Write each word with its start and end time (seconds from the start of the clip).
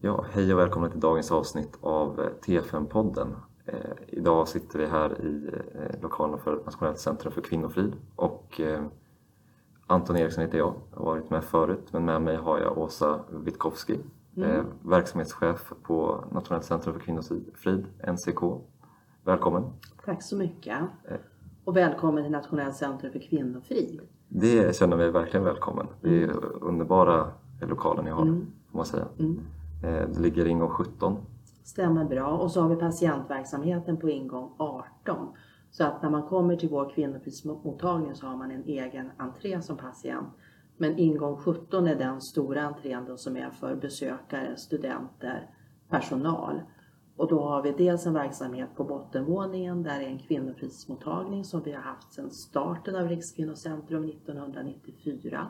Ja, 0.00 0.24
hej 0.30 0.52
och 0.54 0.58
välkomna 0.60 0.88
till 0.88 1.00
dagens 1.00 1.32
avsnitt 1.32 1.78
av 1.80 2.20
eh, 2.20 2.26
TFN-podden. 2.46 3.28
Eh, 3.64 3.74
idag 4.06 4.48
sitter 4.48 4.78
vi 4.78 4.86
här 4.86 5.20
i 5.24 5.50
eh, 5.74 6.02
lokalerna 6.02 6.38
för 6.38 6.56
Nationellt 6.64 6.98
centrum 6.98 7.32
för 7.32 7.40
kvinnofrid 7.40 7.92
och 8.16 8.60
eh, 8.60 8.82
Anton 9.86 10.16
Eriksson 10.16 10.44
heter 10.44 10.58
jag, 10.58 10.74
jag 10.90 10.98
har 10.98 11.04
varit 11.04 11.30
med 11.30 11.44
förut 11.44 11.88
men 11.92 12.04
med 12.04 12.22
mig 12.22 12.36
har 12.36 12.58
jag 12.58 12.78
Åsa 12.78 13.20
Witkowski, 13.30 13.98
Mm. 14.36 14.50
eh, 14.50 14.64
verksamhetschef 14.82 15.72
på 15.82 16.24
Nationellt 16.32 16.64
centrum 16.64 16.94
för 16.94 17.00
kvinnofrid, 17.00 17.86
NCK. 18.12 18.40
Välkommen! 19.24 19.64
Tack 20.04 20.22
så 20.22 20.36
mycket. 20.36 20.78
Eh. 21.04 21.16
Och 21.64 21.76
välkommen 21.76 22.22
till 22.24 22.32
Nationellt 22.32 22.76
centrum 22.76 23.12
för 23.12 23.18
kvinnofrid. 23.18 24.00
Det 24.28 24.76
känner 24.76 24.96
mig 24.96 25.10
verkligen 25.10 25.44
välkommen. 25.44 25.86
Det 26.00 26.22
är 26.22 26.30
underbara 26.64 27.26
lokaler 27.60 28.02
ni 28.02 28.10
har, 28.10 28.22
Mm. 28.22 28.46
får 28.70 28.76
man 28.78 28.86
säga. 28.86 29.04
Mm. 29.18 29.40
Eh, 29.82 30.08
det 30.08 30.20
ligger 30.20 30.46
i 30.46 30.50
ingång 30.50 30.68
17. 30.70 31.16
Stämmer 31.64 32.04
bra. 32.04 32.38
Och 32.38 32.50
så 32.50 32.60
har 32.60 32.68
vi 32.68 32.76
patientverksamheten 32.76 33.96
på 33.96 34.08
ingång 34.08 34.52
18. 34.58 35.28
Så 35.70 35.84
att 35.84 36.02
när 36.02 36.10
man 36.10 36.22
kommer 36.22 36.56
till 36.56 36.68
vår 36.68 36.90
kvinnofridsmottagning 36.94 38.14
så 38.14 38.26
har 38.26 38.36
man 38.36 38.50
en 38.50 38.64
egen 38.64 39.10
entré 39.16 39.62
som 39.62 39.76
patient. 39.76 40.28
Men 40.76 40.98
ingång 40.98 41.36
17 41.36 41.86
är 41.86 41.94
den 41.94 42.20
stora 42.20 42.62
entrén 42.62 43.04
då 43.04 43.16
som 43.16 43.36
är 43.36 43.50
för 43.50 43.76
besökare, 43.76 44.56
studenter, 44.56 45.50
personal. 45.88 46.60
Och 47.16 47.28
då 47.28 47.42
har 47.42 47.62
vi 47.62 47.72
dels 47.72 48.06
en 48.06 48.14
verksamhet 48.14 48.68
på 48.76 48.84
bottenvåningen 48.84 49.82
där 49.82 50.00
är 50.00 50.06
en 50.06 50.18
kvinnofridsmottagning 50.18 51.44
som 51.44 51.62
vi 51.62 51.72
har 51.72 51.82
haft 51.82 52.12
sedan 52.12 52.30
starten 52.30 52.96
av 52.96 53.08
Rikskvinnocentrum 53.08 54.04
1994. 54.04 55.46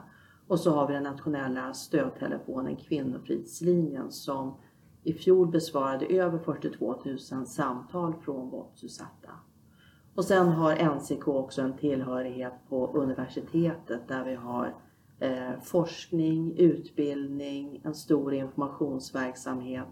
Och 0.48 0.60
så 0.60 0.70
har 0.70 0.86
vi 0.86 0.94
den 0.94 1.02
nationella 1.02 1.74
stödtelefonen 1.74 2.76
Kvinnofridslinjen 2.76 4.12
som 4.12 4.54
i 5.02 5.12
fjol 5.12 5.50
besvarade 5.50 6.06
över 6.06 6.38
42 6.38 6.96
000 7.04 7.46
samtal 7.46 8.14
från 8.24 8.50
våldsutsatta. 8.50 9.30
Och 10.14 10.24
sen 10.24 10.48
har 10.48 10.96
NCK 10.96 11.28
också 11.28 11.62
en 11.62 11.76
tillhörighet 11.76 12.52
på 12.68 12.92
universitetet 12.92 14.08
där 14.08 14.24
vi 14.24 14.34
har 14.34 14.74
eh, 15.20 15.60
forskning, 15.62 16.56
utbildning, 16.58 17.80
en 17.84 17.94
stor 17.94 18.34
informationsverksamhet 18.34 19.88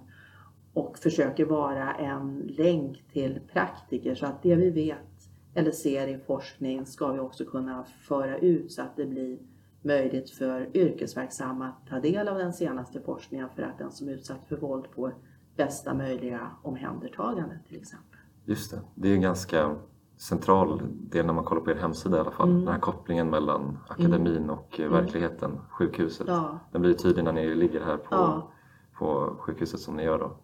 och 0.73 0.99
försöker 0.99 1.45
vara 1.45 1.95
en 1.95 2.39
länk 2.39 3.05
till 3.13 3.41
praktiker 3.53 4.15
så 4.15 4.27
att 4.27 4.43
det 4.43 4.55
vi 4.55 4.71
vet 4.71 5.29
eller 5.55 5.71
ser 5.71 6.09
i 6.09 6.19
forskning 6.19 6.87
ska 6.87 7.13
vi 7.13 7.19
också 7.19 7.45
kunna 7.45 7.85
föra 7.85 8.39
ut 8.39 8.73
så 8.73 8.83
att 8.83 8.97
det 8.97 9.07
blir 9.07 9.39
möjligt 9.87 10.31
för 10.31 10.77
yrkesverksamma 10.77 11.67
att 11.67 11.87
ta 11.89 12.01
del 12.01 12.29
av 12.29 12.39
den 12.39 12.53
senaste 12.53 13.01
forskningen 13.01 13.49
för 13.57 13.63
att 13.63 13.79
den 13.79 13.93
som 13.93 14.09
är 14.09 14.13
utsatt 14.13 14.45
för 14.49 14.57
våld 14.57 14.87
får 14.95 15.15
bästa 15.57 15.95
möjliga 15.95 16.51
omhändertagande 16.63 17.59
till 17.69 17.77
exempel. 17.77 18.19
Just 18.45 18.71
det, 18.71 18.81
det 18.95 19.09
är 19.09 19.15
en 19.15 19.21
ganska 19.21 19.77
central 20.17 20.81
del 21.11 21.27
när 21.27 21.33
man 21.33 21.45
kollar 21.45 21.61
på 21.63 21.71
er 21.71 21.75
hemsida 21.75 22.17
i 22.17 22.21
alla 22.21 22.31
fall. 22.31 22.49
Mm. 22.51 22.65
Den 22.65 22.73
här 22.75 22.81
kopplingen 22.81 23.31
mellan 23.31 23.79
akademin 23.89 24.51
och 24.51 24.81
eh, 24.81 24.87
Mm. 24.87 24.93
verkligheten, 25.03 25.51
sjukhuset. 25.71 26.27
Ja, 26.29 26.59
Den 26.73 26.81
blir 26.83 26.95
tydlig 26.95 27.25
när 27.25 27.33
ni 27.33 27.55
ligger 27.55 27.81
här 27.85 27.97
på, 27.97 28.07
Ja. 28.11 28.51
på 28.99 29.37
sjukhuset 29.41 29.81
som 29.81 29.97
ni 29.97 30.03
gör 30.05 30.19
då. 30.19 30.37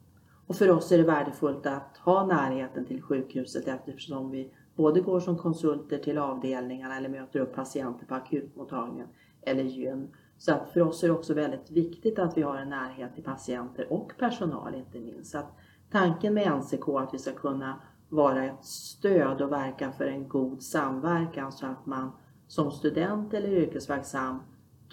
och 0.47 0.57
för 0.57 0.71
oss 0.71 0.93
är 0.93 0.99
det 0.99 1.05
värdefullt 1.05 1.67
att 1.67 1.97
ha 2.05 2.27
närheten 2.27 2.85
till 2.85 3.03
sjukhuset 3.03 3.69
eftersom 3.69 4.31
vi 4.31 4.53
både 4.77 5.01
går 5.01 5.21
som 5.21 5.39
konsulter 5.39 5.99
till 5.99 6.19
avdelningarna 6.19 6.97
eller 6.97 7.09
möter 7.09 7.41
upp 7.41 7.55
patienter 7.55 8.07
på 8.07 8.15
akutmottagningen 8.15 9.07
eller 9.43 9.63
gyn. 9.63 10.09
Så 10.39 10.53
att 10.53 10.71
för 10.71 10.81
oss 10.81 11.03
är 11.03 11.09
det 11.09 11.15
också 11.15 11.35
väldigt 11.35 11.71
viktigt 11.71 12.19
att 12.19 12.37
vi 12.37 12.43
har 12.43 12.57
en 12.57 12.69
närhet 12.69 13.15
till 13.15 13.25
patienter 13.25 13.93
och 13.93 14.13
personal 14.19 14.75
inte 14.75 14.99
minst. 14.99 15.31
Så 15.31 15.39
att 15.39 15.57
tanken 15.91 16.35
med 16.35 16.59
NCK 16.59 16.89
är 16.89 17.01
att 17.01 17.15
vi 17.15 17.19
ska 17.19 17.33
kunna 17.33 17.81
vara 18.09 18.45
ett 18.45 18.65
stöd 18.65 19.43
och 19.43 19.53
verka 19.53 19.93
för 19.93 20.05
en 20.05 20.29
god 20.29 20.63
samverkan 20.63 21.53
så 21.53 21.67
att 21.67 21.87
man 21.87 22.13
som 22.47 22.71
student 22.71 23.35
eller 23.35 23.49
yrkesverksam 23.49 24.39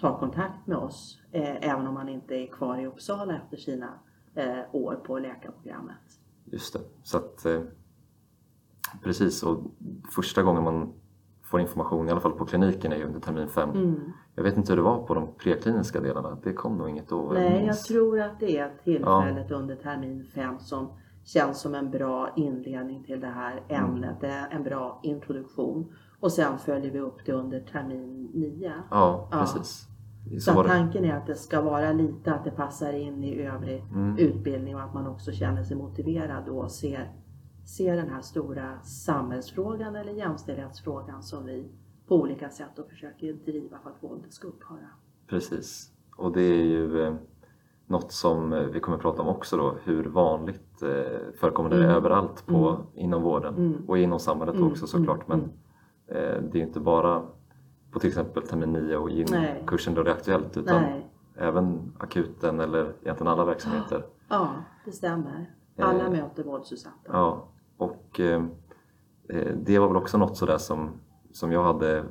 tar 0.00 0.18
kontakt 0.18 0.66
med 0.66 0.76
oss 0.76 1.20
eh, 1.32 1.70
även 1.70 1.86
om 1.86 1.94
man 1.94 2.08
inte 2.08 2.34
är 2.34 2.46
kvar 2.46 2.78
i 2.78 2.86
Uppsala 2.86 3.36
efter 3.36 3.56
sina 3.56 3.98
eh, 4.34 4.58
år 4.72 4.94
på 4.94 5.18
läkarprogrammet. 5.18 5.96
Just 6.44 6.72
det. 6.72 6.80
Så 7.02 7.16
att, 7.16 7.46
eh, 7.46 7.62
precis, 9.02 9.42
och 9.42 9.60
första 10.14 10.42
gången 10.42 10.62
man 10.62 10.92
får 11.50 11.60
information, 11.60 12.08
i 12.08 12.10
alla 12.10 12.20
fall 12.20 12.32
på 12.32 12.44
kliniken, 12.46 12.92
är 12.92 12.96
ju 12.96 13.04
under 13.04 13.20
termin 13.20 13.48
fem. 13.48 13.70
Mm. 13.70 14.12
Jag 14.34 14.42
vet 14.42 14.56
inte 14.56 14.72
hur 14.72 14.76
det 14.76 14.82
var 14.82 15.06
på 15.06 15.14
de 15.14 15.28
prekliniska 15.38 16.00
delarna. 16.00 16.38
Det 16.42 16.52
kom 16.52 16.78
nog 16.78 16.88
inget 16.88 17.08
då. 17.08 17.30
Nej, 17.34 17.64
jag 17.66 17.78
tror 17.80 18.20
att 18.20 18.40
det 18.40 18.58
är 18.58 18.70
tillfället 18.84 19.50
under 19.50 19.76
termin 19.76 20.24
fem 20.34 20.58
som 20.58 20.88
känns 21.24 21.60
som 21.60 21.74
en 21.74 21.90
bra 21.90 22.28
inledning 22.36 23.04
till 23.04 23.20
det 23.20 23.26
här 23.26 23.62
ämnet. 23.68 24.16
Det 24.20 24.26
är 24.28 24.48
en 24.50 24.62
bra 24.62 25.00
introduktion. 25.02 25.92
Och 26.20 26.32
sen 26.32 26.58
följer 26.58 26.90
vi 26.90 26.98
upp 27.00 27.26
det 27.26 27.32
under 27.32 27.60
termin 27.60 28.30
nio. 28.34 28.72
Ja, 28.90 29.28
Ja. 29.30 29.38
precis. 29.38 29.86
Så 30.40 30.52
Så 30.52 30.64
tanken 30.64 31.04
är 31.04 31.14
att 31.16 31.26
det 31.26 31.34
ska 31.34 31.60
vara 31.62 31.92
lite 31.92 32.34
att 32.34 32.44
det 32.44 32.50
passar 32.50 32.92
in 32.92 33.24
i 33.24 33.42
övrig 33.42 33.84
Mm. 33.92 34.18
utbildning 34.18 34.74
och 34.76 34.82
att 34.82 34.94
man 34.94 35.06
också 35.06 35.32
känner 35.32 35.62
sig 35.62 35.76
motiverad 35.76 36.48
och 36.48 36.70
ser, 36.70 37.10
ser 37.76 37.96
den 37.96 38.08
här 38.08 38.20
stora 38.20 38.80
samhällsfrågan 38.82 39.96
eller 39.96 40.12
jämställdhetsfrågan 40.12 41.22
som 41.22 41.44
vi 41.46 41.68
på 42.08 42.16
olika 42.16 42.48
sätt 42.50 42.78
och 42.78 42.88
försöker 42.88 43.32
driva 43.32 43.78
för 43.78 43.90
att 43.90 44.02
våldet 44.02 44.32
ska 44.32 44.48
upphöra. 44.48 44.88
Precis. 45.26 45.92
Och 46.16 46.32
det 46.32 46.40
är 46.42 46.64
ju 46.64 47.02
eh, 47.06 47.14
något 47.86 48.12
som 48.12 48.52
eh, 48.52 48.60
vi 48.62 48.80
kommer 48.80 48.96
att 48.96 49.02
prata 49.02 49.22
om 49.22 49.28
också 49.28 49.56
då. 49.56 49.74
Hur 49.84 50.04
vanligt 50.04 50.82
eh, 50.82 50.88
förekommer 51.40 51.70
det 51.70 51.76
Mm. 51.76 51.90
överallt 51.90 52.46
på, 52.46 52.68
Mm. 52.68 52.82
inom 52.94 53.22
vården 53.22 53.54
Mm. 53.54 53.84
och 53.88 53.98
inom 53.98 54.18
samhället 54.20 54.54
Mm, 54.54 54.68
också 54.68 54.86
såklart. 54.86 55.28
mm, 55.28 55.40
Men 56.06 56.16
eh, 56.16 56.42
det 56.52 56.58
är 56.58 56.62
inte 56.62 56.80
bara 56.80 57.22
på 57.90 57.98
till 57.98 58.08
exempel 58.08 58.42
termin 58.42 58.72
9 58.72 58.96
och 58.96 59.10
Nej. 59.30 59.64
kursen 59.66 59.94
då 59.94 60.02
det 60.02 60.10
är 60.10 60.14
aktuellt 60.14 60.56
utan 60.56 60.82
Nej, 60.82 61.10
även 61.36 61.92
akuten 61.98 62.60
eller 62.60 62.94
egentligen 63.02 63.28
alla 63.32 63.44
verksamheter. 63.44 64.06
ja 64.28 64.48
det 64.84 64.92
stämmer. 64.92 65.54
Alla 65.78 66.04
Eh, 66.04 66.10
möter 66.10 66.44
våldsutsatta. 66.44 66.96
Ja, 67.12 67.48
och 67.80 68.20
eh, 68.20 68.44
eh, 69.28 69.52
det 69.56 69.78
var 69.78 69.88
väl 69.88 69.96
också 69.96 70.18
något 70.18 70.36
sådär 70.36 70.58
som, 70.58 70.90
som 71.32 71.52
jag 71.52 71.64
hade 71.64 72.04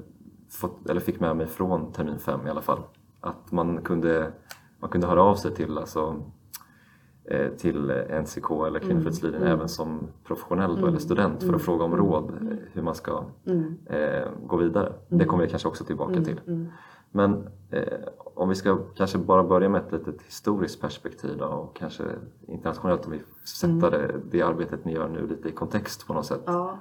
fått, 0.49 0.89
eller 0.89 1.01
fick 1.01 1.19
med 1.19 1.37
mig 1.37 1.47
från 1.47 1.91
termin 1.91 2.19
5 2.19 2.47
i 2.47 2.49
alla 2.49 2.61
fall. 2.61 2.79
Att 3.21 3.51
man 3.51 3.81
kunde, 3.81 4.31
man 4.79 4.89
kunde 4.89 5.07
höra 5.07 5.23
av 5.23 5.35
sig 5.35 5.55
till, 5.55 5.77
alltså, 5.77 6.23
eh, 7.25 7.47
till 7.51 7.91
NCK 8.21 8.51
eller 8.67 8.79
Kvinnofridslinjen 8.79 9.41
mm. 9.41 9.53
även 9.53 9.69
som 9.69 9.99
professionell 10.23 10.77
Mm, 10.77 10.87
eller 10.89 10.99
student 10.99 11.39
för 11.39 11.47
mm, 11.47 11.55
att 11.55 11.61
fråga 11.61 11.83
om 11.85 11.93
mm, 11.93 12.05
råd 12.05 12.31
mm. 12.41 12.57
hur 12.73 12.81
man 12.81 12.95
ska 12.95 13.23
Mm, 13.45 13.77
eh, 13.85 14.27
gå 14.47 14.57
vidare. 14.57 14.93
Det 15.07 15.15
Mm. 15.15 15.27
kommer 15.27 15.43
vi 15.43 15.49
kanske 15.49 15.67
också 15.67 15.83
tillbaka 15.83 16.13
mm, 16.13 16.23
till. 16.25 16.39
Mm. 17.13 17.31
Men 17.31 17.49
eh, 17.71 17.99
om 18.33 18.49
vi 18.49 18.55
ska 18.55 18.77
kanske 18.95 19.17
bara 19.17 19.43
börja 19.43 19.69
med 19.69 19.81
ett 19.81 19.91
litet 19.91 20.21
historiskt 20.21 20.81
perspektiv 20.81 21.37
då, 21.37 21.45
och 21.45 21.75
kanske 21.75 22.03
internationellt 22.47 23.05
om 23.05 23.11
vi 23.11 23.21
sätter 23.45 23.91
det, 23.91 24.19
det 24.31 24.41
arbetet 24.41 24.85
ni 24.85 24.93
gör 24.93 25.09
nu 25.09 25.27
lite 25.27 25.49
i 25.49 25.51
kontext 25.51 26.07
på 26.07 26.13
något 26.13 26.25
sätt. 26.25 26.41
Ja. 26.45 26.79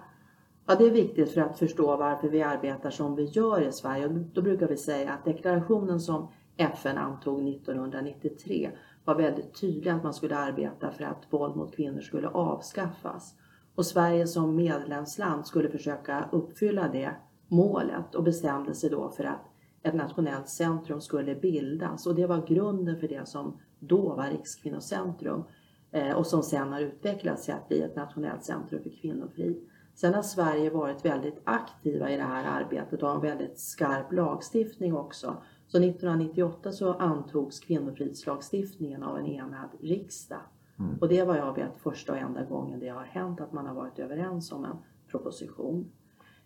ja, 0.67 0.75
det 0.75 0.87
är 0.87 0.91
viktigt 0.91 1.33
för 1.33 1.41
att 1.41 1.59
förstå 1.59 1.97
varför 1.97 2.29
vi 2.29 2.43
arbetar 2.43 2.91
som 2.91 3.15
vi 3.15 3.25
gör 3.25 3.61
i 3.61 3.73
Sverige. 3.73 4.07
Och 4.07 4.13
Då 4.13 4.43
brukar 4.43 4.69
vi 4.69 4.77
säga 4.77 5.13
att 5.13 5.25
deklarationen 5.25 6.01
som 6.01 6.29
FN 6.57 6.99
antog 6.99 7.49
1993 7.49 8.71
var 9.05 9.15
väldigt 9.15 9.61
tydlig 9.61 9.91
att 9.91 10.05
man 10.05 10.15
skulle 10.15 10.37
arbeta 10.37 10.91
för 10.91 11.05
att 11.05 11.27
våld 11.31 11.57
mot 11.57 11.77
kvinnor 11.77 12.01
skulle 12.01 12.29
avskaffas. 12.29 13.35
Och 13.75 13.87
Sverige 13.87 14.27
som 14.27 14.57
medlemsland 14.57 15.47
skulle 15.47 15.69
försöka 15.69 16.29
uppfylla 16.33 16.89
det 16.89 17.11
målet 17.49 18.15
och 18.15 18.23
bestämde 18.23 18.75
sig 18.75 18.91
då 18.91 19.11
för 19.11 19.25
att 19.25 19.48
ett 19.83 19.95
nationellt 19.95 20.49
centrum 20.49 21.01
skulle 21.01 21.35
bildas. 21.35 22.07
Och 22.07 22.15
det 22.15 22.27
var 22.27 22.47
grunden 22.47 23.01
för 23.01 23.09
det 23.09 23.29
som 23.29 23.61
då 23.79 24.15
var 24.15 24.31
Rikskvinnocentrum 24.31 25.45
eh, 25.91 26.13
och 26.13 26.27
som 26.27 26.43
sen 26.43 26.73
har 26.73 26.81
utvecklats 26.81 27.45
till 27.45 27.55
att 27.55 27.69
bli 27.69 27.83
ett 27.83 27.97
nationellt 27.97 28.45
centrum 28.45 28.83
för 28.83 28.91
kvinnofrid. 28.91 29.69
Sen 29.95 30.15
har 30.15 30.23
Sverige 30.23 30.71
varit 30.71 31.05
väldigt 31.05 31.41
aktiva 31.45 32.11
i 32.11 32.17
det 32.17 32.23
här 32.23 32.45
arbetet 32.45 33.03
och 33.03 33.09
har 33.09 33.17
en 33.17 33.23
väldigt 33.23 33.59
skarp 33.59 34.13
lagstiftning 34.13 34.97
också. 34.97 35.37
Så 35.67 35.79
1998 35.79 36.73
så 36.73 36.93
antogs 36.93 37.61
kvinnofridslagstiftningen 37.61 39.03
av 39.03 39.19
en 39.19 39.27
enad 39.27 39.69
riksdag. 39.81 40.41
Mm. 40.79 40.99
Och 41.01 41.09
det 41.09 41.25
var 41.25 41.37
jag 41.37 41.55
vet 41.55 41.77
första 41.77 42.13
och 42.13 42.19
enda 42.19 42.45
gången 42.45 42.81
det 42.81 42.89
har 42.89 43.05
hänt 43.05 43.41
att 43.41 43.53
man 43.53 43.67
har 43.67 43.75
varit 43.75 43.99
överens 43.99 44.53
om 44.53 44.65
en 44.65 44.77
proposition. 45.11 45.91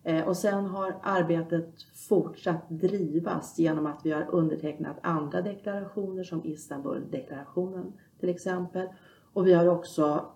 Eh, 0.05 0.29
och 0.29 0.37
sen 0.37 0.67
har 0.67 0.97
arbetet 1.03 1.83
fortsatt 2.09 2.69
drivas 2.69 3.59
genom 3.59 3.87
att 3.87 4.01
vi 4.05 4.13
har 4.13 4.27
undertecknat 4.31 4.97
andra 5.03 5.43
deklarationer 5.43 6.25
som 6.25 6.45
Istanbuldeklarationen 6.45 7.93
till 8.21 8.29
exempel. 8.29 8.89
Och 9.33 9.47
vi 9.47 9.55
har 9.55 9.67
också 9.67 10.27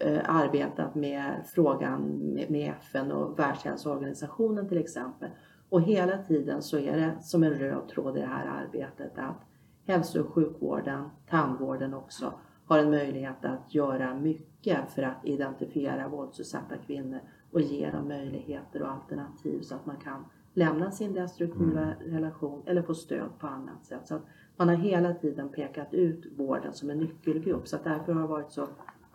eh, 0.00 0.20
arbetat 0.26 0.94
med 0.94 1.32
frågan 1.46 2.18
med, 2.48 2.74
FN 2.80 3.12
och 3.12 3.38
Världshälsoorganisationen 3.38 4.68
till 4.68 4.78
exempel. 4.78 5.30
Och 5.68 5.82
hela 5.82 6.18
tiden 6.18 6.62
så 6.62 6.78
är 6.78 6.96
det 6.96 7.22
som 7.22 7.42
en 7.42 7.54
röd 7.54 7.88
tråd 7.88 8.16
i 8.16 8.20
det 8.20 8.26
här 8.26 8.46
arbetet 8.46 9.18
att 9.18 9.40
hälso 9.86 10.20
och 10.20 10.34
sjukvården, 10.34 11.04
tandvården 11.30 11.94
också, 11.94 12.32
har 12.66 12.78
en 12.78 12.90
möjlighet 12.90 13.44
att 13.44 13.74
göra 13.74 14.14
mycket 14.14 14.90
för 14.90 15.02
att 15.02 15.24
identifiera 15.24 16.08
våldsutsatta 16.08 16.76
kvinnor 16.86 17.20
och 17.52 17.60
ge 17.60 17.90
dem 17.90 18.08
möjligheter 18.08 18.82
och 18.82 18.90
alternativ 18.90 19.60
så 19.60 19.74
att 19.74 19.86
man 19.86 19.96
kan 19.96 20.24
lämna 20.54 20.90
sin 20.90 21.12
destruktiva 21.12 21.94
relation 22.00 22.62
eller 22.66 22.82
få 22.82 22.94
stöd 22.94 23.28
på 23.38 23.46
annat 23.46 23.84
sätt. 23.84 24.06
Så 24.06 24.14
att 24.14 24.22
man 24.56 24.68
har 24.68 24.76
hela 24.76 25.14
tiden 25.14 25.48
pekat 25.48 25.94
ut 25.94 26.26
vården 26.36 26.72
som 26.72 26.90
en 26.90 26.98
nyckelgrupp 26.98 27.68
så 27.68 27.76
att 27.76 27.84
därför 27.84 28.12
har 28.12 28.20
det 28.20 28.28
varit 28.28 28.52
så 28.52 28.68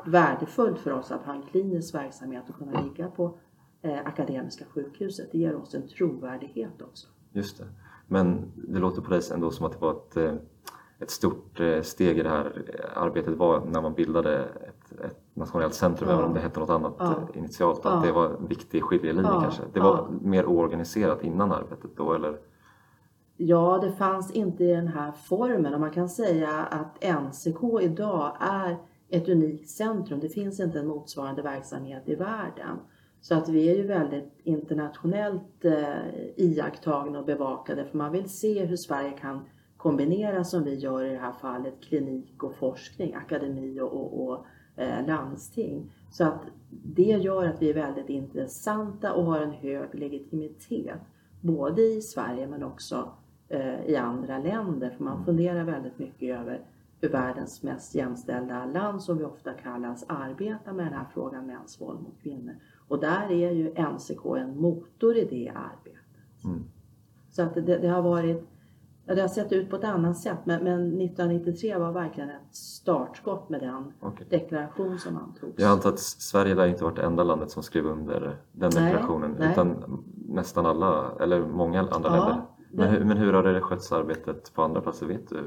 värdefullt 0.06 0.80
för 0.80 0.92
oss 0.92 1.12
att 1.12 1.26
ha 1.26 1.34
en 1.34 1.42
klinisk 1.42 1.96
verksamhet 1.96 2.44
och 2.50 2.56
kunna 2.56 2.82
ligga 2.82 3.08
på 3.08 3.38
eh, 3.82 4.00
Akademiska 4.06 4.66
sjukhuset. 4.66 5.32
Det 5.32 5.38
ger 5.38 5.56
oss 5.56 5.76
en 5.76 5.88
trovärdighet 5.88 6.82
också. 6.82 7.08
Just 7.32 7.58
det. 7.58 7.66
Men 8.08 8.52
det 8.56 8.80
låter 8.80 9.02
på 9.02 9.10
dig 9.10 9.22
ändå 9.34 9.52
som 9.52 9.66
att 9.66 9.72
det 9.72 9.80
var 9.80 9.92
ett, 9.92 10.18
eh, 10.18 10.34
ett 11.00 11.12
stort 11.12 11.60
eh, 11.60 11.82
steg 11.82 12.18
i 12.18 12.24
det 12.24 12.30
här 12.30 12.72
arbetet 12.96 13.38
var 13.38 13.66
när 13.66 13.82
man 13.82 13.94
bildade 13.94 14.50
ett, 14.92 15.20
nationellt 15.34 15.74
centrum, 15.74 16.10
ja. 16.10 16.16
även 16.16 16.26
om 16.26 16.34
det 16.34 16.40
hette 16.40 16.60
något 16.60 16.70
annat 16.70 16.96
ja. 17.00 17.28
initialt. 17.34 17.86
Att 17.86 17.94
ja. 17.94 18.02
det 18.08 18.12
var 18.12 18.26
en 18.26 18.48
viktig 18.48 18.84
skiljelinje 18.84 19.32
ja. 19.32 19.42
kanske. 19.42 19.64
Det 19.74 19.80
var 19.80 20.08
mer 20.22 20.46
oorganiserat 20.46 21.24
innan 21.24 21.52
arbetet 21.52 21.92
då 21.98 22.14
eller? 22.14 22.38
Ja, 23.38 23.80
det 23.82 23.92
fanns 23.92 24.32
inte 24.32 24.64
i 24.64 24.76
den 24.76 24.88
här 24.88 25.12
formen 25.12 25.74
och 25.74 25.80
man 25.80 25.92
kan 25.92 26.10
säga 26.10 26.50
att 26.50 27.04
NCK 27.24 27.82
idag 27.82 28.38
är 28.40 28.78
ett 29.10 29.30
unikt 29.30 29.70
centrum. 29.70 30.20
Det 30.20 30.30
finns 30.30 30.60
inte 30.60 30.80
en 30.80 30.88
motsvarande 30.88 31.42
verksamhet 31.42 32.04
i 32.06 32.16
världen. 32.16 32.80
Så 33.22 33.36
att 33.36 33.50
vi 33.50 33.70
är 33.70 33.76
ju 33.76 33.88
väldigt 33.88 34.40
internationellt 34.44 35.66
eh, 35.66 35.96
iakttagna 36.36 37.20
och 37.20 37.26
bevakade 37.26 37.86
för 37.86 37.98
man 37.98 38.12
vill 38.12 38.30
se 38.30 38.66
hur 38.66 38.78
Sverige 38.78 39.12
kan 39.12 39.46
kombinera 39.78 40.44
som 40.44 40.64
vi 40.64 40.76
gör 40.76 41.04
i 41.04 41.10
det 41.10 41.20
här 41.20 41.32
fallet 41.32 41.74
klinik 41.82 42.44
och 42.44 42.56
forskning, 42.56 43.14
akademi 43.14 43.80
och, 43.80 43.94
och, 43.94 44.28
och 44.28 44.46
landsting. 45.08 45.92
Så 46.12 46.24
att 46.24 46.42
det 46.70 47.04
gör 47.04 47.46
att 47.46 47.62
vi 47.62 47.70
är 47.70 47.74
väldigt 47.74 48.10
intressanta 48.10 49.14
och 49.14 49.26
har 49.26 49.42
en 49.42 49.52
hög 49.52 49.96
legitimitet 49.96 51.02
både 51.42 51.82
i 51.82 52.02
Sverige 52.02 52.48
men 52.48 52.64
också 52.64 53.12
eh, 53.50 53.86
i 53.86 53.96
andra 53.96 54.40
länder 54.40 54.90
för 54.90 55.04
man 55.04 55.26
funderar 55.26 55.64
väldigt 55.64 56.00
mycket 56.00 56.40
över 56.40 56.62
hur 57.02 57.10
världens 57.10 57.64
mest 57.64 57.96
jämställda 57.96 58.66
land 58.66 59.04
som 59.04 59.18
vi 59.18 59.24
ofta 59.24 59.54
kallas 59.54 60.06
arbetar 60.08 60.74
med 60.74 60.86
den 60.86 60.94
här 60.94 61.06
frågan 61.14 61.48
mäns 61.48 61.82
våld 61.82 62.02
mot 62.02 62.22
kvinnor. 62.22 62.56
Och 62.88 63.00
där 63.00 63.32
är 63.32 63.52
ju 63.52 63.70
NCK 63.70 64.26
en 64.38 64.62
motor 64.62 65.18
i 65.18 65.26
det 65.26 65.50
arbetet. 65.56 66.44
Mm. 66.46 66.64
Så 67.32 67.42
att 67.42 67.54
det, 67.54 67.62
det, 67.62 67.88
har 67.88 68.02
varit, 68.02 68.48
det 69.16 69.22
har 69.22 69.28
sett 69.28 69.52
ut 69.52 69.70
på 69.70 69.76
ett 69.76 69.84
annat 69.84 70.18
sätt 70.18 70.38
men, 70.44 70.64
men 70.64 71.02
1993 71.02 71.78
var 71.78 71.92
verkligen 71.92 72.30
ett 72.30 72.56
startskott 72.56 73.50
med 73.50 73.60
den 73.62 73.94
okay. 74.02 74.28
deklaration 74.30 75.00
som 75.00 75.18
antogs. 75.18 75.54
Jag 75.58 75.72
antar 75.72 75.90
att 75.90 76.00
Sverige 76.00 76.56
lär 76.56 76.68
inte 76.68 76.84
varit 76.84 76.96
det 76.96 77.02
enda 77.02 77.24
landet 77.24 77.52
som 77.52 77.64
skrev 77.64 77.86
under 77.86 78.38
den 78.52 78.72
nej, 78.76 78.84
deklarationen 78.84 79.36
nej. 79.40 79.52
utan 79.52 80.04
nästan 80.28 80.66
alla, 80.66 81.12
eller 81.20 81.46
många 81.46 81.80
andra 81.80 82.16
ja, 82.16 82.28
länder. 82.28 82.44
Men, 82.72 82.88
hur, 82.88 83.06
men 83.06 83.18
hur 83.18 83.34
har 83.34 83.44
det 83.44 83.62
skötts 83.62 83.92
arbetet 83.92 84.54
på 84.54 84.62
andra 84.62 84.82
platser? 84.82 85.06
Vet 85.06 85.30
du 85.30 85.44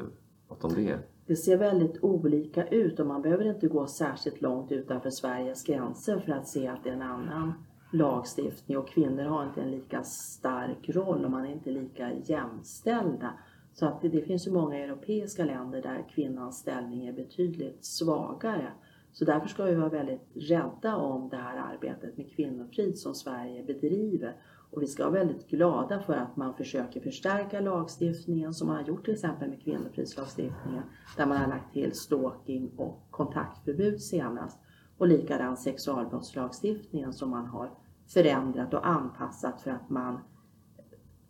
något 0.49 0.65
om 0.65 0.75
det? 0.75 0.99
Det 1.27 1.37
ser 1.37 1.57
väldigt 1.57 2.05
olika 2.05 2.67
ut 2.67 3.01
och 3.01 3.07
man 3.07 3.23
behöver 3.23 3.45
inte 3.45 3.69
gå 3.69 3.87
särskilt 3.87 4.43
långt 4.43 4.73
utanför 4.73 5.11
Sveriges 5.11 5.65
gränser 5.65 6.19
för 6.19 6.33
att 6.33 6.49
se 6.49 6.69
att 6.69 6.85
det 6.85 6.91
är 6.91 6.95
en 6.95 7.03
annan 7.03 7.53
lagstiftning 7.93 8.79
och 8.79 8.89
kvinnor 8.89 9.25
har 9.25 9.45
inte 9.45 9.61
en 9.61 9.71
lika 9.71 10.03
stark 10.03 10.89
roll 10.89 11.25
och 11.25 11.31
man 11.31 11.47
är 11.47 11.53
inte 11.53 11.71
lika 11.71 12.13
jämställda. 12.13 13.31
Så 13.73 13.87
att 13.87 14.03
det, 14.03 14.09
det 14.09 14.23
finns 14.23 14.47
ju 14.47 14.53
många 14.53 14.79
europeiska 14.79 15.45
länder 15.45 15.83
där 15.83 16.09
kvinnans 16.15 16.59
ställning 16.59 17.07
är 17.07 17.13
betydligt 17.13 17.85
svagare. 17.85 18.73
Så 19.13 19.25
därför 19.25 19.49
ska 19.49 19.65
vi 19.65 19.75
vara 19.75 19.89
väldigt 19.89 20.29
rädda 20.35 20.97
om 20.97 21.29
det 21.29 21.37
här 21.37 21.75
arbetet 21.75 22.17
med 22.17 22.31
kvinnofrid 22.31 22.99
som 22.99 23.15
Sverige 23.15 23.63
bedriver 23.63 24.37
och 24.71 24.83
vi 24.83 24.87
ska 24.87 25.03
vara 25.03 25.25
väldigt 25.25 25.49
glada 25.49 26.01
för 26.01 26.15
att 26.15 26.37
man 26.37 26.55
försöker 26.55 27.01
förstärka 27.01 27.61
lagstiftningen 27.61 28.55
som 28.55 28.69
man 28.69 28.77
har 28.77 28.85
gjort 28.85 29.05
till 29.05 29.15
exempel 29.15 29.49
med 29.49 29.63
kvinnofridslagstiftningen 29.63 30.83
där 31.17 31.27
man 31.27 31.37
har 31.37 31.49
lagt 31.49 31.73
till 31.73 31.93
stalking 31.95 32.71
och 32.77 33.07
kontaktförbud 33.11 34.01
senast. 34.01 34.59
Och 34.99 35.09
likadant 35.09 35.59
sexualbrottslagstiftningen 35.59 37.13
som 37.13 37.31
man 37.31 37.47
har 37.47 37.71
förändrat 38.09 38.75
och 38.75 38.87
anpassat 38.87 39.61
för 39.61 39.71
att 39.71 39.91
man 39.91 40.19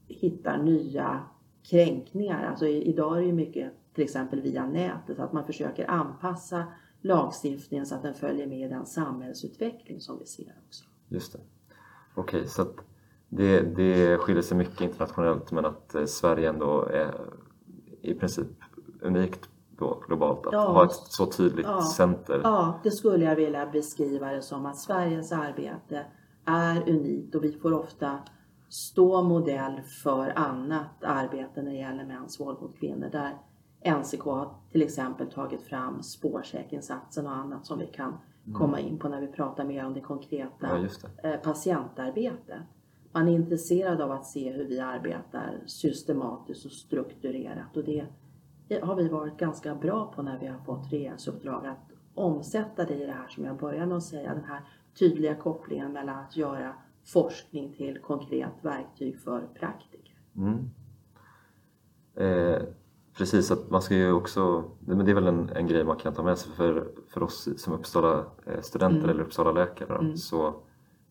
hittar 0.09 0.59
nya 0.63 1.21
kränkningar. 1.63 2.47
Alltså 2.47 2.67
idag 2.67 3.17
är 3.17 3.21
det 3.21 3.27
ju 3.27 3.33
mycket 3.33 3.73
till 3.95 4.05
exempel 4.05 4.41
via 4.41 4.67
nätet, 4.67 5.19
att 5.19 5.33
man 5.33 5.47
försöker 5.47 5.91
anpassa 5.91 6.65
lagstiftningen 7.01 7.87
så 7.87 7.95
att 7.95 8.03
den 8.03 8.15
följer 8.15 8.47
med 8.47 8.71
den 8.71 8.87
samhällsutveckling 8.87 10.01
som 10.01 10.19
vi 10.19 10.27
ser 10.27 10.55
också. 10.67 10.85
Just 11.09 11.33
det. 11.33 11.39
Okej, 12.15 12.41
okay, 12.41 12.49
så 12.49 12.67
det, 13.29 13.61
det 13.61 14.19
skiljer 14.19 14.43
sig 14.43 14.57
mycket 14.57 14.81
internationellt 14.81 15.53
men 15.53 15.65
att 15.65 15.95
eh, 15.95 16.05
Sverige 16.05 16.49
ändå 16.49 16.85
är 16.85 17.15
i 18.03 18.15
princip 18.15 18.47
unikt 19.01 19.49
då 19.79 20.03
globalt 20.07 20.47
att 20.47 20.53
ja, 20.53 20.73
ha 20.73 20.85
ett 20.85 20.93
så 20.93 21.27
tydligt 21.27 21.67
ja, 21.67 21.83
center. 21.83 22.41
Ja, 22.43 22.81
det 22.83 22.91
skulle 22.91 23.25
jag 23.25 23.37
vilja 23.37 23.67
beskriva 23.67 24.33
det 24.33 24.43
som 24.43 24.67
att 24.67 24.79
Sveriges 24.79 25.33
arbete 25.33 26.05
är 26.45 26.91
unikt 26.91 27.35
och 27.35 27.45
vi 27.45 27.53
får 27.53 27.73
ofta 27.73 28.19
stå 28.71 29.23
modell 29.23 29.81
för 29.83 30.39
annat 30.39 31.05
arbete 31.05 31.63
när 31.63 31.71
det 31.71 31.77
gäller 31.77 32.05
mäns 32.05 32.41
våld 32.41 32.61
mot 32.61 32.79
kvinnor 32.79 33.09
där 33.13 33.37
NCK 33.99 34.21
har 34.21 34.55
till 34.73 34.83
exempel 34.83 35.31
tagit 35.31 35.63
fram 35.63 36.03
spårsäkrinsatsen 36.03 37.27
och 37.27 37.33
annat 37.33 37.67
som 37.67 37.79
vi 37.79 37.87
kan 37.87 38.09
mm. 38.09 38.59
komma 38.59 38.81
in 38.81 38.99
på 38.99 39.09
när 39.09 39.21
vi 39.21 39.27
pratar 39.27 39.65
mer 39.65 39.87
om 39.87 39.95
det 39.95 40.01
konkreta 40.01 40.53
ja, 40.61 40.89
det. 41.23 41.29
Eh, 41.29 41.41
patientarbetet 41.41 42.63
man 43.13 43.29
är 43.29 43.33
intresserad 43.33 44.01
av 44.01 44.13
att 44.13 44.27
se 44.27 44.53
hur 44.53 44.65
vi 44.65 44.81
arbetar 44.81 45.61
systematiskt 45.67 46.65
och 46.65 46.73
strukturerat 46.73 47.77
och 47.77 47.85
det 47.85 48.07
har 48.83 48.95
vi 48.95 49.09
varit 49.09 49.37
ganska 49.37 49.75
bra 49.75 50.13
på 50.17 50.23
när 50.23 50.39
vi 50.39 50.47
har 50.47 50.59
fått 50.59 50.93
regeringsuppdrag 50.93 51.67
att 51.67 51.91
omsätta 52.15 52.85
det 52.85 52.95
i 52.95 53.07
det 53.07 53.13
här 53.13 53.29
som 53.29 53.45
jag 53.45 53.57
började 53.57 53.87
med 53.87 53.97
att 53.97 54.03
säga, 54.03 54.35
den 54.35 54.45
här 54.45 54.61
tydliga 54.99 55.35
kopplingen 55.35 55.93
mellan 55.93 56.19
att 56.19 56.37
göra 56.37 56.75
forskning 57.05 57.75
till 57.77 57.99
konkret 57.99 58.53
verktyg 58.63 59.21
för 59.21 59.49
praktiker. 59.61 60.15
Mm. 60.37 60.71
Eh, 62.15 62.63
precis, 63.19 63.51
att 63.51 63.71
man 63.71 63.83
ska 63.83 63.95
ju 63.95 64.13
också, 64.13 64.65
men 64.81 65.05
det 65.05 65.11
är 65.11 65.15
väl 65.15 65.27
en, 65.27 65.49
en 65.49 65.67
grej 65.67 65.85
man 65.85 65.97
kan 65.97 66.15
ta 66.15 66.23
med 66.23 66.39
sig 66.39 66.53
för, 66.53 66.89
för 67.09 67.23
oss 67.23 67.49
som 67.57 67.73
Uppsala 67.73 68.25
eh, 68.47 68.61
studenter 68.61 68.99
mm. 68.99 69.11
eller 69.11 69.23
Uppsala 69.23 69.53
läkare 69.53 69.99
mm. 69.99 70.17
så 70.17 70.55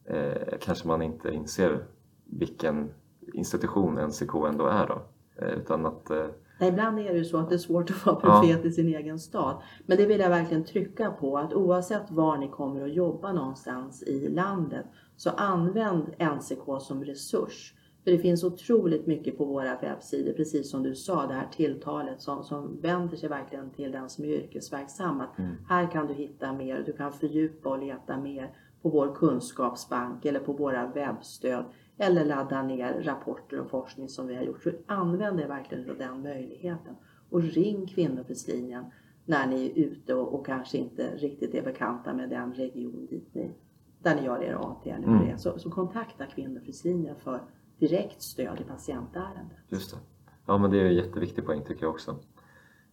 eh, 0.06 0.58
kanske 0.62 0.88
man 0.88 1.02
inte 1.02 1.30
inser 1.30 1.86
vilken 2.26 2.90
institution 3.34 3.96
NCK 3.96 4.36
ändå 4.48 4.66
är 4.66 4.88
då. 4.88 5.02
Eh, 5.36 5.54
utan 5.54 5.86
att, 5.86 6.10
eh, 6.10 6.28
Nej, 6.60 6.70
ibland 6.70 7.00
är 7.00 7.12
det 7.12 7.18
ju 7.18 7.26
så 7.26 7.38
att 7.38 7.50
det 7.50 7.56
är 7.56 7.60
svårt 7.60 7.90
att 7.90 8.06
vara 8.06 8.16
profet 8.16 8.60
ja. 8.64 8.70
i 8.70 8.72
sin 8.72 8.96
egen 8.96 9.20
stad. 9.20 9.62
Men 9.86 9.98
det 9.98 10.06
vill 10.06 10.20
jag 10.20 10.30
verkligen 10.30 10.64
trycka 10.64 11.12
på 11.12 11.38
att 11.38 11.54
oavsett 11.54 12.12
var 12.12 12.38
ni 12.38 12.48
kommer 12.48 12.84
att 12.84 12.94
jobba 12.94 13.34
någonstans 13.34 14.04
i 14.04 14.28
landet 14.28 14.86
så 15.16 15.30
använd 15.30 16.04
NCK 16.20 16.82
som 16.82 17.04
resurs. 17.04 17.74
För 18.04 18.12
det 18.12 18.18
finns 18.18 18.44
otroligt 18.44 19.08
mycket 19.08 19.38
på 19.38 19.46
våra 19.46 19.78
webbsidor, 19.82 20.34
precis 20.34 20.72
som 20.72 20.84
du 20.84 20.96
sa, 20.96 21.28
det 21.28 21.34
här 21.34 21.48
tilltalet 21.52 22.22
som, 22.22 22.44
som 22.44 22.82
vänder 22.82 23.18
sig 23.18 23.30
verkligen 23.30 23.70
till 23.70 23.92
den 23.92 24.10
som 24.10 24.26
är 24.26 24.28
yrkesverksam. 24.28 25.22
Att 25.22 25.38
mm. 25.38 25.56
Här 25.70 25.92
kan 25.92 26.08
du 26.08 26.14
hitta 26.14 26.54
mer, 26.54 26.84
du 26.86 26.94
kan 26.94 27.12
fördjupa 27.12 27.70
och 27.70 27.80
leta 27.80 28.18
mer 28.18 28.54
på 28.82 28.90
vår 28.90 29.16
kunskapsbank 29.16 30.26
eller 30.26 30.40
på 30.40 30.54
våra 30.54 30.88
webbstöd 30.88 31.66
eller 32.00 32.26
ladda 32.26 32.64
ner 32.64 33.02
rapporter 33.04 33.60
och 33.60 33.70
forskning 33.70 34.10
som 34.10 34.28
vi 34.28 34.36
har 34.36 34.44
gjort. 34.44 34.64
Så 34.64 34.72
använd 34.86 35.40
er 35.40 35.48
verkligen 35.48 35.90
av 35.90 35.98
den 35.98 36.22
möjligheten 36.22 36.96
och 37.30 37.42
ring 37.42 37.88
Kvinnofridslinjen 37.88 38.86
när 39.26 39.48
ni 39.48 39.66
är 39.66 39.74
ute 39.76 40.16
och, 40.16 40.34
och, 40.34 40.46
kanske 40.46 40.78
inte 40.78 41.16
riktigt 41.16 41.56
är 41.56 41.64
bekanta 41.64 42.14
med 42.14 42.30
den 42.30 42.54
region 42.54 43.08
dit 43.10 43.36
ni, 43.36 43.52
där 44.00 44.16
ni 44.16 44.26
gör 44.26 44.44
er 44.44 44.54
AT 44.54 44.90
eller 44.90 45.08
mm. 45.08 45.28
det. 45.28 45.38
Så, 45.38 45.60
så 45.60 45.72
kontakta 45.72 46.26
Kvinnofridslinjen 46.26 47.16
för 47.16 47.42
direkt 47.80 48.22
stöd 48.22 48.62
i 48.62 48.64
patientärendet. 48.64 49.58
Just 49.70 49.92
det. 49.92 49.98
Ja 50.46 50.58
men 50.58 50.72
det 50.72 50.82
är 50.82 50.86
en 50.86 50.96
jätteviktig 50.96 51.46
poäng 51.46 51.64
tycker 51.68 51.84
jag 51.84 51.92
också. 51.92 52.16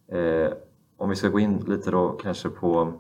Eh, 0.09 0.53
om 0.97 1.09
vi 1.09 1.17
ska 1.17 1.29
gå 1.29 1.39
in 1.39 1.59
lite 1.59 1.91
då 1.91 2.09
kanske 2.09 2.49
på 2.49 2.93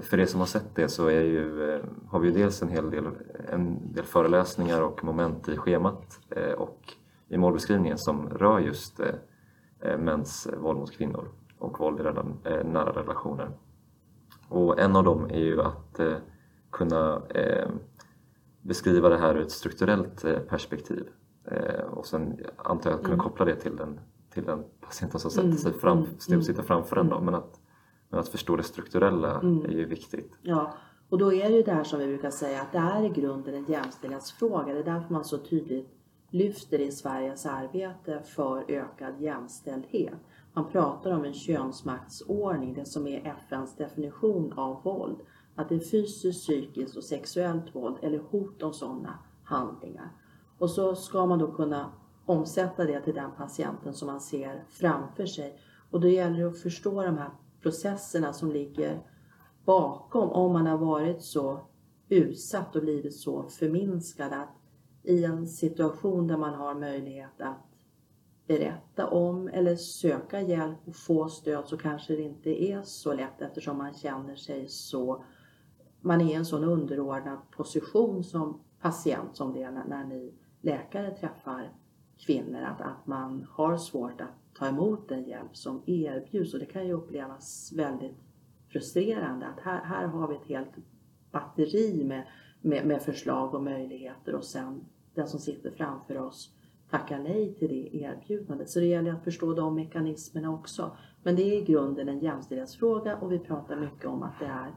för 0.00 0.20
er 0.20 0.26
som 0.26 0.40
har 0.40 0.46
sett 0.46 0.74
det 0.74 0.88
så 0.88 1.10
ju, 1.10 1.70
eh, 1.70 1.80
har 2.08 2.20
vi 2.20 2.28
ju 2.28 2.34
dels 2.34 2.62
en 2.62 2.68
hel 2.68 2.90
del, 2.90 3.06
en 3.48 3.92
del 3.92 4.04
föreläsningar 4.04 4.82
och 4.82 5.04
moment 5.04 5.48
i 5.48 5.56
schemat 5.56 6.18
eh, 6.30 6.52
och 6.52 6.92
i 7.28 7.38
målbeskrivningen 7.38 7.98
som 7.98 8.28
rör 8.28 8.58
just 8.58 9.00
mäns 9.98 10.48
våld 10.58 10.78
mot 10.78 10.92
kvinnor 10.92 11.28
och 11.58 11.80
våld 11.80 12.00
i 12.00 12.02
nära 12.64 12.92
relationer. 12.92 13.50
Och 14.48 14.78
en 14.80 14.96
av 14.96 15.04
dem 15.04 15.24
är 15.30 15.40
ju 15.40 15.62
att 15.62 16.00
kunna 16.70 17.22
beskriva 18.62 19.08
det 19.08 19.18
här 19.18 19.34
ur 19.34 19.42
ett 19.42 19.50
strukturellt 19.50 20.24
perspektiv 20.48 21.08
och 21.90 22.06
sen 22.06 22.40
antar 22.56 22.90
jag 22.90 22.96
att 22.96 23.04
kunna 23.04 23.14
mm. 23.14 23.24
koppla 23.24 23.44
det 23.44 23.56
till 23.56 23.76
den, 23.76 24.00
till 24.30 24.44
den 24.44 24.64
patienten 24.80 25.20
som 25.20 25.30
sätter 25.30 25.52
sig 25.52 25.72
fram, 25.72 26.06
mm. 26.28 26.42
sitter 26.42 26.62
framför 26.62 26.96
en. 26.96 27.08
Då, 27.08 27.20
men 27.20 27.34
att 27.34 27.60
Men 28.08 28.20
att 28.20 28.28
förstå 28.28 28.56
det 28.56 28.62
strukturella 28.62 29.40
Mm. 29.40 29.64
är 29.64 29.68
ju 29.68 29.84
viktigt. 29.84 30.32
Ja, 30.42 30.74
och 31.08 31.18
då 31.18 31.32
är 31.32 31.48
det 31.50 31.56
ju 31.56 31.62
det 31.62 31.72
här 31.72 31.84
som 31.84 31.98
vi 31.98 32.06
brukar 32.06 32.30
säga 32.30 32.62
att 32.62 32.72
det 32.72 32.78
är 32.78 33.02
i 33.04 33.08
grunden 33.08 33.54
en 33.54 33.64
jämställdhetsfråga. 33.64 34.74
Det 34.74 34.80
är 34.80 34.84
därför 34.84 35.12
man 35.12 35.24
så 35.24 35.38
tydligt 35.38 35.88
lyfter 36.30 36.78
i 36.78 36.92
Sveriges 36.92 37.46
arbete 37.46 38.22
för 38.24 38.64
ökad 38.68 39.20
jämställdhet. 39.20 40.18
Man 40.52 40.70
pratar 40.70 41.10
om 41.10 41.24
en 41.24 41.34
könsmaktsordning, 41.34 42.74
det 42.74 42.84
som 42.84 43.06
är 43.06 43.26
FNs 43.26 43.76
definition 43.76 44.52
av 44.52 44.82
våld. 44.82 45.16
Att 45.54 45.68
det 45.68 45.74
är 45.74 45.80
fysiskt, 45.80 46.42
psykiskt 46.46 46.96
och 46.96 47.04
sexuellt 47.04 47.74
våld 47.74 47.96
eller 48.02 48.18
hot 48.18 48.62
om 48.62 48.72
sådana 48.72 49.18
handlingar. 49.44 50.12
Och 50.58 50.70
så 50.70 50.94
ska 50.94 51.26
man 51.26 51.38
då 51.38 51.52
kunna 51.52 51.92
omsätta 52.26 52.84
det 52.84 53.00
till 53.00 53.14
den 53.14 53.30
patienten 53.36 53.94
som 53.94 54.06
man 54.06 54.20
ser 54.20 54.64
framför 54.68 55.26
sig. 55.26 55.58
Och 55.90 56.00
då 56.00 56.08
gäller 56.08 56.38
det 56.38 56.48
att 56.48 56.58
förstå 56.62 57.02
de 57.02 57.18
här 57.18 57.30
processerna 57.64 58.32
som 58.32 58.52
ligger 58.52 59.00
bakom 59.64 60.30
om 60.30 60.52
man 60.52 60.66
har 60.66 60.78
varit 60.78 61.22
så 61.22 61.60
utsatt 62.08 62.76
och 62.76 62.82
blivit 62.82 63.14
så 63.14 63.48
förminskad 63.48 64.32
att 64.32 64.48
i 65.02 65.24
en 65.24 65.46
situation 65.46 66.26
där 66.26 66.36
man 66.36 66.54
har 66.54 66.74
möjlighet 66.74 67.40
att 67.40 67.66
berätta 68.46 69.06
om 69.06 69.48
eller 69.48 69.76
söka 69.76 70.40
hjälp 70.40 70.78
och 70.84 70.96
få 70.96 71.28
stöd 71.28 71.68
så 71.68 71.76
kanske 71.76 72.16
det 72.16 72.22
inte 72.22 72.64
är 72.64 72.82
så 72.82 73.12
lätt 73.12 73.40
eftersom 73.40 73.78
man 73.78 73.94
känner 73.94 74.36
sig 74.36 74.68
så 74.68 75.24
man 76.00 76.20
är 76.20 76.30
i 76.30 76.34
en 76.34 76.46
sån 76.46 76.64
underordnad 76.64 77.38
position 77.50 78.24
som 78.24 78.60
patient 78.80 79.36
som 79.36 79.52
det 79.52 79.62
är 79.62 79.70
när, 79.70 79.84
när 79.84 80.04
ni 80.04 80.34
läkare 80.60 81.10
träffar 81.10 81.72
kvinnor 82.18 82.62
att, 82.62 82.80
att 82.80 83.06
man 83.06 83.46
har 83.50 83.76
svårt 83.76 84.20
att 84.20 84.43
ta 84.58 84.68
emot 84.68 85.08
den 85.08 85.24
hjälp 85.24 85.56
som 85.56 85.82
erbjuds 85.86 86.54
och 86.54 86.60
det 86.60 86.66
kan 86.66 86.86
ju 86.86 86.92
upplevas 86.92 87.72
väldigt 87.76 88.16
frustrerande 88.68 89.46
att 89.46 89.60
här, 89.60 89.84
här 89.84 90.06
har 90.06 90.28
vi 90.28 90.34
ett 90.34 90.46
helt 90.46 90.72
batteri 91.30 92.04
med, 92.04 92.26
med, 92.60 92.86
med 92.86 93.02
förslag 93.02 93.54
och 93.54 93.62
möjligheter 93.62 94.34
och 94.34 94.44
sen 94.44 94.84
den 95.14 95.28
som 95.28 95.40
sitter 95.40 95.70
framför 95.70 96.18
oss 96.18 96.54
tackar 96.90 97.18
nej 97.18 97.54
till 97.54 97.68
det 97.68 97.96
erbjudandet. 97.96 98.70
Så 98.70 98.80
det 98.80 98.86
gäller 98.86 99.12
att 99.12 99.24
förstå 99.24 99.54
de 99.54 99.74
mekanismerna 99.74 100.54
också. 100.54 100.96
Men 101.22 101.36
det 101.36 101.42
är 101.42 101.62
i 101.62 101.64
grunden 101.64 102.08
en 102.08 102.18
jämställdhetsfråga 102.18 103.16
och 103.16 103.32
vi 103.32 103.38
pratar 103.38 103.76
mycket 103.76 104.06
om 104.06 104.22
att 104.22 104.38
det 104.40 104.46
är 104.46 104.74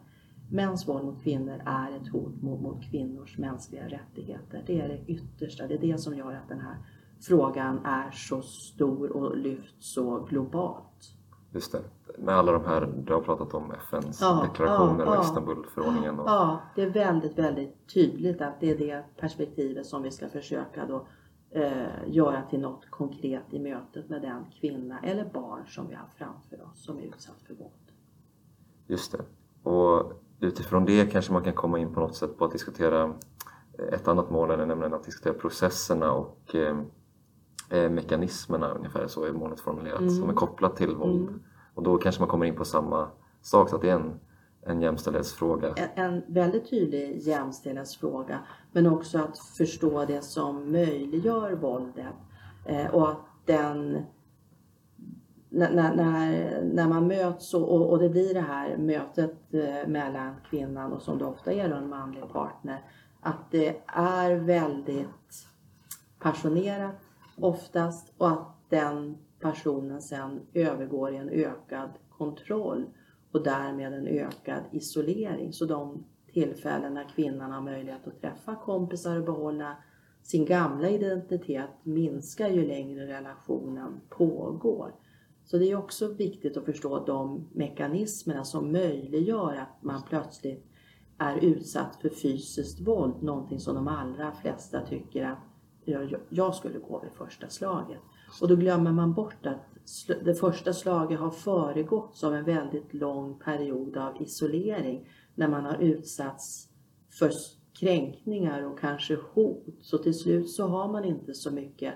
mäns 0.51 0.87
våld 0.87 1.05
mot 1.05 1.23
kvinnor 1.23 1.61
är 1.65 1.97
ett 1.97 2.07
hot 2.07 2.41
mot, 2.41 2.61
mot 2.61 2.83
kvinnors 2.83 3.37
mänskliga 3.37 3.87
rättigheter. 3.87 4.63
Det 4.67 4.79
är 4.79 4.87
det 4.87 5.11
yttersta. 5.11 5.67
Det 5.67 5.73
är 5.73 5.79
det 5.79 5.97
som 5.97 6.17
gör 6.17 6.33
att 6.33 6.49
den 6.49 6.59
här 6.59 6.75
frågan 7.21 7.85
är 7.85 8.11
så 8.11 8.41
stor 8.41 9.11
och 9.11 9.37
lyfts 9.37 9.93
så 9.93 10.19
globalt. 10.29 10.83
Just 11.51 11.71
det. 11.71 11.81
Med 12.17 12.35
alla 12.35 12.51
de 12.51 12.65
här, 12.65 12.93
du 13.05 13.13
har 13.13 13.21
pratat 13.21 13.53
om 13.53 13.71
FNs 13.71 14.21
Ja, 14.21 14.47
deklarationer 14.49 15.05
ja, 15.05 15.11
och 15.11 15.15
ja. 15.15 15.21
Istanbulförordningen. 15.21 16.19
Och, 16.19 16.29
Ja, 16.29 16.61
det 16.75 16.81
är 16.81 16.89
väldigt, 16.89 17.37
väldigt 17.37 17.87
tydligt 17.93 18.41
att 18.41 18.59
det 18.59 18.71
är 18.71 18.77
det 18.77 19.03
perspektivet 19.17 19.85
som 19.85 20.03
vi 20.03 20.11
ska 20.11 20.29
försöka 20.29 20.85
då 20.85 21.07
eh, 21.51 21.87
göra 22.07 22.41
till 22.41 22.59
något 22.59 22.89
konkret 22.89 23.43
i 23.49 23.59
mötet 23.59 24.09
med 24.09 24.21
den 24.21 24.45
kvinna 24.61 24.99
eller 24.99 25.25
barn 25.33 25.67
som 25.67 25.87
vi 25.87 25.95
har 25.95 26.07
framför 26.17 26.61
oss 26.71 26.85
som 26.85 26.97
är 26.97 27.01
utsatt 27.01 27.41
för 27.47 27.53
våld. 27.53 27.71
Just 28.87 29.11
det. 29.11 29.21
Och 29.69 30.13
utifrån 30.39 30.85
det 30.85 31.11
kanske 31.11 31.33
man 31.33 31.43
kan 31.43 31.53
komma 31.53 31.79
in 31.79 31.93
på 31.93 31.99
något 31.99 32.15
sätt 32.15 32.37
på 32.37 32.45
att 32.45 32.51
diskutera 32.51 33.13
ett 33.93 34.07
annat 34.07 34.29
mål, 34.29 34.67
nämligen 34.67 34.93
att 34.93 35.03
diskutera 35.03 35.33
processerna 35.33 36.11
och 36.11 36.55
eh, 37.69 37.89
mekanismerna, 37.89 38.71
ungefär 38.71 39.07
så 39.07 39.23
är 39.25 39.31
målet 39.31 39.59
formulerat, 39.59 39.99
Mm. 39.99 40.09
som 40.09 40.29
är 40.29 40.33
kopplat 40.33 40.75
till 40.75 40.95
våld. 40.95 41.29
Mm. 41.29 41.43
Och 41.73 41.83
då 41.83 41.97
kanske 41.97 42.21
man 42.21 42.29
kommer 42.29 42.45
in 42.45 42.55
på 42.55 42.65
samma 42.65 43.07
sak, 43.41 43.69
så 43.69 43.75
att 43.75 43.81
det 43.81 43.89
är 43.89 43.95
en, 43.95 44.19
en 44.61 44.81
jämställdhetsfråga. 44.81 45.73
En, 45.73 46.05
en 46.05 46.23
väldigt 46.27 46.69
tydlig 46.69 47.19
jämställdhetsfråga 47.19 48.39
men 48.71 48.87
också 48.87 49.19
att 49.19 49.39
förstå 49.39 50.05
det 50.05 50.21
som 50.21 50.71
möjliggör 50.71 51.51
våldet 51.51 52.15
eh, 52.65 52.87
och 52.87 53.09
att 53.09 53.17
den 53.45 54.05
när, 55.49 55.95
när, 55.95 56.61
när, 56.63 56.87
man 56.87 57.07
möts 57.07 57.53
och, 57.53 57.75
och, 57.75 57.91
och 57.91 57.99
det 57.99 58.09
blir 58.09 58.33
det 58.33 58.41
här 58.41 58.77
mötet 58.77 59.53
eh, 59.53 59.87
mellan 59.87 60.35
kvinnan 60.49 60.93
och 60.93 61.01
som 61.01 61.17
det 61.17 61.25
ofta 61.25 61.51
är 61.51 61.69
en 61.69 61.89
manlig 61.89 62.23
partner 62.33 62.83
att 63.21 63.51
det 63.51 63.81
är 63.87 64.35
väldigt 64.35 65.47
passionerat 66.19 66.95
oftast 67.37 68.13
och 68.17 68.27
att 68.27 68.69
den 68.69 69.17
personen 69.39 70.01
sen 70.01 70.39
övergår 70.53 71.13
i 71.13 71.17
en 71.17 71.29
ökad 71.29 71.89
kontroll 72.09 72.85
och 73.31 73.43
därmed 73.43 73.93
en 73.93 74.07
ökad 74.07 74.63
isolering. 74.71 75.53
Så 75.53 75.65
de 75.65 76.03
tillfällen 76.33 76.93
när 76.93 77.09
kvinnan 77.09 77.51
har 77.51 77.61
möjlighet 77.61 78.07
att 78.07 78.21
träffa 78.21 78.55
kompisar 78.55 79.17
och 79.17 79.25
behålla 79.25 79.77
sin 80.23 80.45
gamla 80.45 80.89
identitet 80.89 81.69
minskar 81.83 82.49
ju 82.49 82.67
längre 82.67 83.07
relationen 83.07 84.01
pågår. 84.09 84.95
Så 85.45 85.57
det 85.57 85.71
är 85.71 85.75
också 85.75 86.07
viktigt 86.07 86.57
att 86.57 86.65
förstå 86.65 87.05
de 87.05 87.47
mekanismerna 87.53 88.43
som 88.43 88.71
möjliggör 88.71 89.55
att 89.55 89.83
man 89.83 90.01
plötsligt 90.09 90.65
är 91.17 91.37
utsatt 91.37 91.95
för 92.01 92.09
fysiskt 92.09 92.87
våld, 92.87 93.23
någonting 93.23 93.59
som 93.59 93.75
de 93.75 93.87
allra 93.87 94.31
flesta 94.31 94.85
tycker 94.85 95.25
att 95.25 95.46
jag, 95.91 96.15
jag 96.29 96.55
skulle 96.55 96.79
gå 96.79 96.99
vid 96.99 97.11
första 97.11 97.49
slaget. 97.49 97.99
Och 98.41 98.47
då 98.47 98.55
glömmer 98.55 98.91
man 98.91 99.13
bort 99.13 99.45
att 99.45 99.65
det 100.23 100.35
första 100.35 100.73
slaget 100.73 101.19
har 101.19 101.29
föregåtts 101.29 102.23
av 102.23 102.35
en 102.35 102.43
väldigt 102.43 102.93
lång 102.93 103.39
period 103.39 103.97
av 103.97 104.21
isolering 104.21 105.09
när 105.35 105.47
man 105.47 105.65
har 105.65 105.77
utsatts 105.77 106.69
för 107.19 107.31
kränkningar 107.79 108.63
och 108.63 108.79
kanske 108.79 109.17
hot. 109.33 109.65
Så 109.81 109.97
till 109.97 110.19
slut 110.19 110.49
så 110.49 110.67
har 110.67 110.91
man 110.91 111.05
inte 111.05 111.33
så 111.33 111.51
mycket 111.51 111.93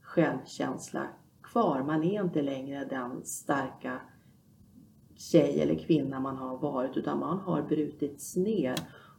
självkänsla 0.00 1.06
kvar. 1.42 1.82
Man 1.82 2.04
är 2.04 2.22
inte 2.22 2.42
längre 2.42 2.84
den 2.84 3.24
starka 3.24 4.00
tjej 5.16 5.60
eller 5.60 5.74
kvinna 5.74 6.20
man 6.20 6.36
har 6.36 6.58
varit 6.58 6.96
utan 6.96 7.18
man 7.18 7.38
har 7.38 7.62
brutits 7.62 8.36
ner 8.36 8.74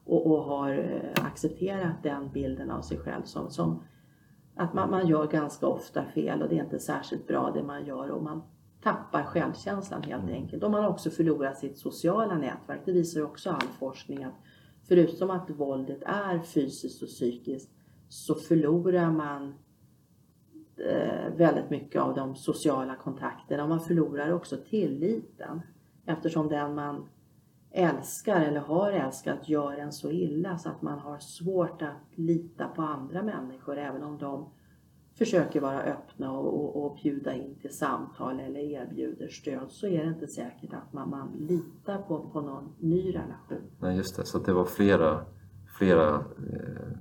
och, 0.05 0.27
och 0.31 0.43
har 0.43 0.77
eh, 0.77 1.25
accepterat 1.25 2.03
den 2.03 2.31
bilden 2.31 2.71
av 2.71 2.81
sig 2.81 2.97
själv 2.97 3.23
som, 3.23 3.51
som 3.51 3.83
att 4.55 4.73
man, 4.73 4.89
man 4.89 5.07
gör 5.07 5.27
ganska 5.27 5.67
ofta 5.67 6.05
fel 6.05 6.41
och 6.41 6.49
det 6.49 6.57
är 6.57 6.63
inte 6.63 6.79
särskilt 6.79 7.27
bra 7.27 7.51
det 7.51 7.63
man 7.63 7.85
gör 7.85 8.09
och 8.09 8.23
man 8.23 8.43
tappar 8.81 9.23
självkänslan 9.23 10.03
helt 10.03 10.29
enkelt. 10.29 10.63
Och 10.63 10.71
man 10.71 10.83
har 10.83 10.89
också 10.89 11.09
förlorat 11.09 11.57
sitt 11.57 11.77
sociala 11.77 12.37
nätverk. 12.37 12.81
Det 12.85 12.91
visar 12.91 13.19
ju 13.19 13.25
också 13.25 13.49
all 13.49 13.67
forskning 13.79 14.23
att 14.23 14.33
förutom 14.87 15.29
att 15.29 15.49
våldet 15.49 16.03
är 16.05 16.39
fysiskt 16.39 17.01
och 17.01 17.07
psykiskt 17.07 17.69
så 18.09 18.35
förlorar 18.35 19.11
man 19.11 19.53
eh, 20.77 21.33
väldigt 21.35 21.69
mycket 21.69 22.01
av 22.01 22.15
de 22.15 22.35
sociala 22.35 22.95
kontakterna 22.95 23.63
och 23.63 23.69
man 23.69 23.79
förlorar 23.79 24.31
också 24.31 24.57
tilliten 24.69 25.61
eftersom 26.05 26.49
den 26.49 26.75
man 26.75 27.09
älskar 27.75 28.41
eller 28.41 28.59
har 28.59 28.91
älskat 28.91 29.49
gör 29.49 29.77
en 29.77 29.91
så 29.91 30.11
illa 30.11 30.57
så 30.57 30.69
att 30.69 30.81
man 30.81 30.99
har 30.99 31.19
svårt 31.19 31.81
att 31.81 32.17
lita 32.17 32.67
på 32.67 32.81
andra 32.81 33.23
människor 33.23 33.77
även 33.77 34.03
om 34.03 34.17
de 34.17 34.49
försöker 35.17 35.61
vara 35.61 35.81
öppna 35.81 36.31
och, 36.31 36.61
och, 36.61 36.85
och 36.85 36.97
bjuda 37.03 37.33
in 37.33 37.55
till 37.61 37.77
samtal 37.77 38.39
eller 38.39 38.59
erbjuder 38.59 39.27
stöd 39.27 39.71
så 39.71 39.87
är 39.87 40.03
det 40.03 40.09
inte 40.09 40.27
säkert 40.27 40.73
att 40.73 40.93
man, 40.93 41.09
man 41.09 41.31
litar 41.39 41.97
på, 41.97 42.29
på 42.29 42.41
någon 42.41 42.73
ny 42.79 43.09
relation. 43.09 43.71
Nej, 43.79 43.97
just 43.97 44.17
det. 44.17 44.25
Så 44.25 44.39
det 44.39 44.53
var 44.53 44.65
flera, 44.65 45.25
flera 45.77 46.15
eh, 46.15 46.21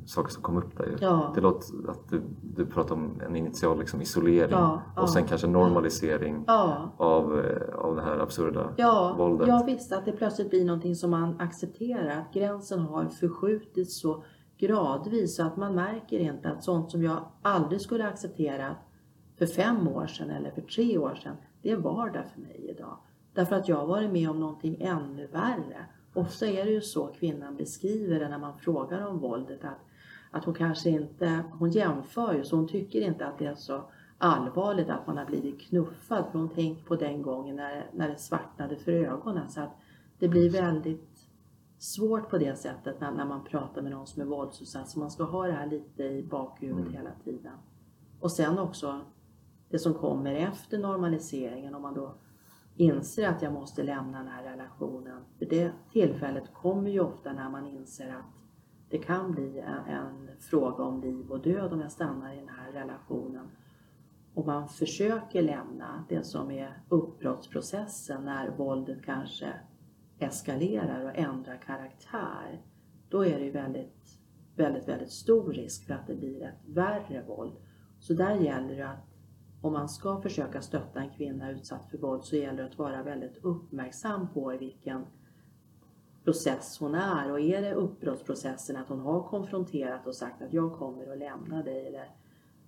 saker 0.04 0.32
som 0.32 0.42
kom 0.42 0.56
upp 0.56 0.76
där. 0.76 0.96
Ja. 1.00 1.32
Det 1.34 1.40
låter 1.40 1.90
att 1.90 2.08
du, 2.08 2.22
du 2.42 2.66
pratar 2.66 2.94
om 2.94 3.20
en 3.26 3.36
initial 3.36 3.78
liksom, 3.78 4.00
isolering 4.02 4.50
Ja, 4.50 4.82
ja. 4.96 5.02
och 5.02 5.10
sen 5.10 5.24
kanske 5.24 5.46
normalisering 5.46 6.44
Ja, 6.46 6.94
av, 6.96 7.40
eh, 7.44 7.74
av 7.78 7.96
det 7.96 8.02
här 8.02 8.18
absurda 8.18 8.68
Ja, 8.76 9.14
våldet. 9.18 9.48
jag 9.48 9.66
visste 9.66 9.96
att 9.98 10.04
det 10.04 10.12
plötsligt 10.12 10.50
blir 10.50 10.64
någonting 10.64 10.94
som 10.94 11.10
man 11.10 11.40
accepterar. 11.40 12.20
Att 12.20 12.34
gränsen 12.34 12.80
har 12.80 13.04
förskjutits 13.08 14.00
så 14.00 14.24
gradvis 14.58 15.36
så 15.36 15.42
att 15.46 15.56
man 15.56 15.74
märker 15.74 16.18
inte 16.18 16.50
att 16.50 16.64
sånt 16.64 16.90
som 16.90 17.02
jag 17.02 17.18
aldrig 17.42 17.80
skulle 17.80 18.08
acceptera 18.08 18.76
för 19.38 19.46
fem 19.46 19.88
år 19.88 20.06
sedan 20.06 20.30
eller 20.30 20.50
för 20.50 20.60
tre 20.60 20.98
år 20.98 21.14
sedan, 21.14 21.36
det 21.62 21.70
är 21.70 21.76
vardag 21.76 22.24
för 22.34 22.40
mig 22.40 22.66
idag. 22.78 22.96
Därför 23.34 23.56
att 23.56 23.68
jag 23.68 23.76
har 23.76 23.86
varit 23.86 24.10
med 24.12 24.30
om 24.30 24.40
någonting 24.40 24.76
ännu 24.80 25.26
värre. 25.26 25.86
Ofta 26.14 26.46
är 26.46 26.64
det 26.64 26.70
ju 26.70 26.80
så 26.80 27.06
kvinnan 27.06 27.56
beskriver 27.56 28.20
det 28.20 28.28
när 28.28 28.38
man 28.38 28.58
frågar 28.58 29.06
om 29.06 29.18
våldet 29.18 29.64
att, 29.64 29.78
att 30.30 30.44
hon 30.44 30.54
kanske 30.54 30.90
inte, 30.90 31.44
hon 31.58 31.70
jämför 31.70 32.34
ju 32.34 32.44
så 32.44 32.56
hon 32.56 32.68
tycker 32.68 33.00
inte 33.00 33.26
att 33.26 33.38
det 33.38 33.46
är 33.46 33.54
så 33.54 33.82
allvarligt 34.18 34.90
att 34.90 35.06
man 35.06 35.16
har 35.16 35.24
blivit 35.24 35.60
knuffad 35.60 36.24
för 36.32 36.38
hon 36.38 36.48
tänker 36.48 36.84
på 36.84 36.96
den 36.96 37.22
gången 37.22 37.56
när, 37.56 37.90
när 37.92 38.08
det 38.08 38.18
svartnade 38.18 38.76
för 38.76 38.92
ögonen. 38.92 39.48
Så 39.48 39.60
att 39.60 39.76
det 40.18 40.28
blir 40.28 40.50
väldigt 40.50 41.28
svårt 41.78 42.30
på 42.30 42.38
det 42.38 42.58
sättet 42.58 43.00
när, 43.00 43.12
när 43.12 43.24
man 43.24 43.44
pratar 43.44 43.82
med 43.82 43.92
någon 43.92 44.06
som 44.06 44.22
är 44.22 44.26
våldsutsatt. 44.26 44.88
Så 44.88 44.98
man 44.98 45.10
ska 45.10 45.24
ha 45.24 45.46
det 45.46 45.52
här 45.52 45.66
lite 45.66 46.02
i 46.02 46.22
bakhuvudet 46.22 46.86
Mm. 46.86 46.96
hela 46.96 47.10
tiden. 47.24 47.52
Och 48.20 48.32
sen 48.32 48.58
också 48.58 49.00
det 49.68 49.78
som 49.78 49.94
kommer 49.94 50.34
efter 50.34 50.78
normaliseringen 50.78 51.74
om 51.74 51.82
man 51.82 51.94
då 51.94 52.14
inser 52.76 53.28
att 53.28 53.42
jag 53.42 53.52
måste 53.52 53.82
lämna 53.82 54.18
den 54.18 54.28
här 54.28 54.42
relationen. 54.42 55.24
För 55.38 55.46
det 55.46 55.72
tillfället 55.92 56.54
kommer 56.54 56.90
ju 56.90 57.00
ofta 57.00 57.32
när 57.32 57.50
man 57.50 57.66
inser 57.66 58.08
att 58.08 58.34
det 58.90 58.98
kan 58.98 59.32
bli 59.32 59.58
en, 59.58 59.94
en 59.94 60.28
fråga 60.40 60.84
om 60.84 61.00
liv 61.00 61.30
och 61.30 61.42
död 61.42 61.72
om 61.72 61.80
jag 61.80 61.92
stannar 61.92 62.32
i 62.32 62.36
den 62.36 62.48
här 62.48 62.72
relationen. 62.72 63.48
Och 64.34 64.46
man 64.46 64.68
försöker 64.68 65.42
lämna 65.42 66.04
det 66.08 66.24
som 66.26 66.50
är 66.50 66.82
uppbrottsprocessen 66.88 68.24
när 68.24 68.50
våldet 68.56 69.04
kanske 69.04 69.52
eskalerar 70.18 71.04
och 71.04 71.16
ändrar 71.16 71.62
karaktär. 71.66 72.62
Då 73.08 73.24
är 73.24 73.38
det 73.38 73.44
ju 73.44 73.50
väldigt, 73.50 74.18
väldigt, 74.56 74.88
väldigt 74.88 75.10
stor 75.10 75.52
risk 75.52 75.86
för 75.86 75.94
att 75.94 76.06
det 76.06 76.14
blir 76.14 76.42
ett 76.42 76.68
värre 76.68 77.24
våld. 77.26 77.56
Så 77.98 78.14
där 78.14 78.34
gäller 78.34 78.76
det 78.76 78.88
att 78.88 79.13
om 79.64 79.72
man 79.72 79.88
ska 79.88 80.20
försöka 80.20 80.62
stötta 80.62 81.00
en 81.00 81.10
kvinna 81.10 81.50
utsatt 81.50 81.90
för 81.90 81.98
våld 81.98 82.24
så 82.24 82.36
gäller 82.36 82.62
det 82.62 82.68
att 82.68 82.78
vara 82.78 83.02
väldigt 83.02 83.44
uppmärksam 83.44 84.28
på 84.34 84.54
i 84.54 84.58
vilken 84.58 85.04
process 86.24 86.78
hon 86.80 86.94
är. 86.94 87.32
Och 87.32 87.40
är 87.40 87.62
det 87.62 87.74
uppbrottsprocessen 87.74 88.76
att 88.76 88.88
hon 88.88 89.00
har 89.00 89.22
konfronterat 89.22 90.06
och 90.06 90.14
sagt 90.14 90.42
att 90.42 90.52
jag 90.52 90.78
kommer 90.78 91.12
att 91.12 91.18
lämna 91.18 91.62
dig 91.62 91.86
eller 91.86 92.10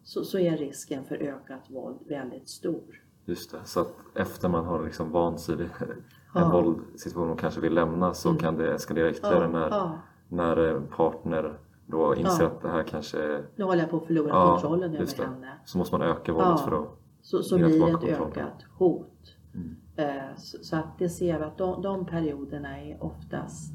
så, 0.03 0.25
så 0.25 0.39
är 0.39 0.57
risken 0.57 1.05
för 1.05 1.17
ökat 1.17 1.71
våld 1.71 1.99
väldigt 2.09 2.49
stor. 2.49 3.03
Just 3.25 3.53
det, 3.53 3.59
så 3.65 3.81
att 3.81 3.95
efter 4.15 4.49
man 4.49 4.65
har 4.65 4.85
liksom 4.85 5.13
vant 5.13 5.41
sig 5.41 5.57
vid 5.57 5.67
en 5.67 6.03
ja. 6.35 6.51
våldsituation 6.53 7.31
och 7.31 7.39
kanske 7.39 7.61
vill 7.61 7.75
lämna 7.75 8.15
så 8.15 8.29
mm. 8.29 8.41
kan 8.41 8.57
det 8.57 8.75
eskalera 8.75 9.11
ytterligare 9.11 9.45
ja, 9.45 9.49
när, 9.49 9.69
ja. 9.71 9.99
när 10.29 10.81
partner 10.81 11.59
då 11.87 12.15
inser 12.15 12.45
ja. 12.45 12.51
att 12.51 12.63
det 12.63 12.69
här 12.69 12.83
kanske... 12.83 13.43
Nu 13.57 13.65
håller 13.65 13.81
jag 13.81 13.91
på 13.91 13.97
att 13.97 14.07
förlora 14.07 14.29
ja, 14.29 14.51
kontrollen 14.51 14.95
över 14.95 15.25
henne. 15.25 15.53
Så 15.65 15.79
måste 15.79 15.99
man 15.99 16.09
öka 16.09 16.33
våldet 16.33 16.61
för 16.61 16.83
att 16.83 16.89
Så, 17.23 17.43
så 17.43 17.57
blir 17.57 18.01
det 18.01 18.09
ett 18.09 18.21
ökat 18.21 18.65
hot. 18.79 19.37
Mm. 19.55 19.77
Eh, 19.97 20.37
så, 20.37 20.77
att 20.77 20.99
det 20.99 21.09
ser 21.09 21.39
vi 21.39 21.45
att 21.45 21.59
de, 21.59 21.83
de 21.83 22.07
perioderna 22.07 22.81
är 22.81 23.05
oftast 23.05 23.73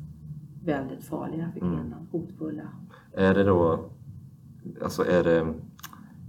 väldigt 0.64 1.04
farliga 1.04 1.52
för 1.54 1.60
kvinnan, 1.60 1.86
mm. 1.86 2.08
hotfulla. 2.12 2.64
Är 3.14 3.34
det 3.34 3.44
då, 3.44 3.90
alltså 4.84 5.06
är 5.06 5.24
det 5.24 5.54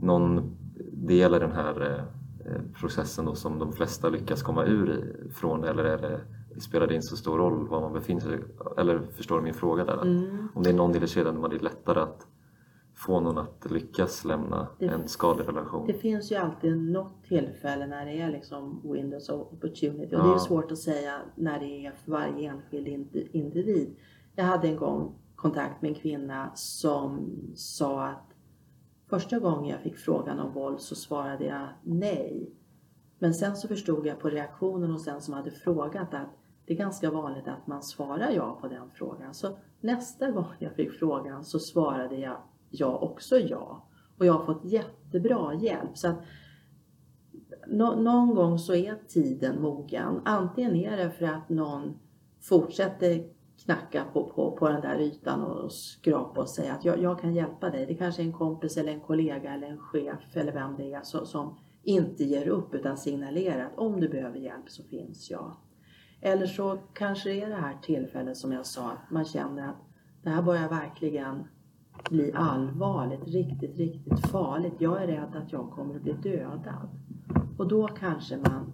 någon 0.03 0.57
del 0.93 1.35
i 1.35 1.39
den 1.39 1.53
här 1.53 2.05
eh, 2.47 2.61
processen 2.81 3.25
då 3.25 3.35
som 3.35 3.59
de 3.59 3.73
flesta 3.73 4.09
lyckas 4.09 4.43
komma 4.43 4.65
ur 4.65 5.17
ifrån 5.27 5.65
eller 5.65 5.85
är 5.85 5.99
det 5.99 6.21
spelar 6.61 6.87
det 6.87 6.95
inte 6.95 7.07
så 7.07 7.17
stor 7.17 7.39
roll 7.39 7.69
var 7.69 7.81
man 7.81 7.93
befinner 7.93 8.21
sig? 8.21 8.39
Eller 8.77 9.01
förstår 9.17 9.37
du 9.37 9.43
min 9.43 9.55
fråga 9.55 9.85
där? 9.85 10.03
Mm. 10.03 10.49
Om 10.55 10.63
det 10.63 10.71
är 10.71 10.75
någon 10.75 10.93
del 10.93 11.05
i 11.05 11.09
kedjan 11.09 11.35
där 11.35 11.43
man 11.43 11.53
är 11.53 11.59
lättare 11.59 12.01
att 12.01 12.27
få 12.95 13.21
någon 13.21 13.39
att 13.39 13.71
lyckas 13.71 14.25
lämna 14.25 14.69
det, 14.79 14.87
en 14.87 15.09
skadlig 15.09 15.49
relation? 15.49 15.87
Det 15.87 15.95
finns 15.95 16.33
ju 16.33 16.37
alltid 16.37 16.77
något 16.77 17.25
tillfälle 17.25 17.87
när 17.87 18.07
det 18.07 18.21
är 18.21 18.31
liksom 18.31 18.81
windows 18.85 19.29
of 19.29 19.53
opportunity 19.53 20.17
och 20.17 20.21
ja. 20.21 20.27
det 20.27 20.35
är 20.35 20.39
svårt 20.39 20.73
att 20.73 20.79
säga 20.79 21.19
när 21.35 21.61
det 21.61 21.87
är 21.87 21.93
för 21.93 22.11
varje 22.11 22.51
enskild 22.51 22.89
individ. 23.33 23.97
Jag 24.35 24.45
hade 24.45 24.69
en 24.69 24.77
gång 24.77 25.15
kontakt 25.37 25.83
med 25.83 25.89
en 25.89 25.95
kvinna 25.95 26.51
som 26.55 27.31
sa 27.55 28.07
att 28.07 28.35
första 29.11 29.39
gången 29.39 29.71
jag 29.71 29.81
fick 29.81 29.97
frågan 29.97 30.39
om 30.39 30.53
våld 30.53 30.81
så 30.81 30.95
svarade 30.95 31.45
jag 31.45 31.69
nej. 31.83 32.51
Men 33.19 33.35
sen 33.35 33.57
så 33.57 33.69
förstod 33.69 34.07
jag 34.07 34.21
på 34.21 34.31
reaktionen 34.31 34.91
hos 34.91 35.05
den 35.05 35.21
som 35.21 35.35
hade 35.35 35.51
frågat 35.51 36.15
att 36.15 36.42
det 36.73 36.76
är 36.76 36.85
ganska 36.85 37.11
vanligt 37.11 37.49
att 37.49 37.67
man 37.67 37.83
svarar 37.83 38.31
ja 38.31 38.59
på 38.61 38.69
den 38.69 38.91
frågan. 38.91 39.35
Så 39.35 39.57
nästa 39.81 40.31
gång 40.31 40.45
jag 40.59 40.73
fick 40.73 40.93
frågan 40.93 41.45
så 41.45 41.59
svarade 41.59 42.17
jag 42.17 42.37
ja 42.71 42.99
också 42.99 43.38
ja. 43.38 43.87
Och 44.19 44.26
jag 44.26 44.33
har 44.33 44.45
fått 44.45 44.64
jättebra 44.64 45.55
hjälp. 45.55 45.99
Så 45.99 46.09
att 46.09 46.17
no 47.67 48.02
någon 48.02 48.35
gång 48.35 48.59
så 48.59 48.75
är 48.75 48.95
tiden 49.09 49.62
mogen. 49.62 50.21
Antingen 50.25 50.76
är 50.76 50.97
det 50.97 51.11
för 51.11 51.25
att 51.25 51.49
någon 51.49 51.99
fortsätter 52.41 53.25
knacka 53.64 54.05
på, 54.12 54.33
på, 54.35 54.57
på 54.57 54.69
den 54.69 54.81
där 54.81 55.00
ytan 55.00 55.43
och 55.43 55.73
skrapa 55.73 56.40
och 56.40 56.49
säga 56.49 56.73
att 56.73 56.85
jag, 56.85 57.03
jag 57.03 57.20
kan 57.20 57.35
hjälpa 57.35 57.70
dig. 57.70 57.87
Det 57.87 57.94
kanske 57.94 58.23
är 58.23 58.27
en 58.27 58.33
kompis 58.33 58.77
eller 58.77 58.92
en 58.92 59.01
kollega 59.01 59.55
eller 59.55 59.66
en 59.66 59.79
chef 59.79 60.37
eller 60.37 60.53
vem 60.53 60.77
det 60.77 60.92
är 60.92 61.03
som, 61.03 61.27
som 61.27 61.59
inte 61.83 62.25
ger 62.25 62.49
upp 62.49 62.75
utan 62.75 62.97
signalerar 62.97 63.64
att 63.64 63.79
om 63.79 64.01
du 64.01 64.09
behöver 64.09 64.38
hjälp 64.38 64.70
så 64.70 64.83
finns 64.83 65.31
jag. 65.31 65.57
Eller 66.25 66.47
så 66.47 66.79
kanske 66.93 67.29
det 67.29 67.43
är 67.43 67.49
det 67.49 67.55
här 67.55 67.79
tillfället 67.83 68.37
som 68.37 68.53
jag 68.53 68.67
sa, 68.67 68.91
att 68.91 69.11
man 69.11 69.25
känner 69.25 69.69
att 69.69 69.77
det 70.23 70.31
här 70.31 70.43
börjar 70.43 70.69
verkligen 70.69 71.45
bli 72.11 72.33
allvarligt, 72.35 73.29
riktigt, 73.29 73.79
riktigt 73.79 74.27
farligt. 74.27 74.75
Jag 74.79 75.03
är 75.03 75.07
rädd 75.07 75.37
att 75.37 75.53
jag 75.53 75.71
kommer 75.71 75.97
att 75.97 76.03
bli 76.03 76.13
dödad. 76.13 76.89
Och 77.59 77.69
då 77.69 77.87
kanske 77.87 78.37
man 78.37 78.73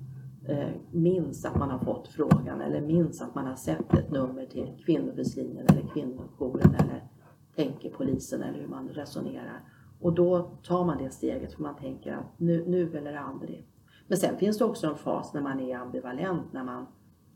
eh, 0.48 0.68
minns 0.90 1.44
att 1.44 1.56
man 1.56 1.70
har 1.70 1.78
fått 1.78 2.08
frågan 2.08 2.60
eller 2.60 2.80
minns 2.80 3.22
att 3.22 3.34
man 3.34 3.46
har 3.46 3.54
sett 3.54 3.94
ett 3.94 4.10
nummer 4.10 4.46
till 4.46 4.82
kvinnofridslinjen 4.86 5.66
eller 5.68 5.88
kvinnojouren 5.88 6.74
eller 6.74 7.04
tänker 7.56 7.90
polisen 7.90 8.42
eller 8.42 8.60
hur 8.60 8.68
man 8.68 8.88
resonerar. 8.88 9.60
Och 10.00 10.14
då 10.14 10.50
tar 10.62 10.84
man 10.84 10.98
det 10.98 11.10
steget 11.10 11.52
för 11.52 11.62
man 11.62 11.76
tänker 11.76 12.12
att 12.12 12.38
nu, 12.38 12.64
nu 12.66 12.98
eller 12.98 13.14
aldrig. 13.14 13.66
Men 14.08 14.18
sen 14.18 14.36
finns 14.36 14.58
det 14.58 14.64
också 14.64 14.86
en 14.86 14.96
fas 14.96 15.34
när 15.34 15.40
man 15.40 15.60
är 15.60 15.76
ambivalent, 15.76 16.52
när 16.52 16.64
man 16.64 16.86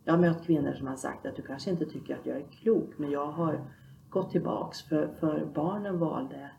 jag 0.04 0.12
har 0.12 0.20
mött 0.20 0.44
kvinnor 0.46 0.72
som 0.72 0.86
har 0.86 0.96
sagt 0.96 1.26
att 1.26 1.36
du 1.36 1.42
kanske 1.42 1.70
inte 1.70 1.86
tycker 1.86 2.14
att 2.14 2.26
jag 2.26 2.36
är 2.36 2.46
klok 2.46 2.98
men 2.98 3.10
jag 3.10 3.26
har 3.26 3.64
gått 4.10 4.30
tillbaks 4.30 4.82
för, 4.82 5.08
för 5.20 5.50
barnen 5.54 5.98
valde, 5.98 6.50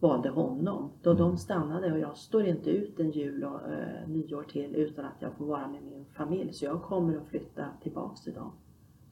valde 0.00 0.28
honom. 0.28 0.92
Då 1.02 1.14
de 1.14 1.38
stannade 1.38 1.92
och 1.92 1.98
jag 1.98 2.16
står 2.16 2.46
inte 2.46 2.70
ut 2.70 3.00
en 3.00 3.10
jul 3.10 3.44
och 3.44 3.72
eh, 3.72 4.08
nyår 4.08 4.42
till 4.42 4.74
utan 4.76 5.04
att 5.04 5.22
jag 5.22 5.32
får 5.32 5.46
vara 5.46 5.68
med 5.68 5.82
min 5.82 6.04
familj. 6.04 6.52
Så 6.52 6.64
jag 6.64 6.82
kommer 6.82 7.16
att 7.16 7.28
flytta 7.28 7.66
tillbaks 7.82 8.20
till 8.20 8.34
dem. 8.34 8.52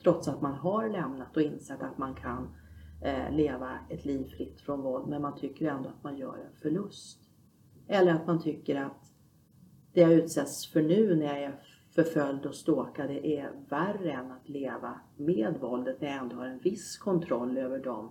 Trots 0.02 0.28
att 0.28 0.40
man 0.40 0.54
har 0.54 0.88
lämnat 0.88 1.36
och 1.36 1.42
insett 1.42 1.82
att 1.82 1.98
man 1.98 2.14
kan 2.14 2.48
eh, 3.02 3.36
leva 3.36 3.78
ett 3.88 4.04
liv 4.04 4.24
fritt 4.24 4.60
från 4.60 4.82
våld 4.82 5.08
men 5.08 5.22
man 5.22 5.36
tycker 5.36 5.68
ändå 5.70 5.88
att 5.88 6.04
man 6.04 6.16
gör 6.16 6.34
en 6.34 6.60
förlust. 6.62 7.18
Eller 7.86 8.14
att 8.14 8.26
man 8.26 8.42
tycker 8.42 8.76
att 8.76 9.12
det 9.92 10.00
jag 10.00 10.12
utsätts 10.12 10.66
för 10.66 10.82
nu 10.82 11.16
när 11.16 11.26
jag 11.26 11.42
är 11.42 11.52
förföljd 11.98 12.46
och 12.46 12.54
ståkad 12.54 13.10
är 13.10 13.50
värre 13.68 14.12
än 14.12 14.32
att 14.32 14.48
leva 14.48 15.00
med 15.16 15.54
våldet 15.60 16.00
när 16.00 16.08
jag 16.08 16.16
ändå 16.16 16.36
har 16.36 16.46
en 16.46 16.58
viss 16.58 16.98
kontroll 16.98 17.58
över 17.58 17.78
de 17.78 18.10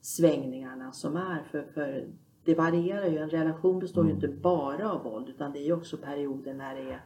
svängningarna 0.00 0.92
som 0.92 1.16
är. 1.16 1.42
För, 1.50 1.62
för 1.62 2.08
det 2.44 2.54
varierar 2.54 3.06
ju, 3.06 3.18
en 3.18 3.30
relation 3.30 3.78
består 3.78 4.04
ju 4.04 4.10
mm. 4.10 4.24
inte 4.24 4.40
bara 4.40 4.92
av 4.92 5.02
våld 5.02 5.28
utan 5.28 5.52
det 5.52 5.58
är 5.58 5.64
ju 5.64 5.72
också 5.72 5.96
perioder 5.96 6.54
när 6.54 6.74
det 6.74 6.90
är 6.90 7.02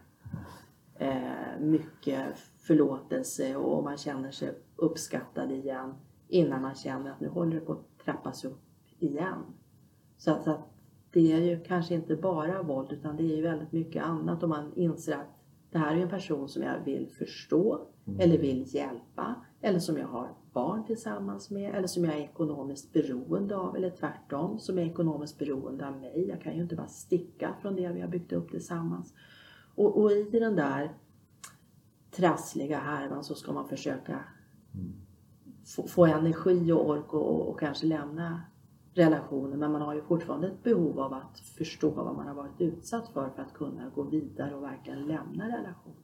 eh, 0.95 1.61
mycket 1.61 2.39
förlåtelse 2.59 3.57
och 3.57 3.85
man 3.85 3.97
känner 3.97 4.31
sig 4.31 4.55
uppskattad 4.77 5.53
igen 5.53 5.95
innan 6.29 6.63
man 6.63 6.75
känner 6.75 7.11
att 7.11 7.21
nu 7.21 7.29
håller 7.29 7.55
det 7.55 7.67
på 7.67 7.73
att 7.73 8.05
trappas 8.05 8.45
upp 8.45 8.61
igen. 8.99 9.43
Så 10.17 10.31
att, 10.31 10.45
så 10.45 10.51
att 10.51 10.69
det 11.13 11.33
är 11.33 11.41
ju 11.41 11.61
kanske 11.61 11.95
inte 11.95 12.17
bara 12.17 12.63
våld 12.63 12.93
utan 12.93 13.17
det 13.17 13.23
är 13.23 13.37
ju 13.37 13.43
väldigt 13.43 13.73
mycket 13.73 14.05
annat 14.05 14.43
och 14.43 14.49
man 14.49 14.73
inser 14.75 15.13
att 15.13 15.42
det 15.73 15.79
här 15.79 15.97
är 15.97 16.01
en 16.01 16.09
person 16.09 16.49
som 16.49 16.63
jag 16.63 16.85
vill 16.85 17.09
förstå 17.09 17.87
mm. 18.07 18.21
eller 18.21 18.39
vill 18.39 18.75
hjälpa 18.75 19.35
eller 19.61 19.79
som 19.79 19.97
jag 19.97 20.07
har 20.07 20.35
barn 20.53 20.85
tillsammans 20.85 21.51
med 21.51 21.75
eller 21.75 21.87
som 21.87 22.05
jag 22.05 22.15
är 22.15 22.21
ekonomiskt 22.21 22.93
beroende 22.93 23.57
av 23.57 23.77
eller 23.77 23.91
tvärtom 23.91 24.59
som 24.59 24.79
är 24.79 24.83
ekonomiskt 24.83 25.39
beroende 25.39 25.89
av 25.89 26.01
mig. 26.01 26.29
Jag 26.29 26.43
kan 26.43 26.57
ju 26.57 26.63
inte 26.63 26.77
bara 26.77 26.87
sticka 26.87 27.55
från 27.63 27.77
det 27.77 27.89
vi 27.89 28.01
har 28.01 28.09
byggt 28.09 28.33
upp 28.33 28.51
tillsammans. 28.51 29.15
Och, 29.75 29.99
och 30.01 30.13
i 30.13 30.31
den 30.31 30.57
där 30.57 30.93
trassliga 32.11 32.79
härvan 32.79 33.25
så 33.25 33.35
ska 33.35 33.53
man 33.53 33.69
försöka 33.69 34.25
mm. 34.75 34.93
få, 35.77 35.87
få, 35.87 36.07
energi 36.07 36.73
och 36.73 36.89
ork 36.91 37.15
och, 37.15 37.49
och 37.49 37.61
kanske 37.61 37.87
lämna 37.87 38.43
relationen 38.95 39.59
men 39.59 39.73
man 39.73 39.83
har 39.83 39.95
ju 39.95 40.03
fortfarande 40.03 40.47
ett 40.47 40.63
behov 40.63 41.01
av 41.01 41.13
att 41.15 41.41
förstå 41.41 41.91
vad 41.91 42.17
man 42.17 42.27
har 42.27 42.35
varit 42.35 42.61
utsatt 42.61 43.09
för 43.09 43.31
för 43.37 43.43
att 43.43 43.55
kunna 43.55 43.91
gå 43.95 44.03
vidare 44.03 44.55
och 44.55 44.63
verkligen 44.63 45.07
lämna 45.07 45.45
relationen. 45.49 45.97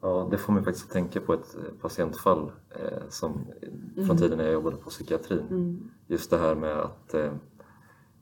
Ja, 0.00 0.28
det 0.30 0.38
får 0.38 0.52
mig 0.52 0.64
faktiskt 0.64 0.86
att 0.86 0.92
tänka 0.92 1.20
på 1.20 1.32
ett 1.32 1.56
eh, 1.56 1.80
patientfall 1.80 2.52
eh, 2.70 3.08
som, 3.08 3.32
mm. 3.94 4.06
från 4.06 4.16
tiden 4.16 4.38
när 4.38 4.44
jag 4.44 4.52
jobbade 4.52 4.76
på 4.76 4.90
psykiatrin. 4.90 5.46
Mm. 5.50 5.90
Just 6.06 6.30
det 6.30 6.38
här 6.38 6.54
med 6.54 6.78
att, 6.78 7.14
eh, 7.14 7.32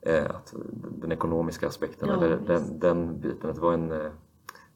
eh 0.00 0.30
att 0.30 0.54
den 0.98 1.12
ekonomiska 1.12 1.68
aspekten, 1.68 2.08
ja, 2.08 2.14
eller 2.14 2.40
den, 2.46 2.78
den, 2.78 3.20
biten, 3.20 3.54
det 3.54 3.60
var 3.60 3.72
en, 3.72 3.92
eh, 3.92 4.10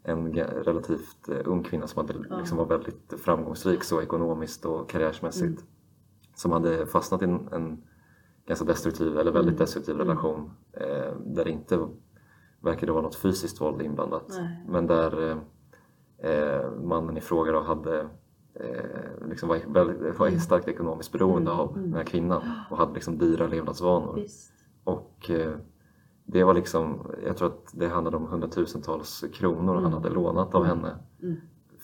en 0.03 0.33
relativt 0.35 1.29
ung 1.29 1.63
kvinna 1.63 1.87
som 1.87 2.07
hade, 2.07 2.27
ja. 2.31 2.39
liksom 2.39 2.59
var 2.59 2.67
väldigt 2.67 3.15
framgångsrik 3.19 3.85
så 3.85 4.03
ekonomiskt 4.03 4.65
och 4.65 4.91
karriärsmässigt. 4.91 5.45
Mm. 5.45 5.67
Som 6.35 6.53
hade 6.53 6.87
fastnat 6.87 7.23
i 7.23 7.25
en, 7.25 7.49
en 7.53 7.83
ganska 8.47 8.65
destruktiv 8.65 9.19
eller 9.19 9.33
väldigt 9.33 9.53
mm. 9.53 9.59
destruktiv 9.59 9.95
mm. 9.95 10.07
relation 10.07 10.51
eh, 10.73 11.17
där 11.25 11.45
det 11.45 11.51
inte 11.51 11.89
verkade 12.61 12.93
vara 12.93 13.03
något 13.03 13.15
fysiskt 13.15 13.61
våld 13.61 13.83
inblandat. 13.83 14.27
Nej. 14.29 14.65
Men 14.69 14.87
där 14.87 15.41
eh, 16.19 16.71
mannen 16.83 17.17
i 17.17 17.21
fråga 17.21 17.53
då 17.53 17.61
hade 17.61 18.01
eh, 18.55 19.29
liksom 19.29 19.49
var, 19.49 19.61
väldigt, 19.67 20.19
var 20.19 20.27
mm. 20.27 20.41
starkt 20.41 20.69
ekonomiskt 20.69 21.13
beroende 21.13 21.51
mm. 21.51 21.61
av 21.61 21.77
mm. 21.77 21.83
den 21.83 21.95
här 21.95 22.05
kvinnan 22.05 22.43
och 22.71 22.77
hade 22.77 22.95
liksom 22.95 23.19
dyra 23.19 23.47
levnadsvanor. 23.47 24.15
Visst. 24.15 24.53
Och 24.85 25.31
eh, 25.31 25.53
det 26.25 26.45
var 26.45 26.55
liksom, 26.55 27.11
jag 27.27 27.37
tror 27.37 27.49
att 27.49 27.71
det 27.73 27.89
handlade 27.89 28.17
om 28.17 28.27
hundratusentals 28.27 29.25
kronor 29.33 29.73
mm. 29.73 29.85
han 29.85 29.93
hade 29.93 30.11
lånat 30.11 30.55
av 30.55 30.65
henne 30.65 30.97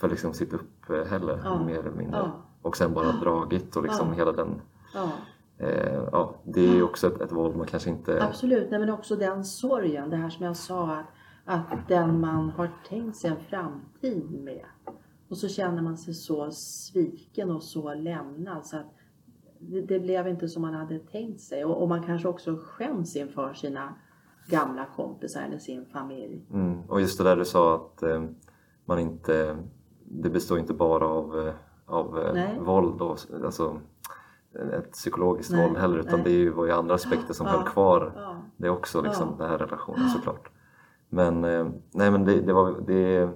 följt 0.00 0.12
liksom 0.12 0.34
sitt 0.34 0.52
uppehälle 0.52 1.40
Ja. 1.44 1.64
mer 1.64 1.78
eller 1.78 1.90
mindre. 1.90 2.18
Ja. 2.18 2.32
Och 2.62 2.76
sen 2.76 2.94
bara 2.94 3.12
dragit 3.12 3.76
och 3.76 3.82
liksom 3.82 4.12
hela 4.12 4.32
den... 4.32 4.60
Ja. 4.94 5.12
Eh, 5.60 6.02
ja, 6.12 6.34
det 6.44 6.60
är 6.60 6.74
ju 6.74 6.82
också 6.82 7.06
ett, 7.06 7.20
ett 7.20 7.32
våld 7.32 7.56
man 7.56 7.66
kanske 7.66 7.90
inte... 7.90 8.24
Absolut, 8.24 8.70
Nej, 8.70 8.80
men 8.80 8.90
också 8.90 9.16
den 9.16 9.44
sorgen, 9.44 10.10
det 10.10 10.16
här 10.16 10.30
som 10.30 10.46
jag 10.46 10.56
sa 10.56 10.96
att, 10.96 11.06
att 11.44 11.88
den 11.88 12.20
man 12.20 12.50
har 12.50 12.70
tänkt 12.88 13.16
sig 13.16 13.30
en 13.30 13.40
framtid 13.40 14.30
med 14.30 14.64
och 15.28 15.36
så 15.36 15.48
känner 15.48 15.82
man 15.82 15.96
sig 15.96 16.14
så 16.14 16.50
sviken 16.50 17.50
och 17.50 17.62
så 17.62 17.94
lämnad 17.94 18.66
så 18.66 18.76
att 18.76 18.94
det, 19.58 19.80
det 19.80 20.00
blev 20.00 20.28
inte 20.28 20.48
som 20.48 20.62
man 20.62 20.74
hade 20.74 20.98
tänkt 20.98 21.40
sig 21.40 21.64
och, 21.64 21.82
och 21.82 21.88
man 21.88 22.02
kanske 22.02 22.28
också 22.28 22.56
skäms 22.56 23.16
inför 23.16 23.54
sina 23.54 23.94
gamla 24.46 24.86
kompisar 24.96 25.42
eller 25.42 25.58
sin 25.58 25.86
familj. 25.86 26.46
Mm. 26.52 26.80
Och 26.88 27.00
just 27.00 27.18
det 27.18 27.24
där 27.24 27.36
du 27.36 27.44
sa 27.44 27.74
att 27.74 28.02
eh, 28.02 28.24
man 28.84 28.98
inte... 28.98 29.56
Det 30.12 30.30
består 30.30 30.58
inte 30.58 30.74
bara 30.74 31.08
av, 31.08 31.38
eh, 31.38 31.54
av 31.86 32.36
eh, 32.36 32.62
våld 32.62 33.00
och 33.00 33.18
alltså 33.44 33.80
ett 34.54 34.92
psykologiskt 34.92 35.52
Nej, 35.52 35.66
våld 35.66 35.78
heller 35.78 35.98
utan 35.98 36.14
nej. 36.14 36.24
det 36.24 36.30
är 36.30 36.38
ju, 36.38 36.50
var 36.50 36.64
ju 36.66 36.72
andra 36.72 36.94
aspekter 36.94 37.34
som 37.34 37.46
Ja, 37.46 37.52
höll 37.52 37.66
kvar 37.66 38.12
Ja, 38.16 38.36
Det 38.56 38.66
är 38.66 38.70
också 38.70 39.02
liksom 39.02 39.28
Ja. 39.30 39.34
den 39.38 39.50
här 39.50 39.58
relationen 39.58 40.08
såklart. 40.08 40.50
Men, 41.08 41.44
eh, 41.44 41.66
nej, 41.90 42.10
men 42.10 42.24
det, 42.24 42.40
det 42.40 42.52
var 42.52 42.74
det, 42.86 43.28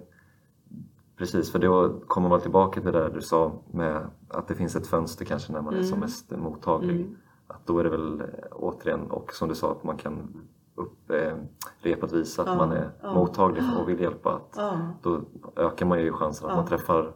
Precis, 1.16 1.52
för 1.52 1.58
då 1.58 2.00
kommer 2.06 2.28
man 2.28 2.40
tillbaka 2.40 2.80
till 2.80 2.92
det 2.92 2.98
där 2.98 3.10
du 3.14 3.20
sa 3.20 3.52
med 3.70 4.06
att 4.28 4.48
det 4.48 4.54
finns 4.54 4.76
ett 4.76 4.86
fönster 4.86 5.24
kanske 5.24 5.52
när 5.52 5.62
man 5.62 5.74
är 5.74 5.82
som 5.82 5.88
Mm. 5.88 6.00
mest 6.00 6.30
mottaglig. 6.30 6.96
Mm. 7.00 7.16
Att 7.46 7.66
då 7.66 7.78
är 7.78 7.84
det 7.84 7.90
väl 7.90 8.20
eh, 8.20 8.26
återigen, 8.52 9.10
och 9.10 9.32
som 9.32 9.48
du 9.48 9.54
sa, 9.54 9.72
att 9.72 9.84
man 9.84 9.96
kan 9.96 10.42
upprepa 10.74 12.06
att 12.06 12.12
visa 12.12 12.42
att 12.42 12.48
Ja, 12.48 12.54
man 12.56 12.72
är 12.72 12.90
ja. 13.02 13.14
mottaglig 13.14 13.62
och 13.80 13.88
vill 13.88 14.00
hjälpa. 14.00 14.30
Att 14.32 14.54
ja, 14.56 14.78
då 15.02 15.20
ökar 15.56 15.86
man 15.86 16.00
ju 16.00 16.12
chansen 16.12 16.50
att 16.50 16.56
man 16.56 16.66
träffar 16.66 17.12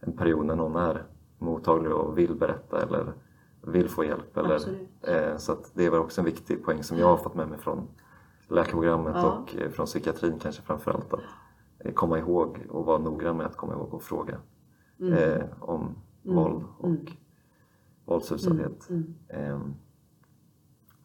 en 0.00 0.12
period 0.16 0.46
när 0.46 0.56
någon 0.56 0.76
är 0.76 1.04
mottaglig 1.38 1.92
och 1.92 2.18
vill 2.18 2.34
berätta 2.34 2.82
eller 2.82 3.12
vill 3.66 3.88
få 3.88 4.04
hjälp. 4.04 4.36
Eller, 4.36 4.54
eh, 5.02 5.36
så 5.36 5.56
det 5.74 5.86
är 5.86 5.90
väl 5.90 6.00
också 6.00 6.20
en 6.20 6.24
viktig 6.24 6.64
poäng 6.64 6.82
som 6.82 6.98
jag 6.98 7.06
har 7.06 7.16
fått 7.16 7.34
med 7.34 7.48
mig 7.48 7.58
från 7.58 7.88
läkarprogrammet 8.48 9.12
Ja. 9.16 9.32
och 9.32 9.56
eh, 9.56 9.70
från 9.70 9.86
psykiatrin 9.86 10.38
kanske 10.38 10.62
framförallt. 10.62 11.12
Att 11.12 11.20
eh, 11.78 11.92
komma 11.92 12.18
ihåg 12.18 12.66
och 12.70 12.84
vara 12.86 12.98
noggrann 12.98 13.36
med 13.36 13.46
att 13.46 13.56
komma 13.56 13.72
ihåg 13.72 13.94
och 13.94 14.02
fråga 14.02 14.38
Mm. 15.00 15.12
eh, 15.12 15.44
om 15.60 15.80
Mm. 16.24 16.36
våld 16.36 16.64
och 16.78 16.88
Mm. 16.88 17.06
våldsutsatthet. 18.04 18.90
Mm. 18.90 19.14
Ehm, 19.28 19.74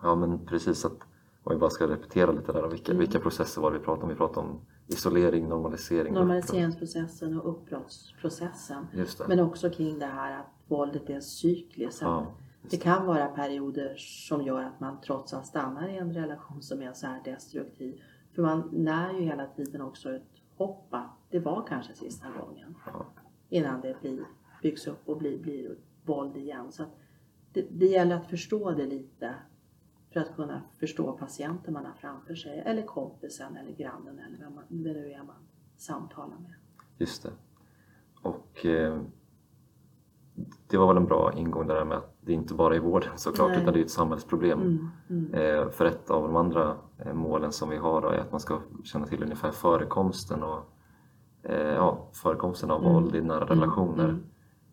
ja 0.01 0.15
men 0.15 0.45
precis 0.45 0.85
att 0.85 0.97
om 1.43 1.53
vi 1.53 1.57
bara 1.59 1.69
ska 1.69 1.87
repetera 1.87 2.31
lite 2.31 2.51
där, 2.51 2.67
vilka, 2.67 2.91
Mm. 2.91 2.99
vilka 2.99 3.19
processer 3.19 3.61
var 3.61 3.71
det 3.71 3.77
vi 3.79 3.83
pratade 3.85 4.03
om? 4.03 4.09
Vi 4.09 4.15
pratade 4.15 4.47
om 4.47 4.59
isolering, 4.87 5.49
normalisering, 5.49 6.13
Normaliseringsprocessen 6.13 7.39
och 7.41 7.49
uppbrottsprocessen. 7.51 8.87
Men 9.27 9.39
också 9.39 9.69
kring 9.69 9.99
det 9.99 10.05
här 10.05 10.39
att 10.39 10.45
våldet 10.67 11.09
är 11.09 11.19
cykliskt. 11.19 12.01
Ja, 12.01 12.25
det 12.69 12.77
kan 12.77 13.05
vara 13.05 13.27
perioder 13.27 13.95
som 13.97 14.41
gör 14.41 14.63
att 14.63 14.79
man 14.79 15.01
trots 15.01 15.33
allt 15.33 15.45
stannar 15.45 15.89
i 15.89 15.97
en 15.97 16.13
relation 16.13 16.61
som 16.61 16.81
är 16.81 16.93
så 16.93 17.07
här 17.07 17.23
destruktiv. 17.23 18.01
För 18.35 18.41
man 18.41 18.69
när 18.73 19.13
ju 19.13 19.19
hela 19.19 19.47
tiden 19.47 19.81
också 19.81 20.15
ett 20.15 20.41
hopp 20.57 20.87
att 20.93 21.11
det 21.29 21.39
var 21.39 21.67
kanske 21.67 21.93
sista 21.93 22.27
gången. 22.31 22.75
Ja. 22.85 23.05
Innan 23.49 23.81
det 23.81 24.01
blir, 24.01 24.25
byggs 24.61 24.87
upp 24.87 25.09
och 25.09 25.17
blir, 25.17 25.39
blir 25.39 25.77
våld 26.05 26.37
igen. 26.37 26.71
Så 26.71 26.83
att 26.83 26.89
det, 27.53 27.67
det 27.71 27.85
gäller 27.85 28.15
att 28.15 28.29
förstå 28.29 28.71
det 28.71 28.85
lite 28.85 29.35
för 30.13 30.19
att 30.19 30.35
kunna 30.35 30.61
förstå 30.79 31.13
patienten 31.13 31.73
man 31.73 31.85
har 31.85 31.93
framför 31.93 32.35
sig. 32.35 32.59
Eller 32.59 32.81
kompisen 32.81 33.57
eller 33.57 33.71
grannen 33.71 34.19
eller 34.19 34.37
vem 34.37 34.55
man, 34.55 34.63
det 34.69 34.93
nu 34.93 35.11
är 35.11 35.23
man 35.23 35.47
samtalar 35.77 36.37
med. 36.37 36.53
Just 36.97 37.23
det. 37.23 37.31
Och 38.21 38.65
eh, 38.65 39.01
det 40.69 40.77
var 40.77 40.87
väl 40.87 40.97
en 40.97 41.05
bra 41.05 41.33
ingång 41.33 41.67
där 41.67 41.85
med 41.85 41.97
att 41.97 42.15
det 42.21 42.33
inte 42.33 42.53
bara 42.53 42.75
är 42.75 42.79
vården 42.79 43.11
såklart 43.15 43.49
Nej. 43.51 43.61
utan 43.61 43.73
det 43.73 43.79
är 43.79 43.83
ett 43.83 43.91
samhällsproblem. 43.91 44.61
Mm, 44.61 44.89
mm. 45.09 45.33
Eh, 45.33 45.69
för 45.69 45.85
ett 45.85 46.09
av 46.09 46.23
de 46.23 46.35
andra 46.35 46.75
eh, 46.97 47.13
målen 47.13 47.51
som 47.51 47.69
vi 47.69 47.77
har 47.77 48.01
är 48.13 48.19
att 48.19 48.31
man 48.31 48.39
ska 48.39 48.59
känna 48.83 49.05
till 49.05 49.23
ungefär 49.23 49.51
förekomsten 49.51 50.43
och 50.43 50.59
eh, 51.43 51.57
ja, 51.73 52.09
förekomsten 52.13 52.71
av 52.71 52.81
Mm. 52.81 52.93
våld 52.93 53.15
i 53.15 53.21
nära 53.21 53.45
relationer. 53.45 54.03
Mm, 54.09 54.23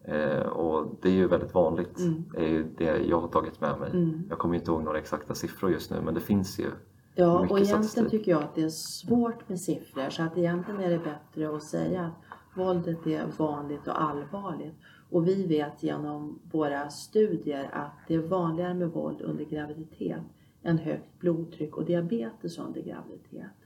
Eh, 0.06 0.46
och 0.46 0.86
det 1.02 1.08
är 1.08 1.12
ju 1.12 1.26
väldigt 1.28 1.54
vanligt. 1.54 1.98
Mm. 1.98 2.24
Det 2.32 2.44
är 2.44 2.48
ju 2.48 2.64
det 2.78 2.98
jag 2.98 3.20
har 3.20 3.28
tagit 3.28 3.60
med 3.60 3.80
mig. 3.80 3.90
Mm. 3.90 4.22
Jag 4.28 4.38
kommer 4.38 4.54
inte 4.54 4.70
ihåg 4.70 4.82
några 4.82 4.98
exakta 4.98 5.34
siffror 5.34 5.70
just 5.70 5.90
nu 5.90 6.00
men 6.00 6.14
det 6.14 6.20
finns 6.20 6.58
ju. 6.58 6.70
Ja, 7.14 7.32
Mycket 7.40 7.50
och 7.52 7.58
egentligen 7.58 7.84
statistik. 7.84 8.10
tycker 8.20 8.32
jag 8.32 8.42
att 8.42 8.54
det 8.54 8.62
är 8.62 8.68
svårt 8.68 9.48
med 9.48 9.60
siffror 9.60 10.10
så 10.10 10.22
att 10.22 10.38
egentligen 10.38 10.80
är 10.80 10.90
det 10.90 10.98
bättre 10.98 11.56
att 11.56 11.62
säga 11.62 12.02
att 12.04 12.56
våldet 12.58 13.06
är 13.06 13.26
vanligt 13.38 13.88
och 13.88 14.02
allvarligt. 14.02 14.74
Och 15.10 15.28
vi 15.28 15.46
vet 15.46 15.82
genom 15.82 16.38
våra 16.52 16.90
studier 16.90 17.70
att 17.72 18.08
det 18.08 18.14
är 18.14 18.18
vanligare 18.18 18.74
med 18.74 18.88
våld 18.88 19.20
under 19.20 19.44
graviditet 19.44 20.22
än 20.62 20.78
högt 20.78 21.18
blodtryck 21.18 21.76
och 21.76 21.84
diabetes 21.84 22.58
under 22.58 22.82
graviditet. 22.82 23.64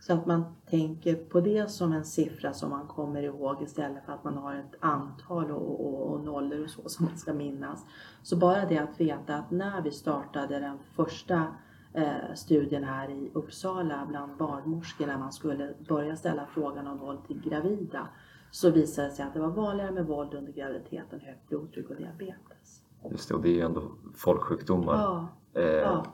Så 0.00 0.12
att 0.12 0.26
man 0.26 0.44
tänker 0.66 1.14
på 1.14 1.40
det 1.40 1.70
som 1.70 1.92
en 1.92 2.04
siffra 2.04 2.52
som 2.52 2.70
man 2.70 2.86
kommer 2.86 3.22
ihåg 3.22 3.62
istället 3.62 4.04
för 4.04 4.12
att 4.12 4.24
man 4.24 4.36
har 4.36 4.54
ett 4.54 4.74
antal 4.80 5.50
och, 5.50 5.86
och, 5.86 6.12
och 6.12 6.24
nollor 6.24 6.64
och 6.64 6.70
så 6.70 6.88
som 6.88 7.06
man 7.06 7.18
ska 7.18 7.32
minnas. 7.32 7.86
Så 8.22 8.36
bara 8.36 8.64
det 8.64 8.78
att 8.78 9.00
veta 9.00 9.36
att 9.36 9.50
när 9.50 9.82
vi 9.82 9.90
startade 9.90 10.58
den 10.58 10.78
första 10.94 11.46
eh, 11.92 12.34
studien 12.34 12.84
här 12.84 13.10
i 13.10 13.30
Uppsala 13.32 14.06
bland 14.08 14.36
barnmorskor 14.36 15.06
när 15.06 15.18
man 15.18 15.32
skulle 15.32 15.74
börja 15.88 16.16
ställa 16.16 16.46
frågan 16.46 16.86
om 16.86 16.98
våld 16.98 17.26
till 17.26 17.40
gravida 17.40 18.08
så 18.50 18.70
visade 18.70 19.08
det 19.08 19.14
sig 19.14 19.24
att 19.24 19.34
det 19.34 19.40
var 19.40 19.48
vanligare 19.50 19.90
med 19.90 20.06
våld 20.06 20.34
under 20.34 20.52
graviditeten, 20.52 21.20
högt 21.20 21.48
blodtryck 21.48 21.90
och 21.90 21.96
diabetes. 21.96 22.82
Just 23.10 23.28
det, 23.28 23.34
och 23.34 23.42
det 23.42 23.48
är 23.48 23.54
ju 23.54 23.60
ändå 23.60 23.82
folksjukdomar. 24.16 24.94
Ja, 24.94 25.28
Eh, 25.54 25.64
ja. 25.64 26.04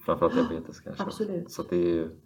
Framförallt 0.00 0.34
diabetes 0.34 0.80
kanske. 0.80 1.02
Absolut. 1.02 1.50
Så 1.50 1.62
det 1.62 1.76
är 1.76 1.94
ju 1.94 2.16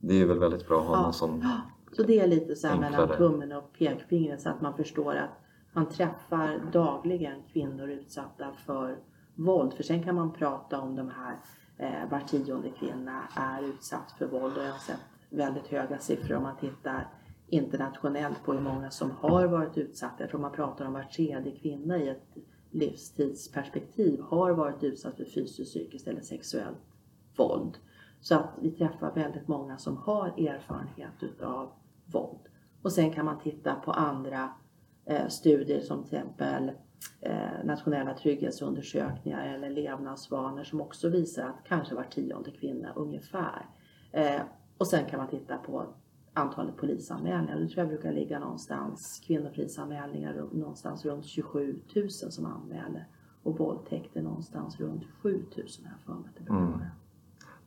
det 0.00 0.14
är 0.20 0.26
väl 0.26 0.38
väldigt 0.38 0.68
bra 0.68 0.80
att 0.80 0.86
ha 0.86 0.94
Ja. 0.96 1.02
någon 1.02 1.12
sån 1.12 1.44
Så 1.92 2.02
det 2.02 2.20
är 2.20 2.26
lite 2.26 2.56
så 2.56 2.68
här 2.68 2.78
mellan 2.80 3.00
Enklare. 3.00 3.18
tummen 3.18 3.52
och 3.52 3.72
pekfingret 3.78 4.40
så 4.42 4.48
att 4.48 4.60
man 4.60 4.74
förstår 4.76 5.14
att 5.14 5.30
man 5.72 5.86
träffar 5.88 6.60
dagligen 6.72 7.42
kvinnor 7.52 7.88
utsatta 7.90 8.52
för 8.66 8.98
våld. 9.34 9.72
För 9.74 9.82
sen 9.82 10.02
kan 10.02 10.14
man 10.14 10.32
prata 10.32 10.80
om 10.80 10.96
de 10.96 11.08
här, 11.10 11.36
eh, 11.78 12.10
var 12.10 12.20
tionde 12.20 12.70
kvinna 12.70 13.22
är 13.36 13.62
utsatt 13.62 14.14
för 14.18 14.26
våld 14.26 14.56
och 14.56 14.64
jag 14.64 14.72
har 14.72 14.78
sett 14.78 15.00
väldigt 15.30 15.66
höga 15.66 15.98
siffror 15.98 16.36
om 16.36 16.42
man 16.42 16.56
tittar 16.56 17.08
internationellt 17.48 18.44
på 18.44 18.52
hur 18.52 18.60
många 18.60 18.90
som 18.90 19.10
har 19.10 19.46
varit 19.46 19.78
utsatta. 19.78 20.16
Jag 20.18 20.30
tror 20.30 20.40
man 20.40 20.52
pratar 20.52 20.84
om 20.84 20.92
var 20.92 21.02
tredje 21.02 21.56
kvinna 21.56 21.98
i 21.98 22.08
ett 22.08 22.36
livstidsperspektiv 22.70 24.20
har 24.20 24.50
varit 24.50 24.82
utsatt 24.82 25.16
för 25.16 25.24
fysiskt, 25.24 25.72
psykiskt 25.72 26.06
eller 26.06 26.20
sexuellt 26.20 26.78
våld. 27.36 27.78
Så 28.20 28.34
att 28.34 28.50
vi 28.60 28.70
träffar 28.70 29.14
väldigt 29.14 29.48
många 29.48 29.78
som 29.78 29.96
har 29.96 30.28
erfarenhet 30.28 31.22
utav 31.22 31.72
våld. 32.06 32.40
Och 32.82 32.92
sen 32.92 33.12
kan 33.12 33.24
man 33.24 33.40
titta 33.40 33.74
på 33.74 33.92
andra 33.92 34.50
eh, 35.04 35.28
studier 35.28 35.80
som 35.80 36.04
till 36.04 36.18
exempel 36.18 36.72
eh, 37.20 37.64
nationella 37.64 38.14
trygghetsundersökningar 38.14 39.54
eller 39.54 39.70
levnadsvanor 39.70 40.64
som 40.64 40.80
också 40.80 41.08
visar 41.08 41.48
att 41.48 41.64
kanske 41.64 41.94
var 41.94 42.04
tionde 42.04 42.50
kvinna 42.50 42.92
ungefär. 42.96 43.66
Eh, 44.12 44.40
och 44.78 44.86
sen 44.86 45.06
kan 45.06 45.18
man 45.18 45.28
titta 45.28 45.56
på 45.56 45.86
antalet 46.36 46.76
polisanmälningar. 46.76 47.60
Det 47.60 47.68
tror 47.68 47.78
jag 47.78 47.88
brukar 47.88 48.12
ligga 48.12 48.38
någonstans, 48.38 49.22
kvinnofridsanmälningar 49.26 50.48
någonstans 50.52 51.04
runt 51.04 51.24
27 51.24 51.80
000 51.94 52.10
som 52.10 52.46
anmäler. 52.46 53.08
Och 53.42 53.58
våldtäkter 53.58 54.22
någonstans 54.22 54.80
runt 54.80 55.04
7 55.22 55.30
000 55.32 55.44
har 55.84 55.90
jag 55.90 56.00
för 56.04 56.12
mig 56.12 56.30
att 56.34 56.46
det 56.46 56.52
Mm. 56.52 56.80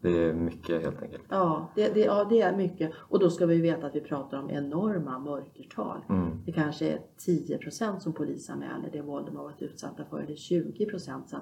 Det 0.01 0.09
är 0.09 0.33
mycket 0.33 0.81
helt 0.81 1.01
enkelt. 1.01 1.23
Ja 1.29 1.71
det, 1.75 1.93
det, 1.93 1.99
ja, 1.99 2.25
det 2.29 2.41
är 2.41 2.57
mycket. 2.57 2.91
Och 2.97 3.19
då 3.19 3.29
ska 3.29 3.45
vi 3.45 3.61
veta 3.61 3.87
att 3.87 3.95
vi 3.95 4.01
pratar 4.01 4.37
om 4.37 4.49
enorma 4.49 5.19
mörkertal. 5.19 6.01
Mm. 6.09 6.41
Det 6.45 6.51
kanske 6.51 6.87
är 6.89 7.01
10% 7.27 7.99
som 7.99 8.13
polisanmäler 8.13 8.89
det 8.91 9.01
våld 9.01 9.25
de 9.25 9.35
har 9.35 9.43
varit 9.43 9.61
utsatta 9.61 10.05
för. 10.05 10.19
Eller 10.19 10.35
20 10.35 10.99
Så 10.99 11.37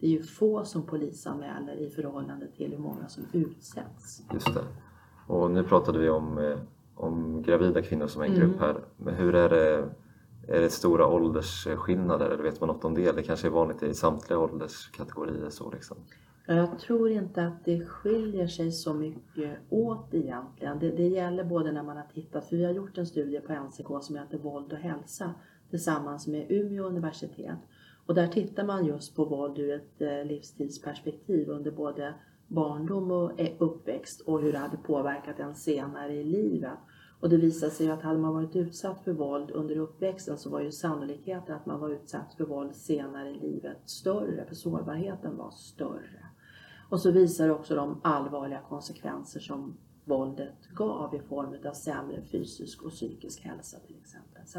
det 0.00 0.06
är 0.06 0.10
ju 0.10 0.22
få 0.22 0.64
som 0.64 0.86
polisanmäler 0.86 1.74
i 1.74 1.90
förhållande 1.90 2.46
till 2.46 2.70
hur 2.70 2.78
många 2.78 3.08
som 3.08 3.24
utsätts. 3.32 4.22
Just 4.32 4.54
det. 4.54 4.64
Och 5.30 5.50
nu 5.50 5.62
pratade 5.64 5.98
vi 5.98 6.08
om, 6.08 6.38
eh, 6.38 6.58
om 6.94 7.42
gravida 7.42 7.82
kvinnor 7.82 8.06
som 8.06 8.22
en 8.22 8.28
Mm. 8.34 8.40
grupp 8.40 8.60
här. 8.60 8.76
Men 8.96 9.14
hur 9.14 9.34
är 9.34 9.48
det, 9.48 9.88
är 10.48 10.60
det 10.60 10.70
stora 10.70 11.06
åldersskillnader 11.06 12.30
eller 12.30 12.42
vet 12.42 12.60
man 12.60 12.68
något 12.68 12.84
om 12.84 12.94
det? 12.94 13.12
Det 13.16 13.22
kanske 13.22 13.46
är 13.46 13.50
vanligt 13.50 13.82
i 13.82 13.94
samtliga 13.94 14.38
ålderskategorier 14.38 15.50
så 15.50 15.70
liksom. 15.70 15.96
Ja, 16.46 16.54
Jag 16.54 16.78
tror 16.78 17.10
inte 17.10 17.46
att 17.46 17.64
det 17.64 17.86
skiljer 17.86 18.46
sig 18.46 18.72
så 18.72 18.94
mycket 18.94 19.58
åt 19.70 20.14
egentligen. 20.14 20.78
Det, 20.78 20.90
det 20.90 21.08
gäller 21.08 21.44
både 21.44 21.72
när 21.72 21.82
man 21.82 21.96
har 21.96 22.06
tittat, 22.14 22.44
för 22.48 22.56
vi 22.56 22.64
har 22.64 22.72
gjort 22.72 22.98
en 22.98 23.06
studie 23.06 23.40
på 23.40 23.52
NCK 23.52 24.02
som 24.04 24.16
heter 24.16 24.38
Våld 24.38 24.72
och 24.72 24.78
hälsa 24.78 25.34
tillsammans 25.70 26.26
med 26.26 26.46
Umeå 26.50 26.84
universitet. 26.84 27.58
Och 28.06 28.14
där 28.14 28.26
tittar 28.28 28.64
man 28.64 28.84
just 28.86 29.16
på 29.16 29.24
våld 29.24 29.58
ur 29.58 29.70
ett 29.74 30.00
eh, 30.02 30.24
livstidsperspektiv 30.24 31.48
under 31.48 31.70
både 31.70 32.14
barndom 32.50 33.10
och 33.10 33.40
eh, 33.40 33.52
uppväxt 33.58 34.20
och 34.20 34.40
hur 34.40 34.52
det 34.52 34.58
hade 34.58 34.76
påverkat 34.76 35.38
en 35.38 35.54
senare 35.54 36.14
i 36.14 36.24
livet. 36.24 36.78
Och 37.20 37.28
det 37.28 37.36
visade 37.36 37.72
sig 37.72 37.90
att 37.90 38.02
hade 38.02 38.18
man 38.18 38.34
varit 38.34 38.56
utsatt 38.56 39.04
för 39.04 39.12
våld 39.12 39.50
under 39.50 39.76
uppväxten 39.76 40.38
så 40.38 40.50
var 40.50 40.60
ju 40.60 40.72
sannolikheten 40.72 41.54
att 41.54 41.66
man 41.66 41.80
var 41.80 41.88
utsatt 41.88 42.34
för 42.36 42.44
våld 42.44 42.76
senare 42.76 43.30
i 43.30 43.40
livet 43.40 43.76
större, 43.86 44.44
för 44.48 44.54
sårbarheten 44.54 45.36
var 45.36 45.50
större. 45.50 46.26
Och 46.88 47.00
så 47.00 47.10
visar 47.10 47.46
det 47.46 47.52
också 47.52 47.74
de 47.74 48.00
allvarliga 48.02 48.60
konsekvenser 48.68 49.40
som 49.40 49.76
våldet 50.04 50.68
gav 50.74 51.14
i 51.14 51.18
form 51.18 51.56
av 51.68 51.72
sämre 51.72 52.22
fysisk 52.32 52.82
och 52.82 52.90
psykisk 52.90 53.40
hälsa 53.40 53.78
till 53.78 53.96
exempel. 54.00 54.42
Så 54.46 54.58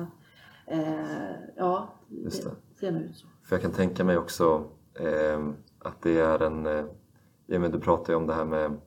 eh, 0.67 1.35
ja, 1.55 1.93
det. 2.07 2.23
det 2.23 2.31
ser 2.79 2.91
nog 2.91 3.01
ut 3.01 3.15
så. 3.15 3.27
För 3.43 3.55
jag 3.55 3.61
kan 3.61 3.71
tänka 3.71 4.03
mig 4.03 4.17
också 4.17 4.69
eh, 4.93 5.49
att 5.79 6.01
det 6.01 6.19
är 6.19 6.39
en... 6.39 6.87
Ja, 7.51 7.59
men 7.59 7.71
du 7.71 7.79
pratar 7.79 8.13
ju 8.13 8.17
om 8.17 8.27
det 8.27 8.33
här 8.33 8.45
med 8.45 8.77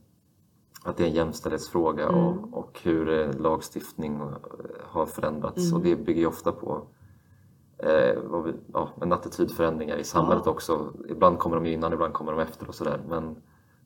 att 0.85 0.97
det 0.97 1.03
är 1.05 1.09
en 1.09 1.15
jämställdhetsfråga 1.15 2.09
Mm. 2.09 2.21
och, 2.25 2.59
och 2.59 2.81
hur 2.83 3.09
eh, 3.09 3.41
lagstiftning 3.41 4.15
eh, 4.21 4.29
har 4.83 5.07
förändrats 5.07 5.65
Mm. 5.71 5.77
och 5.77 5.85
det 5.85 5.97
bygger 5.97 6.21
ju 6.21 6.27
ofta 6.27 6.53
på 6.53 6.87
eh, 7.79 8.41
vi, 8.45 8.53
ja, 8.73 8.89
en 9.01 9.13
attitydförändringar 9.13 9.97
i 9.97 10.05
samhället 10.05 10.43
Ja. 10.47 10.51
också. 10.53 10.93
Ibland 11.09 11.39
kommer 11.39 11.57
de 11.57 11.67
innan, 11.67 11.93
ibland 11.93 12.13
kommer 12.13 12.33
de 12.33 12.41
efter 12.41 12.69
och 12.69 12.75
sådär. 12.75 13.01
Men, 13.09 13.37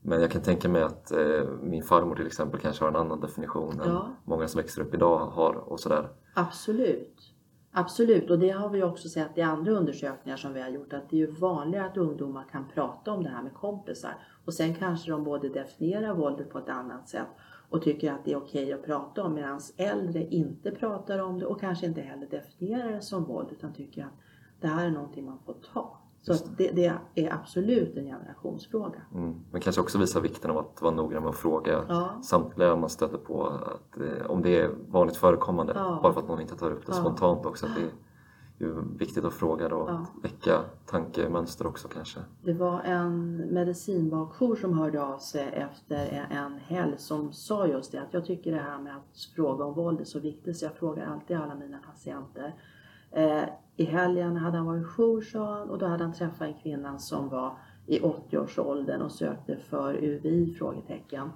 men 0.02 0.20
jag 0.20 0.30
kan 0.30 0.42
tänka 0.42 0.68
mig 0.68 0.82
att 0.82 1.12
eh, 1.12 1.42
min 1.62 1.82
farmor 1.82 2.14
till 2.16 2.26
exempel 2.26 2.60
kanske 2.60 2.84
har 2.84 2.88
en 2.90 2.96
annan 2.96 3.20
definition 3.20 3.80
än 3.80 3.88
Ja. 3.88 4.08
många 4.24 4.48
som 4.48 4.58
växer 4.60 4.82
upp 4.82 4.94
idag 4.94 5.18
har 5.18 5.54
och 5.54 5.80
sådär. 5.80 6.08
Absolut. 6.34 7.34
Absolut, 7.72 8.30
och 8.30 8.38
det 8.38 8.50
har 8.50 8.68
vi 8.68 8.82
också 8.82 9.08
sett 9.08 9.38
i 9.38 9.42
andra 9.42 9.72
undersökningar 9.72 10.36
som 10.36 10.52
vi 10.52 10.60
har 10.60 10.68
gjort 10.68 10.92
att 10.92 11.10
det 11.10 11.16
är 11.16 11.20
ju 11.20 11.30
vanligare 11.30 11.86
att 11.86 11.96
ungdomar 11.96 12.44
kan 12.52 12.68
prata 12.74 13.12
om 13.12 13.22
det 13.22 13.28
här 13.28 13.42
med 13.42 13.54
kompisar 13.54 14.14
och 14.44 14.54
sen 14.54 14.74
kanske 14.74 15.10
de 15.10 15.24
både 15.24 15.48
definierar 15.48 16.14
våldet 16.14 16.50
på 16.50 16.58
ett 16.58 16.68
annat 16.68 17.08
sätt 17.08 17.26
och 17.70 17.82
tycker 17.82 18.12
att 18.12 18.24
det 18.24 18.32
är 18.32 18.36
okej 18.36 18.72
att 18.72 18.84
prata 18.84 19.24
om 19.24 19.34
medan 19.34 19.60
äldre 19.76 20.24
inte 20.24 20.70
pratar 20.70 21.18
om 21.18 21.38
det 21.38 21.46
och 21.46 21.60
kanske 21.60 21.86
inte 21.86 22.00
heller 22.00 22.26
definierar 22.26 22.92
det 22.92 23.00
som 23.00 23.24
våld 23.24 23.48
utan 23.52 23.72
tycker 23.72 24.04
att 24.04 24.20
det 24.60 24.66
här 24.66 24.86
är 24.86 24.90
någonting 24.90 25.24
man 25.24 25.38
får 25.46 25.56
ta. 25.72 25.98
Så 26.22 26.34
det, 26.56 26.70
det 26.72 26.98
är 27.14 27.32
absolut 27.32 27.96
en 27.96 28.04
generationsfråga. 28.04 29.02
Mm. 29.14 29.34
Men 29.52 29.60
kanske 29.60 29.80
också 29.80 29.98
visa 29.98 30.20
vikten 30.20 30.50
av 30.50 30.58
att 30.58 30.82
vara 30.82 30.94
noggrann 30.94 31.22
med 31.22 31.30
att 31.30 31.36
fråga 31.36 31.84
Ja. 31.88 32.10
samtliga 32.22 32.76
man 32.76 32.90
stöter 32.90 33.18
på 33.18 33.46
att, 33.46 33.96
eh, 34.00 34.30
om 34.30 34.42
det 34.42 34.60
är 34.60 34.70
vanligt 34.88 35.16
förekommande. 35.16 35.72
Ja. 35.76 36.00
Bara 36.02 36.12
för 36.12 36.20
att 36.20 36.28
någon 36.28 36.40
inte 36.40 36.56
tar 36.56 36.70
upp 36.70 36.86
det 36.86 36.92
Ja. 36.92 37.00
spontant 37.00 37.46
också. 37.46 37.66
Att 37.66 37.72
det 37.76 37.82
är 38.64 38.98
viktigt 38.98 39.24
att 39.24 39.32
fråga 39.34 39.68
då, 39.68 39.84
Ja. 39.88 40.06
väcka 40.22 40.60
tankemönster 40.86 41.66
också 41.66 41.88
kanske. 41.88 42.20
Det 42.42 42.52
var 42.52 42.80
en 42.80 43.36
medicinbakjour 43.36 44.56
som 44.56 44.78
hörde 44.78 45.02
av 45.02 45.18
sig 45.18 45.48
efter 45.48 46.26
en 46.30 46.58
helg 46.58 46.94
som 46.98 47.32
sa 47.32 47.66
just 47.66 47.92
det 47.92 47.98
att 47.98 48.14
jag 48.14 48.24
tycker 48.24 48.52
det 48.52 48.60
här 48.60 48.78
med 48.78 48.96
att 48.96 49.18
fråga 49.36 49.64
om 49.64 49.74
våld 49.74 50.00
är 50.00 50.04
så 50.04 50.20
viktigt 50.20 50.56
så 50.56 50.64
jag 50.64 50.72
frågar 50.74 51.06
alltid 51.06 51.36
alla 51.36 51.54
mina 51.54 51.78
patienter. 51.78 52.54
Eh, 53.10 53.42
i 53.78 53.84
helgen 53.84 54.36
hade 54.36 54.56
han 54.56 54.66
varit 54.66 54.86
jour 54.86 55.20
sa 55.20 55.58
han 55.58 55.70
och 55.70 55.78
då 55.78 55.86
hade 55.86 56.04
han 56.04 56.12
träffat 56.12 56.48
en 56.48 56.54
kvinna 56.54 56.98
som 56.98 57.28
var 57.28 57.58
i 57.86 58.00
80-årsåldern 58.00 59.02
och 59.02 59.12
sökte 59.12 59.56
för 59.56 59.94
UVI? 59.94 60.54
frågetecken. 60.58 61.30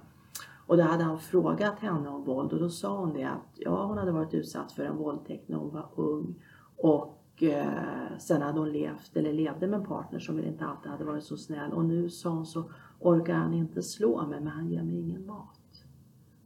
Och 0.67 0.77
då 0.77 0.83
hade 0.83 1.03
han 1.03 1.19
frågat 1.19 1.79
henne 1.79 2.09
om 2.09 2.23
våld 2.23 2.53
och 2.53 2.59
då 2.59 2.69
sa 2.69 2.97
hon 2.97 3.13
det 3.13 3.23
att 3.23 3.49
ja, 3.55 3.85
hon 3.85 3.97
hade 3.97 4.11
varit 4.11 4.33
utsatt 4.33 4.71
för 4.71 4.83
en 4.83 4.97
våldtäkt 4.97 5.49
när 5.49 5.57
hon 5.57 5.73
var 5.73 5.89
ung 5.95 6.35
och 6.77 7.43
eh, 7.43 8.17
sen 8.19 8.41
hade 8.41 8.59
hon 8.59 8.71
levt 8.71 9.15
eller 9.15 9.33
levde 9.33 9.67
med 9.67 9.79
en 9.79 9.85
partner 9.85 10.19
som 10.19 10.35
väl 10.35 10.45
inte 10.45 10.65
alltid 10.65 10.91
hade 10.91 11.03
varit 11.03 11.23
så 11.23 11.37
snäll 11.37 11.71
och 11.71 11.85
nu 11.85 12.09
sa 12.09 12.29
hon 12.29 12.45
så 12.45 12.63
orkar 12.99 13.33
han 13.33 13.53
inte 13.53 13.83
slå 13.83 14.27
mig 14.27 14.39
men 14.39 14.53
han 14.53 14.69
ger 14.69 14.83
mig 14.83 14.99
ingen 14.99 15.25
mat. 15.25 15.85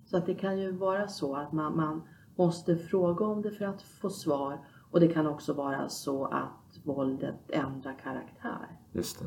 Så 0.06 0.18
att 0.18 0.26
det 0.26 0.36
kan 0.36 0.60
ju 0.60 0.72
vara 0.72 1.08
så 1.08 1.36
att 1.36 1.52
man, 1.52 1.78
man 1.78 2.02
måste 2.36 2.76
fråga 2.76 3.26
om 3.26 3.42
det 3.42 3.52
för 3.52 3.66
att 3.66 3.82
få 3.82 4.10
svar 4.10 4.60
och 4.92 5.00
det 5.00 5.08
kan 5.08 5.28
också 5.28 5.54
vara 5.54 5.90
så 5.90 6.26
att 6.26 6.80
våldet 6.84 7.36
ändrar 7.50 7.98
karaktär. 8.04 8.80
Just 8.92 9.20
det. 9.20 9.26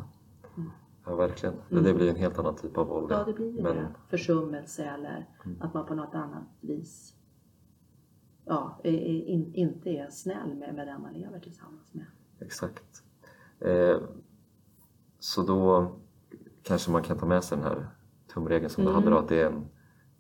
Mm. 0.57 0.71
Ja, 1.07 1.15
verkligen. 1.15 1.55
Mm. 1.71 1.85
Det 1.85 1.95
blir 1.95 2.11
en 2.11 2.17
helt 2.17 2.39
annan 2.39 2.57
typ 2.57 2.79
av 2.79 2.87
våld. 2.87 3.13
Ja, 3.13 3.25
det 3.25 3.33
blir 3.33 3.57
ju 3.57 3.63
Men- 3.63 3.77
det. 3.77 3.89
Försummelse 4.09 4.85
eller 4.85 5.27
Mm. 5.45 5.63
att 5.63 5.75
man 5.75 5.87
på 5.87 5.95
något 5.95 6.15
annat 6.15 6.45
vis 6.61 7.15
ja, 8.45 8.81
in, 8.85 9.55
inte 9.55 9.91
är 9.91 10.11
snäll 10.11 10.55
med, 10.55 10.75
med 10.75 10.87
den 10.87 11.03
man 11.03 11.13
lever 11.13 11.41
tillsammans 11.41 11.95
med. 11.95 12.07
Exakt. 12.41 13.03
Eh, 13.61 13.97
så 15.19 15.43
då 15.43 15.93
kanske 16.63 16.91
man 16.91 17.03
kan 17.03 17.19
ta 17.19 17.27
med 17.27 17.45
sig 17.45 17.59
den 17.59 17.67
här 17.67 17.87
tumregeln 18.35 18.71
som 18.71 18.83
Mm. 18.83 18.93
du 18.93 18.99
hade 19.01 19.11
då, 19.11 19.19
att 19.19 19.29
det 19.29 19.41
är, 19.43 19.47
en, 19.47 19.67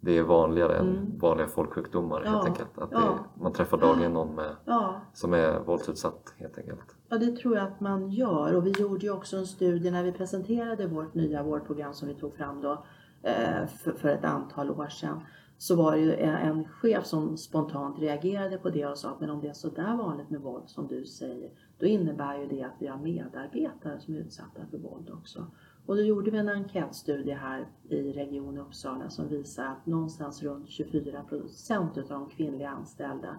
det 0.01 0.19
är 0.19 0.23
vanligare 0.23 0.77
än 0.79 0.89
Mm. 0.89 1.19
vanliga 1.19 1.47
folksjukdomar 1.47 2.17
helt 2.17 2.27
Ja, 2.31 2.45
enkelt. 2.45 2.79
Att 2.79 2.89
ja. 2.93 2.99
det, 3.01 3.43
man 3.43 3.53
träffar 3.53 3.79
dagligen 3.79 4.13
någon 4.13 4.35
med, 4.35 4.57
Ja, 4.65 5.01
som 5.13 5.35
är 5.35 5.61
våldsutsatt 5.61 6.35
helt 6.37 6.59
enkelt. 6.59 6.97
Ja, 7.09 7.19
det 7.19 7.37
tror 7.37 7.57
jag 7.57 7.67
att 7.67 7.81
man 7.81 8.11
gör. 8.11 8.55
Och 8.57 8.67
vi 8.67 8.71
gjorde 8.71 9.07
ju 9.07 9.13
också 9.13 9.37
en 9.37 9.47
studie 9.47 9.91
när 9.91 10.03
vi 10.05 10.13
presenterade 10.13 10.87
vårt 10.87 11.15
nya 11.15 11.43
vårdprogram 11.43 11.95
som 11.95 12.09
vi 12.09 12.15
tog 12.15 12.35
fram 12.35 12.61
då 12.61 12.85
eh, 13.23 13.67
för, 13.97 14.09
ett 14.09 14.25
antal 14.25 14.71
år 14.71 14.89
sedan. 14.89 15.21
Så 15.59 15.77
var 15.77 15.93
det 15.93 15.99
ju 15.99 16.15
en, 16.15 16.69
chef 16.69 17.07
som 17.07 17.37
spontant 17.37 17.99
reagerade 17.99 18.59
på 18.59 18.71
det 18.71 18.87
och 18.87 18.99
sa 18.99 19.09
att 19.11 19.21
men 19.21 19.31
om 19.31 19.41
det 19.41 19.49
är 19.49 19.53
så 19.53 19.69
där 19.69 19.97
vanligt 19.97 20.31
med 20.31 20.41
våld 20.41 20.69
som 20.69 20.87
du 20.87 21.05
säger, 21.05 21.51
då 21.79 21.87
innebär 21.87 22.39
ju 22.39 22.47
det 22.47 22.63
att 22.63 22.75
vi 22.79 22.87
har 22.87 22.99
medarbetare 22.99 24.01
som 24.01 24.15
är 24.15 24.19
utsatta 24.19 24.61
för 24.71 24.79
våld 24.79 25.11
också. 25.11 25.47
Och 25.87 25.97
då 25.97 26.03
gjorde 26.03 26.31
vi 26.31 26.38
en 26.38 26.49
enkätstudie 26.49 27.35
här 27.35 27.66
i 27.88 28.12
Region 28.12 28.59
Uppsala 28.59 29.11
som 29.11 29.29
visar 29.29 29.64
att 29.66 29.87
någonstans 29.87 30.43
runt 30.43 30.69
24 30.69 31.23
procent 31.23 31.99
av 31.99 32.05
de 32.09 32.29
kvinnliga 32.29 32.71
anställda 32.71 33.37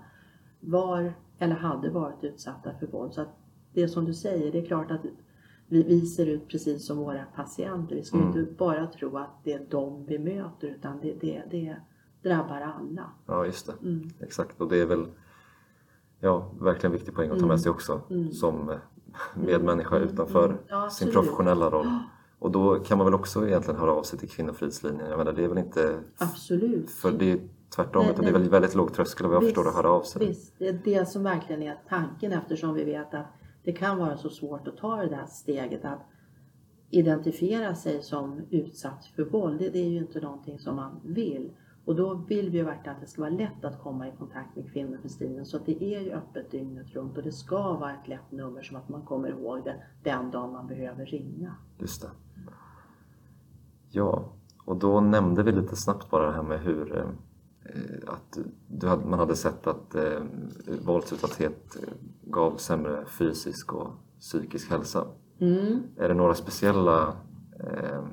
var 0.59 1.13
eller 1.39 1.55
hade 1.55 1.89
varit 1.89 2.23
utsatta 2.23 2.73
för 2.79 2.87
våld. 2.87 3.13
Så 3.13 3.21
att 3.21 3.37
det 3.73 3.87
som 3.87 4.05
du 4.05 4.13
säger, 4.13 4.51
det 4.51 4.59
är 4.59 4.65
klart 4.65 4.91
att 4.91 5.01
vi, 5.67 5.83
vi 5.83 6.01
ser 6.05 6.25
ut 6.25 6.47
precis 6.47 6.85
som 6.87 6.97
våra 6.97 7.25
patienter. 7.35 7.95
Vi 7.95 8.03
ska 8.03 8.17
Mm. 8.17 8.27
inte 8.27 8.51
bara 8.57 8.87
tro 8.87 9.17
att 9.17 9.43
det 9.43 9.53
är 9.53 9.65
dem 9.65 10.05
vi 10.07 10.19
möter 10.19 10.67
utan 10.67 10.99
det, 11.01 11.13
det, 11.21 11.43
det 11.51 11.75
drabbar 12.29 12.61
alla. 12.61 13.09
Ja, 13.25 13.45
just 13.45 13.67
det. 13.67 13.73
Mm. 13.87 14.09
Exakt. 14.19 14.61
Och 14.61 14.69
det 14.69 14.81
är 14.81 14.85
väl 14.85 15.05
ja, 16.19 16.51
verkligen 16.61 16.91
viktig 16.93 17.15
poäng 17.15 17.29
att 17.31 17.39
ta 17.39 17.45
med 17.47 17.59
sig 17.61 17.69
också 17.71 18.01
Mm. 18.09 18.31
som 18.31 18.69
eh, 18.69 18.77
medmänniska 19.35 19.95
Mm, 19.97 20.09
utanför 20.09 20.45
mm. 20.45 20.57
Ja, 20.67 20.89
sin 20.89 21.11
professionella 21.11 21.69
roll. 21.69 21.87
Och 22.41 22.51
då 22.51 22.79
kan 22.79 22.97
man 22.97 23.05
väl 23.05 23.13
också 23.13 23.47
egentligen 23.47 23.79
höra 23.79 23.91
av 23.91 24.03
sig 24.03 24.19
till 24.19 24.29
Kvinnofridslinjen. 24.29 25.09
Jag 25.09 25.17
menar, 25.17 25.33
det 25.33 25.43
är 25.43 25.47
väl 25.47 25.57
inte 25.57 25.99
Absolut. 26.17 26.91
för 26.91 27.11
det 27.11 27.31
är 27.31 27.39
tvärtom, 27.75 28.03
Nej, 28.03 28.11
utan 28.11 28.25
det 28.25 28.29
är 28.29 28.33
nej. 28.33 28.41
väl 28.41 28.49
väldigt 28.49 28.75
låg 28.75 28.93
tröskel 28.93 29.27
vad 29.27 29.35
jag 29.35 29.41
Visst, 29.41 29.55
förstår 29.55 29.69
att 29.69 29.75
höra 29.75 29.89
av 29.89 30.03
sig. 30.03 30.27
Visst, 30.27 30.53
det 30.59 30.67
är 30.67 30.81
det 30.83 31.05
som 31.05 31.23
verkligen 31.23 31.63
är 31.63 31.79
tanken 31.89 32.31
eftersom 32.31 32.73
vi 32.73 32.83
vet 32.83 33.13
att 33.13 33.25
det 33.63 33.71
kan 33.71 33.97
vara 33.97 34.17
så 34.17 34.29
svårt 34.29 34.67
att 34.67 34.77
ta 34.77 34.95
det 34.95 35.09
där 35.09 35.25
steget 35.25 35.85
att 35.85 35.99
identifiera 36.89 37.75
sig 37.75 38.03
som 38.03 38.41
utsatt 38.49 39.05
för 39.05 39.23
våld. 39.23 39.59
Det, 39.59 39.69
det 39.69 39.79
är 39.79 39.89
ju 39.89 39.97
inte 39.97 40.21
någonting 40.21 40.59
som 40.59 40.75
man 40.75 40.99
vill. 41.03 41.51
Och 41.85 41.95
då 41.95 42.13
vill 42.13 42.49
vi 42.49 42.57
ju 42.57 42.63
verkligen 42.63 42.95
att 42.95 43.01
det 43.01 43.07
ska 43.07 43.21
vara 43.21 43.31
lätt 43.31 43.65
att 43.65 43.79
komma 43.83 44.07
i 44.07 44.11
kontakt 44.17 44.55
med 44.55 44.73
Kvinnofridslinjen 44.73 45.45
så 45.45 45.57
att 45.57 45.65
det 45.65 45.83
är 45.83 45.99
ju 45.99 46.11
öppet 46.11 46.51
dygnet 46.51 46.93
runt 46.93 47.17
och 47.17 47.23
det 47.23 47.31
ska 47.31 47.73
vara 47.73 47.93
ett 47.93 48.07
lätt 48.07 48.31
nummer 48.31 48.61
som 48.61 48.77
att 48.77 48.89
man 48.89 49.01
kommer 49.01 49.29
ihåg 49.29 49.63
det 49.63 49.83
den 50.03 50.31
dagen 50.31 50.51
man 50.51 50.67
behöver 50.67 51.05
ringa. 51.05 51.55
Just 51.79 52.01
det. 52.01 52.07
Ja, 53.91 54.33
och 54.65 54.75
då 54.75 55.01
nämnde 55.01 55.43
vi 55.43 55.51
lite 55.51 55.75
snabbt 55.75 56.09
bara 56.09 56.25
det 56.27 56.33
här 56.33 56.43
med 56.43 56.59
hur 56.59 56.97
eh, 56.97 57.05
att 58.07 58.37
du 58.67 58.87
hade, 58.87 59.05
man 59.05 59.19
hade 59.19 59.35
sett 59.35 59.67
att 59.67 59.95
eh, 59.95 60.21
våldsutsatthet 60.85 61.75
eh, 61.75 61.93
gav 62.21 62.57
sämre 62.57 63.05
fysisk 63.05 63.73
och 63.73 63.89
psykisk 64.19 64.69
hälsa. 64.71 65.05
Mm. 65.39 65.83
Är 65.97 66.07
det 66.07 66.13
några 66.13 66.33
speciella 66.33 67.13
eh, 67.59 68.03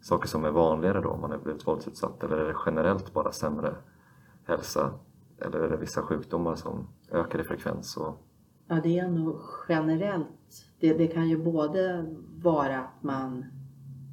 saker 0.00 0.28
som 0.28 0.44
är 0.44 0.50
vanligare 0.50 1.00
då 1.00 1.08
om 1.08 1.20
man 1.20 1.30
har 1.30 1.38
blivit 1.38 1.66
våldsutsatt 1.66 2.24
eller 2.24 2.36
är 2.36 2.48
det 2.48 2.56
generellt 2.66 3.12
bara 3.12 3.32
sämre 3.32 3.74
hälsa? 4.44 4.90
Eller 5.38 5.60
är 5.60 5.70
det 5.70 5.76
vissa 5.76 6.02
sjukdomar 6.02 6.54
som 6.54 6.88
ökar 7.12 7.40
i 7.40 7.44
frekvens? 7.44 7.96
Och, 7.96 8.26
Ja, 8.68 8.80
det 8.82 8.98
är 8.98 9.08
nog 9.08 9.40
generellt. 9.68 10.26
Det, 10.80 10.94
det 10.94 11.06
kan 11.06 11.28
ju 11.28 11.44
både 11.44 12.06
vara 12.42 12.78
att 12.78 13.02
man 13.02 13.44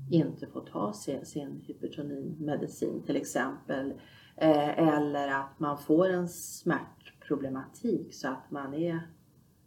inte 0.09 0.47
får 0.47 0.61
ta 0.61 0.93
sin, 0.93 1.25
sin 1.25 1.61
hypertoninmedicin 1.67 3.03
till 3.03 3.15
exempel. 3.15 3.93
Eh, 4.35 4.79
eller 4.79 5.27
att 5.27 5.59
man 5.59 5.77
får 5.77 6.09
en 6.09 6.29
smärtproblematik 6.29 8.13
så 8.13 8.27
att 8.27 8.51
man 8.51 8.73
är 8.73 8.99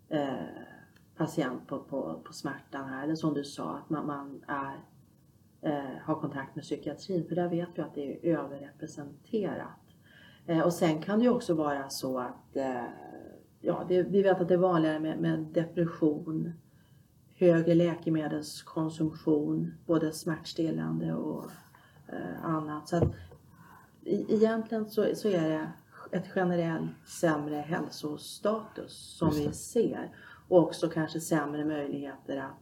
eh, 0.09 0.35
patient 1.17 1.67
på, 1.67 1.79
på, 1.79 2.23
på 2.25 2.33
smärtan 2.33 2.89
här. 2.89 3.05
Eller 3.05 3.15
som 3.15 3.35
du 3.35 3.45
sa, 3.45 3.79
att 3.79 3.91
man, 3.91 4.07
man 4.07 4.45
är, 4.47 4.81
eh, 5.63 5.99
har 6.03 6.21
kontakt 6.21 6.55
med 6.55 6.65
psykiatrin. 6.65 7.25
För 7.29 7.35
där 7.35 7.49
vet 7.49 7.69
vi 7.75 7.83
att 7.83 7.95
det 7.95 8.13
är 8.13 8.39
överrepresenterat. 8.39 9.81
Eh, 10.47 10.61
och 10.61 10.73
sen 10.73 11.03
kan 11.03 11.19
det 11.19 11.25
ju 11.25 11.31
också 11.31 11.55
vara 11.55 11.89
så 11.89 12.19
att 12.19 12.57
eh, 12.57 12.85
ja, 13.61 13.85
det, 13.89 14.03
vi 14.03 14.23
vet 14.23 14.41
att 14.41 14.49
det 14.49 14.55
är 14.55 14.59
vanligare 14.59 15.01
med, 15.01 15.19
med 15.19 15.39
depression, 15.39 16.53
högre 17.45 17.75
läkemedelskonsumtion, 17.75 19.75
både 19.87 20.13
smärtstillande 20.13 21.15
och 21.15 21.51
eh, 22.09 22.45
annat. 22.45 22.89
Så 22.89 22.97
att, 22.97 23.15
egentligen 24.05 24.87
så, 24.87 25.15
så 25.15 25.29
är 25.29 25.49
det 25.49 25.73
ett 26.17 26.27
generellt 26.35 26.91
sämre 27.07 27.57
hälsostatus 27.57 29.17
som 29.19 29.31
vi 29.31 29.53
ser. 29.53 30.17
Och 30.49 30.59
också 30.59 30.89
kanske 30.89 31.21
sämre 31.21 31.65
möjligheter 31.65 32.37
att 32.37 32.59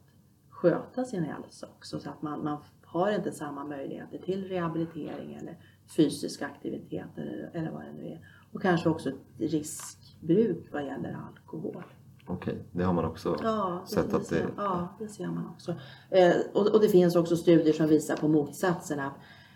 sköta 0.50 1.04
sin 1.04 1.24
hälsa 1.24 1.68
också. 1.76 2.00
Så 2.00 2.10
att 2.10 2.22
man, 2.22 2.44
man 2.44 2.58
har 2.84 3.12
inte 3.12 3.32
samma 3.32 3.64
möjligheter 3.64 4.18
till 4.18 4.48
rehabilitering 4.48 5.34
eller 5.34 5.56
fysisk 5.96 6.42
aktivitet 6.42 7.08
eller, 7.16 7.50
eller 7.54 7.70
vad 7.70 7.84
det 7.84 7.92
nu 7.92 8.06
är. 8.06 8.26
Och 8.52 8.62
kanske 8.62 8.88
också 8.88 9.08
ett 9.08 9.20
riskbruk 9.38 10.68
vad 10.72 10.86
gäller 10.86 11.16
alkohol. 11.28 11.84
Okej, 12.26 12.62
det 12.72 12.84
har 12.84 12.92
man 12.92 13.04
också 13.04 13.36
Ja, 13.42 13.82
sett 13.86 14.10
det, 14.10 14.16
att 14.16 14.28
det... 14.28 14.46
ja, 14.56 14.88
det 14.98 15.08
ser 15.08 15.26
man 15.26 15.46
också. 15.54 15.74
Eh, 16.10 16.32
och, 16.54 16.74
och 16.74 16.80
det 16.80 16.88
finns 16.88 17.16
också 17.16 17.36
studier 17.36 17.72
som 17.72 17.86
visar 17.86 18.16
på 18.16 18.28
motsatsen. 18.28 19.00
Att 19.00 19.12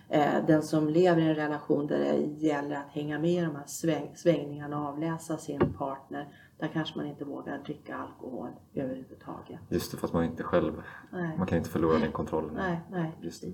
eh, 0.08 0.46
den 0.46 0.62
som 0.62 0.88
lever 0.88 1.22
i 1.22 1.24
en 1.28 1.34
relation 1.34 1.86
där 1.86 1.98
det 1.98 2.46
gäller 2.46 2.76
att 2.76 2.88
hänga 2.90 3.18
med 3.18 3.30
i 3.30 3.40
de 3.40 3.56
här 3.56 3.66
sväng, 3.66 4.12
svängningarna 4.16 4.80
och 4.80 4.86
avläsa 4.88 5.36
sin 5.38 5.72
partner. 5.78 6.28
Där 6.58 6.68
kanske 6.72 6.98
man 6.98 7.06
inte 7.06 7.24
vågar 7.24 7.58
dricka 7.58 7.96
alkohol 7.96 8.48
överhuvudtaget. 8.74 9.60
Just 9.68 9.90
det, 9.92 9.96
fast 9.96 10.12
man 10.12 10.24
inte 10.24 10.42
själv... 10.42 10.82
Nej, 11.12 11.38
Man 11.38 11.46
kan 11.46 11.58
inte 11.58 11.70
förlora 11.70 11.98
den 11.98 12.12
kontrollen. 12.12 12.54
nej, 12.54 12.80
nej 12.90 13.12
Just 13.20 13.42
det. 13.42 13.52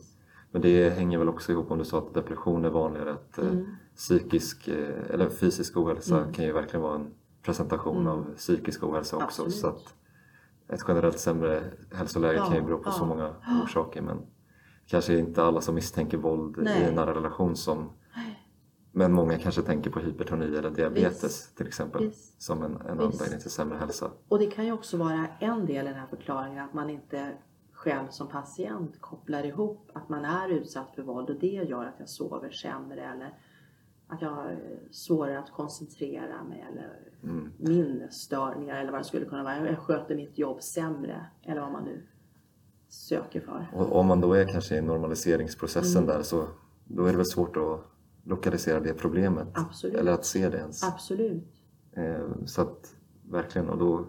Men 0.50 0.62
det 0.62 0.90
hänger 0.90 1.18
väl 1.18 1.28
också 1.28 1.52
ihop 1.52 1.70
om 1.70 1.78
du 1.78 1.84
sa 1.84 1.98
att 1.98 2.14
depression 2.14 2.64
är 2.64 2.70
vanligare. 2.70 3.12
Att 3.12 3.38
eh, 3.38 3.44
Mm. 3.48 3.66
psykisk, 3.96 4.68
eh, 4.68 5.10
eller 5.14 5.30
fysisk 5.30 5.76
ohälsa 5.76 6.18
Mm. 6.18 6.32
kan 6.32 6.44
ju 6.44 6.52
verkligen 6.52 6.82
vara 6.82 6.94
en 6.94 7.14
presentation 7.42 7.96
Mm. 7.96 8.12
av 8.12 8.34
psykisk 8.36 8.82
ohälsa 8.82 9.16
också. 9.16 9.24
Absolut. 9.26 9.54
Så 9.54 9.66
att 9.66 9.94
ett 10.68 10.84
generellt 10.88 11.18
sämre 11.18 11.62
hälsoläge 11.92 12.36
Ja, 12.36 12.44
kan 12.46 12.54
ju 12.56 12.62
bero 12.62 12.78
på 12.78 12.88
ja. 12.88 12.92
så 12.92 13.04
många 13.04 13.34
orsaker. 13.64 14.02
Men 14.02 14.18
kanske 14.86 15.18
inte 15.18 15.42
alla 15.42 15.60
som 15.60 15.74
misstänker 15.74 16.18
våld 16.18 16.58
i 16.58 16.60
Nej. 16.62 16.84
en 16.84 16.94
nära 16.94 17.14
relation 17.14 17.56
som 17.56 17.90
men 18.94 19.12
många 19.12 19.38
kanske 19.38 19.62
tänker 19.62 19.90
på 19.90 20.00
hypertoni 20.00 20.56
eller 20.56 20.70
diabetes 20.70 21.24
Visst. 21.24 21.56
till 21.56 21.66
exempel 21.66 22.06
Visst. 22.06 22.42
som 22.42 22.62
en, 22.62 22.76
en 22.76 23.00
anledning 23.00 23.40
till 23.40 23.50
sämre 23.50 23.78
hälsa. 23.78 24.10
Och 24.28 24.38
det 24.38 24.46
kan 24.46 24.66
ju 24.66 24.72
också 24.72 24.96
vara 24.96 25.26
en 25.40 25.66
del 25.66 25.86
i 25.86 25.88
den 25.88 25.98
här 25.98 26.06
förklaringen 26.06 26.64
att 26.64 26.74
man 26.74 26.90
inte 26.90 27.32
själv 27.72 28.08
som 28.10 28.28
patient 28.28 29.00
kopplar 29.00 29.44
ihop 29.46 29.90
att 29.94 30.08
man 30.08 30.24
är 30.24 30.48
utsatt 30.48 30.94
för 30.94 31.02
våld 31.02 31.30
och 31.30 31.36
det 31.40 31.46
gör 31.46 31.84
att 31.84 31.94
jag 31.98 32.08
sover 32.08 32.50
sämre 32.50 33.00
eller 33.00 33.34
att 34.12 34.22
jag 34.22 34.30
har 34.30 34.58
svårare 34.90 35.38
att 35.38 35.50
koncentrera 35.52 36.42
mig 36.44 36.64
eller 36.72 36.98
Mm. 37.24 37.52
minnesstörningar 37.58 38.76
eller 38.80 38.92
vad 38.92 39.00
det 39.00 39.04
skulle 39.04 39.26
kunna 39.26 39.42
vara. 39.42 39.68
Jag 39.68 39.78
sköter 39.78 40.14
mitt 40.16 40.38
jobb 40.38 40.62
sämre 40.62 41.26
eller 41.42 41.60
vad 41.60 41.72
man 41.72 41.84
nu 41.84 42.02
söker 42.88 43.40
för. 43.40 43.66
Och 43.74 43.96
om 43.96 44.06
man 44.06 44.20
då 44.20 44.32
är 44.34 44.46
kanske 44.48 44.76
i 44.76 44.80
normaliseringsprocessen 44.82 46.02
Mm. 46.02 46.16
där 46.16 46.22
så 46.22 46.44
då 46.84 47.04
är 47.04 47.10
det 47.10 47.16
väl 47.16 47.26
svårt 47.26 47.56
att 47.56 47.80
lokalisera 48.24 48.80
det 48.80 48.94
problemet. 48.94 49.48
Absolut. 49.54 49.96
Eller 49.96 50.12
att 50.12 50.24
se 50.24 50.48
det 50.48 50.58
ens. 50.58 50.82
Absolut. 50.84 51.44
Eh, 51.92 52.20
så 52.46 52.62
att 52.62 52.94
verkligen, 53.30 53.68
och 53.68 53.78
då, 53.78 54.06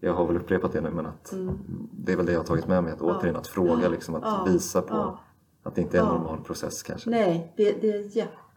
jag 0.00 0.14
har 0.14 0.26
väl 0.26 0.36
upprepat 0.36 0.72
det 0.72 0.80
nu 0.80 0.90
men 0.90 1.06
att 1.06 1.32
Mm. 1.32 1.58
det 1.92 2.12
är 2.12 2.16
väl 2.16 2.26
det 2.26 2.32
jag 2.32 2.40
har 2.40 2.46
tagit 2.46 2.68
med 2.68 2.82
mig. 2.84 2.92
Att 2.92 3.00
Ja. 3.00 3.16
återigen 3.18 3.36
att 3.36 3.46
fråga, 3.46 3.88
liksom, 3.88 4.14
att 4.14 4.22
Ja. 4.24 4.44
visa 4.52 4.82
på 4.82 4.94
Ja. 4.94 5.20
att 5.62 5.74
det 5.74 5.80
inte 5.80 5.98
är 5.98 6.02
en 6.02 6.08
normal 6.08 6.40
process 6.44 6.82
kanske. 6.82 7.10
Nej, 7.10 7.52
det, 7.56 7.80
det 7.80 7.90
är 7.90 8.02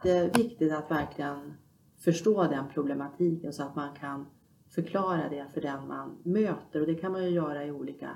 jätteviktigt 0.04 0.72
att 0.72 0.90
verkligen 0.90 1.54
förstå 1.98 2.42
den 2.42 2.64
problematiken 2.74 3.52
så 3.52 3.62
att 3.62 3.76
man 3.76 3.94
kan 3.94 4.26
förklara 4.70 5.28
det 5.28 5.46
för 5.54 5.60
den 5.60 5.88
man 5.88 6.18
möter. 6.22 6.80
Och 6.80 6.86
det 6.86 6.94
kan 6.94 7.12
man 7.12 7.24
ju 7.24 7.30
göra 7.30 7.64
i 7.64 7.70
olika, 7.70 8.10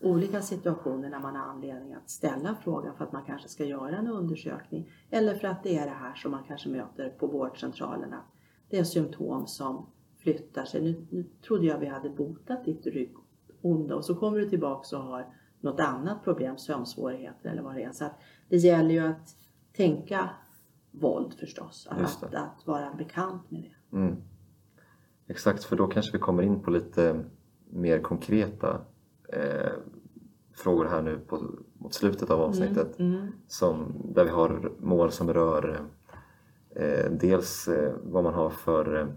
olika 0.00 0.42
situationer 0.42 1.10
när 1.10 1.20
man 1.20 1.36
har 1.36 1.46
anledning 1.46 1.94
att 1.94 2.10
ställa 2.10 2.56
frågan 2.64 2.96
för 2.96 3.04
att 3.04 3.12
man 3.12 3.24
kanske 3.24 3.48
ska 3.48 3.64
göra 3.64 3.96
en 3.96 4.08
undersökning. 4.08 4.90
Eller 5.10 5.34
för 5.34 5.48
att 5.48 5.62
det 5.62 5.78
är 5.78 5.86
det 5.86 5.92
här 5.92 6.14
som 6.14 6.30
man 6.30 6.44
kanske 6.48 6.68
möter 6.68 7.08
på 7.10 7.26
vårdcentralerna. 7.26 8.22
Det 8.70 8.78
är 8.78 8.84
symptom 8.84 9.46
som 9.46 9.86
flyttar 10.18 10.64
sig. 10.64 10.82
Nu, 10.82 11.06
nu 11.10 11.24
trodde 11.46 11.66
jag 11.66 11.78
vi 11.78 11.86
hade 11.86 12.10
botat 12.10 12.64
ditt 12.64 12.86
ryggonda 12.86 13.96
och 13.96 14.04
så 14.04 14.14
kommer 14.14 14.38
du 14.38 14.48
tillbaka 14.48 14.98
och 14.98 15.04
har 15.04 15.34
något 15.60 15.80
annat 15.80 16.24
problem, 16.24 16.58
sömnsvårigheter 16.58 17.50
eller 17.50 17.62
vad 17.62 17.74
det 17.74 17.82
är. 17.82 17.92
Så 17.92 18.04
att 18.04 18.20
det 18.48 18.56
gäller 18.56 18.90
ju 18.90 19.00
att 19.00 19.36
tänka 19.72 20.30
våld 20.90 21.34
förstås. 21.34 21.88
Att, 21.90 22.34
att 22.34 22.66
vara 22.66 22.94
bekant 22.94 23.50
med 23.50 23.62
det. 23.62 23.96
Mm. 23.96 24.16
Exakt, 25.26 25.64
för 25.64 25.76
då 25.76 25.86
kanske 25.86 26.12
vi 26.12 26.18
kommer 26.18 26.42
in 26.42 26.60
på 26.60 26.70
lite 26.70 27.24
mer 27.70 28.00
konkreta 28.00 28.80
eh, 29.28 29.72
frågor 30.54 30.84
här 30.84 31.02
nu 31.02 31.18
på, 31.18 31.42
mot 31.78 31.94
slutet 31.94 32.30
av 32.30 32.40
avsnittet. 32.40 32.98
Mm. 32.98 33.32
som, 33.48 34.02
där 34.14 34.24
vi 34.24 34.30
har 34.30 34.72
mål 34.78 35.10
som 35.10 35.32
rör 35.32 35.86
eh, 36.70 37.10
dels 37.10 37.68
eh, 37.68 37.92
vad 38.02 38.24
man 38.24 38.34
har 38.34 38.50
för, 38.50 39.16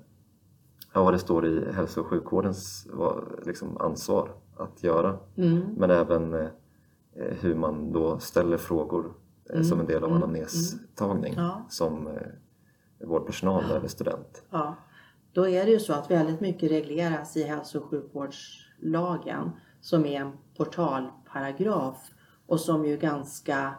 ja, 0.93 1.03
vad 1.03 1.13
det 1.13 1.19
står 1.19 1.45
i 1.45 1.71
hälso 1.71 2.01
och 2.01 2.07
sjukvårdens 2.07 2.87
vad, 2.93 3.23
liksom, 3.45 3.77
ansvar 3.77 4.29
att 4.57 4.83
göra. 4.83 5.17
Mm. 5.35 5.61
Men 5.77 5.89
även 5.89 6.33
eh, 6.33 6.49
hur 7.15 7.55
man 7.55 7.91
då 7.91 8.19
ställer 8.19 8.57
frågor 8.57 9.13
eh, 9.53 9.61
som 9.61 9.79
en 9.79 9.85
del 9.85 10.03
av 10.03 10.09
Mm. 10.09 10.17
anamnestagning 10.23 11.33
Ja. 11.37 11.65
som 11.69 12.07
eh, 12.07 13.07
vårdpersonal 13.07 13.63
eller 13.71 13.87
student. 13.87 14.43
Ja, 14.49 14.75
då 15.33 15.47
är 15.47 15.65
det 15.65 15.71
ju 15.71 15.79
så 15.79 15.93
att 15.93 16.11
väldigt 16.11 16.39
mycket 16.41 16.71
regleras 16.71 17.37
i 17.37 17.43
hälso 17.43 17.79
och 17.79 17.85
sjukvårdslagen 17.89 19.51
som 19.81 20.05
är 20.05 20.21
en 20.21 20.31
portalparagraf 20.57 22.11
och 22.45 22.59
som 22.59 22.85
ju 22.85 22.97
ganska 22.97 23.75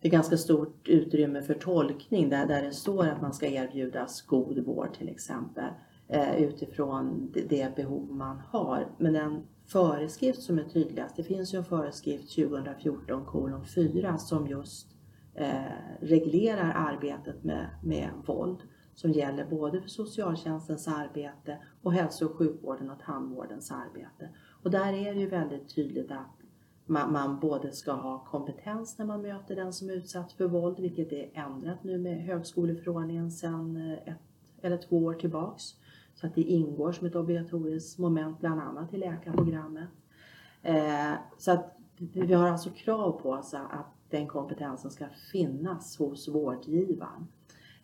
det 0.00 0.08
är 0.08 0.12
ganska 0.12 0.36
stort 0.36 0.88
utrymme 0.88 1.42
för 1.42 1.54
tolkning 1.54 2.28
där, 2.28 2.46
där 2.46 2.62
det 2.62 2.72
står 2.72 3.06
att 3.06 3.22
man 3.22 3.34
ska 3.34 3.46
erbjudas 3.46 4.22
god 4.22 4.58
vård 4.58 4.94
till 4.94 5.08
exempel 5.08 5.64
eh, 6.08 6.36
utifrån 6.42 7.30
det, 7.34 7.40
det 7.40 7.76
behov 7.76 8.12
man 8.14 8.40
har. 8.48 8.86
Men 8.98 9.12
den 9.12 9.42
föreskrift 9.66 10.42
som 10.42 10.58
är 10.58 10.64
tydligast, 10.64 11.16
det 11.16 11.22
finns 11.22 11.54
ju 11.54 11.58
en 11.58 11.64
föreskrift 11.64 12.34
2014 12.34 13.24
kolon 13.24 13.64
4 13.64 14.18
som 14.18 14.46
just 14.46 14.96
eh, 15.34 15.62
reglerar 16.00 16.72
arbetet 16.76 17.44
med, 17.44 17.66
med 17.82 18.10
våld 18.26 18.58
som 18.94 19.12
gäller 19.12 19.44
både 19.44 19.80
för 19.80 19.88
socialtjänstens 19.88 20.88
arbete 20.88 21.58
och 21.82 21.92
hälso 21.92 22.26
och 22.26 22.36
sjukvården 22.36 22.90
och 22.90 23.00
tandvårdens 23.00 23.70
arbete. 23.70 24.28
Och 24.62 24.70
där 24.70 24.92
är 24.92 25.14
det 25.14 25.20
ju 25.20 25.28
väldigt 25.28 25.74
tydligt 25.74 26.10
att 26.10 26.36
man, 26.86 27.12
man 27.12 27.40
både 27.40 27.72
ska 27.72 27.92
ha 27.92 28.24
kompetens 28.24 28.98
när 28.98 29.06
man 29.06 29.22
möter 29.22 29.56
den 29.56 29.72
som 29.72 29.90
är 29.90 29.94
utsatt 29.94 30.32
för 30.32 30.46
våld, 30.46 30.78
vilket 30.80 31.12
är 31.12 31.30
ändrat 31.34 31.84
nu 31.84 31.98
med 31.98 32.22
högskoleförordningen 32.22 33.30
sedan 33.30 33.76
eh, 33.76 34.12
ett 34.12 34.20
eller 34.62 34.76
två 34.76 35.04
år 35.04 35.14
tillbaks. 35.14 35.62
Så 36.16 36.26
att 36.26 36.34
det 36.34 36.42
ingår 36.42 36.92
som 36.92 37.06
ett 37.06 37.16
obligatoriskt 37.16 37.98
moment 37.98 38.40
bland 38.40 38.60
annat 38.60 38.94
i 38.94 38.96
läkarprogrammet. 38.96 39.88
Eh, 40.62 41.12
så 41.38 41.52
att 41.52 41.78
vi 41.96 42.34
har 42.34 42.48
alltså 42.48 42.70
krav 42.70 43.20
på 43.22 43.30
oss 43.30 43.54
att 43.54 43.86
den 44.10 44.26
kompetensen 44.26 44.90
ska 44.90 45.06
finnas 45.32 45.98
hos 45.98 46.28
vårdgivaren. 46.28 47.28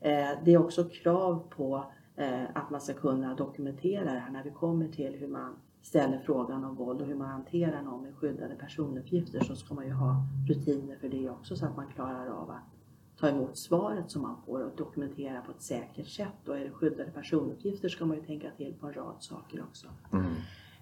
Eh, 0.00 0.30
det 0.44 0.52
är 0.52 0.58
också 0.58 0.84
krav 0.84 1.46
på 1.50 1.84
eh, 2.16 2.44
att 2.54 2.70
man 2.70 2.80
ska 2.80 2.94
kunna 2.94 3.34
dokumentera 3.34 4.12
det 4.12 4.18
här 4.18 4.30
när 4.30 4.44
vi 4.44 4.50
kommer 4.50 4.88
till 4.88 5.14
hur 5.14 5.28
man 5.28 5.56
ställer 5.82 6.18
frågan 6.18 6.64
om 6.64 6.74
våld 6.74 7.00
och 7.00 7.06
hur 7.06 7.14
man 7.14 7.28
hanterar 7.28 7.82
någon 7.82 8.02
med 8.02 8.14
skyddade 8.16 8.54
personuppgifter 8.54 9.44
så 9.44 9.56
ska 9.56 9.74
man 9.74 9.86
ju 9.86 9.92
ha 9.92 10.16
rutiner 10.48 10.96
för 10.96 11.08
det 11.08 11.30
också 11.30 11.56
så 11.56 11.66
att 11.66 11.76
man 11.76 11.86
klarar 11.94 12.26
av 12.26 12.50
att 12.50 12.81
ta 13.20 13.28
emot 13.28 13.58
svaret 13.58 14.10
som 14.10 14.22
man 14.22 14.36
får 14.46 14.60
och 14.60 14.76
dokumentera 14.76 15.40
på 15.40 15.50
ett 15.50 15.62
säkert 15.62 16.08
sätt. 16.08 16.48
Och 16.48 16.58
är 16.58 16.64
det 16.64 16.70
skyddade 16.70 17.10
personuppgifter 17.10 17.88
ska 17.88 18.04
man 18.04 18.16
ju 18.16 18.22
tänka 18.22 18.50
till 18.56 18.74
på 18.80 18.86
en 18.86 18.92
rad 18.92 19.16
saker 19.18 19.62
också. 19.62 19.86
Mm. 20.12 20.34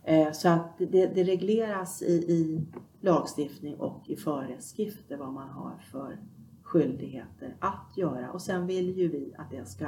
Eh, 0.05 0.33
Så 0.33 0.49
att 0.49 0.79
det, 0.79 1.07
det 1.07 1.25
regleras 1.25 2.03
i, 2.03 2.13
i 2.13 2.67
lagstiftning 3.01 3.75
och 3.75 4.11
i 4.11 4.17
föreskrifter 4.17 5.17
vad 5.17 5.33
man 5.33 5.49
har 5.49 5.79
för 5.93 6.19
skyldigheter 6.63 7.57
att 7.61 7.97
göra. 7.97 8.31
Och 8.31 8.43
sen 8.43 8.67
vill 8.67 8.99
ju 8.99 9.09
vi 9.09 9.35
att 9.39 9.51
det 9.51 9.69
ska 9.69 9.87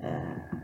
eh, 0.00 0.58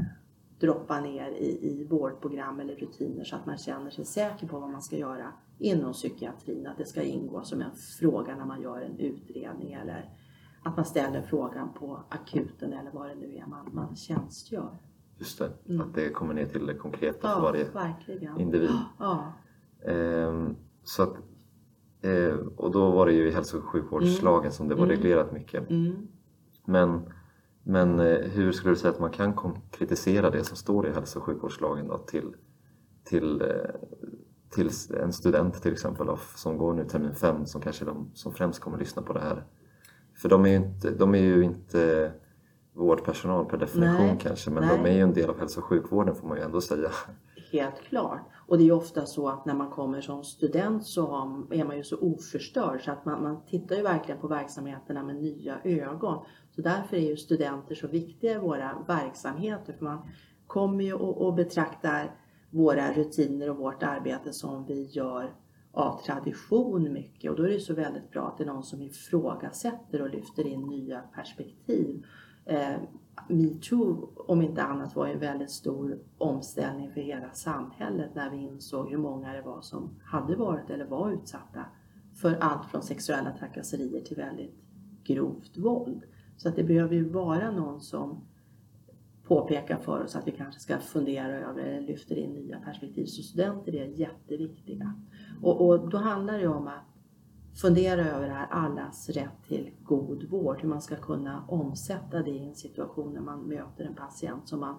droppa 0.61 1.01
ner 1.01 1.31
i, 1.31 1.59
i 1.71 1.85
vårdprogram 1.85 2.61
eller 2.61 2.77
rutiner 2.77 3.25
så 3.25 3.37
att 3.37 3.47
man 3.47 3.59
känner 3.59 3.91
sig 3.91 4.05
säker 4.05 4.47
på 4.47 4.59
vad 4.59 4.71
man 4.71 4.83
ska 4.83 4.97
göra 4.97 5.33
inom 5.59 5.93
psykiatrin. 5.93 6.67
Att 6.67 6.79
det 6.79 6.85
ska 6.85 7.03
ingå 7.03 7.43
som 7.43 7.61
en 7.61 7.75
fråga 8.01 8.37
när 8.37 8.45
man 8.45 8.63
gör 8.63 8.81
en 8.81 8.99
utredning 8.99 9.73
eller 9.73 10.11
att 10.65 10.77
man 10.77 10.85
ställer 10.85 11.23
frågan 11.23 11.69
på 11.79 12.01
akuten 12.09 12.73
eller 12.73 12.91
vad 12.91 13.09
det 13.09 13.15
nu 13.15 13.37
är 13.37 13.47
man, 13.47 13.69
man 13.73 13.97
tjänstgör. 13.97 14.79
Just 15.19 15.39
det, 15.39 15.51
Mm. 15.69 15.81
att 15.81 15.95
det 15.95 16.11
kommer 16.11 16.35
ner 16.35 16.47
till 16.47 16.67
det 16.67 16.75
konkreta 16.75 17.21
för 17.21 17.29
Ja, 17.29 17.41
varje 17.41 17.65
verkligen. 17.71 18.41
individ. 18.41 18.71
Ja. 18.99 19.33
Ehm, 19.87 20.57
så 20.83 21.03
att, 21.03 21.15
eh, 22.01 22.35
och 22.57 22.71
då 22.71 22.91
var 22.91 23.07
det 23.07 23.13
ju 23.13 23.29
i 23.29 23.31
hälso 23.31 23.59
och 23.59 23.65
sjukvårdslagen 23.65 24.53
som 24.53 24.69
det 24.69 24.75
var 24.75 24.85
Mm. 24.85 24.97
reglerat 24.97 25.33
mycket. 25.33 25.71
Mm. 25.71 26.07
Men, 26.65 27.13
men 27.63 28.01
eh, 28.01 28.19
hur 28.31 28.53
skulle 28.53 28.73
du 28.73 28.77
säga 28.77 28.93
att 28.93 29.01
man 29.01 29.11
kan 29.11 29.33
konkretisera 29.35 30.31
det 30.31 30.45
som 30.45 30.57
står 30.57 30.87
i 30.87 30.93
hälso 30.93 31.19
och 31.19 31.25
sjukvårdslagen 31.25 31.89
då, 31.89 31.99
till, 31.99 32.35
till, 33.05 33.41
eh, 33.41 33.49
till 34.51 34.71
en 35.01 35.13
student 35.13 35.63
till 35.63 35.73
exempel 35.73 36.09
som 36.37 36.59
går 36.59 36.73
nu 36.75 36.85
termin 36.85 37.15
fem 37.15 37.47
som 37.47 37.61
kanske 37.61 37.85
är 37.85 37.87
de 37.87 38.11
som 38.15 38.33
främst 38.33 38.61
kommer 38.61 38.79
lyssna 38.79 39.03
på 39.03 39.13
det 39.13 39.21
här. 39.21 39.45
För 40.17 40.29
de 40.29 40.45
är 40.45 40.49
ju 40.49 40.57
inte, 40.57 40.91
de 40.91 41.15
är 41.15 41.19
ju 41.19 41.45
inte 41.45 42.13
vårdpersonal 42.73 43.45
per 43.45 43.57
definition 43.57 44.07
Nej, 44.07 44.19
kanske 44.21 44.51
men 44.51 44.63
nej. 44.63 44.79
de 44.79 44.91
är 44.91 44.95
ju 44.95 45.01
en 45.01 45.15
del 45.15 45.31
av 45.31 45.39
hälso 45.39 45.61
och 45.61 45.65
sjukvården 45.65 46.15
får 46.15 46.29
man 46.29 46.37
ju 46.37 46.43
ändå 46.43 46.61
säga. 46.61 46.91
Helt 47.53 47.81
klart. 47.81 48.21
Och 48.47 48.59
det 48.59 48.63
är 48.63 48.67
ju 48.67 48.73
ofta 48.73 49.07
så 49.07 49.29
att 49.29 49.47
när 49.47 49.55
man 49.55 49.71
kommer 49.71 50.01
som 50.01 50.25
student 50.25 50.87
så 50.87 51.07
är 51.51 51.65
man 51.65 51.77
ju 51.77 51.85
så 51.85 51.97
oförstörd 51.97 52.85
så 52.85 52.91
att 52.91 53.05
man, 53.05 53.23
man 53.23 53.45
tittar 53.47 53.77
ju 53.77 53.83
verkligen 53.83 54.21
på 54.21 54.29
verksamheterna 54.29 55.03
med 55.03 55.17
nya 55.17 55.61
ögon. 55.65 56.25
Så 56.51 56.63
därför 56.63 56.97
är 56.97 57.09
ju 57.11 57.17
studenter 57.17 57.75
så 57.75 57.87
viktiga 57.87 58.35
i 58.35 58.39
våra 58.39 58.85
verksamheter 58.89 59.73
för 59.73 59.85
man 59.85 59.99
kommer 60.47 60.85
ju 60.85 60.95
och, 60.95 61.27
och 61.27 61.35
betraktar 61.35 62.15
våra 62.51 62.93
rutiner 62.93 63.51
och 63.51 63.57
vårt 63.57 63.83
arbete 63.83 64.33
som 64.33 64.67
vi 64.67 64.85
gör 64.85 65.35
av 65.75 66.01
tradition 66.03 66.93
mycket 66.93 67.31
och 67.31 67.37
då 67.37 67.43
är 67.43 67.49
det 67.49 67.55
ju 67.55 67.61
så 67.61 67.75
väldigt 67.75 68.11
bra 68.11 68.29
att 68.29 68.39
det 68.39 68.45
är 68.45 68.49
någon 68.49 68.63
som 68.63 68.83
ifrågasätter 68.83 70.03
och 70.03 70.11
lyfter 70.11 70.47
in 70.47 70.63
nya 70.63 71.01
perspektiv. 71.15 72.07
Eh, 72.45 72.77
metoo 73.29 74.11
om 74.17 74.43
inte 74.43 74.63
annat 74.63 74.97
var 74.97 75.07
ju 75.07 75.13
en 75.13 75.19
väldigt 75.19 75.51
stor 75.51 75.99
omställning 76.19 76.91
för 76.93 77.01
hela 77.01 77.31
samhället 77.31 78.15
när 78.15 78.31
vi 78.31 78.37
insåg 78.37 78.91
hur 78.91 78.99
många 78.99 79.33
det 79.33 79.43
var 79.43 79.61
som 79.61 79.91
hade 80.05 80.37
varit 80.37 80.71
eller 80.71 80.87
var 80.87 81.11
utsatta 81.11 81.65
för 82.15 82.37
allt 82.41 82.71
från 82.71 82.83
sexuella 82.83 83.33
trakasserier 83.39 84.01
till 84.01 84.17
väldigt 84.17 84.55
grovt 85.05 85.59
våld. 85.59 86.03
Så 86.37 86.49
att 86.49 86.57
det 86.57 86.65
behöver 86.65 86.95
ju 86.95 87.09
vara 87.09 87.51
någon 87.51 87.81
som 87.81 88.21
påpekar 89.25 89.79
för 89.79 90.05
oss 90.05 90.17
att 90.17 90.27
vi 90.27 90.33
kanske 90.33 90.61
ska 90.61 90.79
fundera 90.79 91.39
över 91.39 91.63
eller 91.63 91.81
lyfter 91.81 92.17
in 92.17 92.31
nya 92.31 92.61
perspektiv. 92.61 93.07
Så 93.07 93.23
studenter 93.23 93.75
är 93.75 93.87
jätteviktiga. 93.87 94.95
Och, 95.43 95.69
och 95.69 95.89
då 95.89 95.97
handlar 95.97 96.39
det 96.39 96.49
om 96.49 96.67
att 96.67 96.95
fundera 97.61 98.05
över 98.05 98.27
det 98.27 98.35
här 98.35 98.47
allas 98.51 99.09
rätt 99.09 99.45
till 99.49 99.71
god 99.83 100.25
vård. 100.25 100.61
Hur 100.61 100.69
man 100.69 100.83
ska 100.83 100.97
kunna 100.97 101.45
omsätta 101.49 102.23
det 102.23 102.31
i 102.31 102.49
en 102.49 102.55
situation 102.55 103.13
när 103.13 103.21
man 103.21 103.49
möter 103.49 103.85
en 103.85 103.95
patient 103.95 104.49
som 104.49 104.61
man 104.61 104.77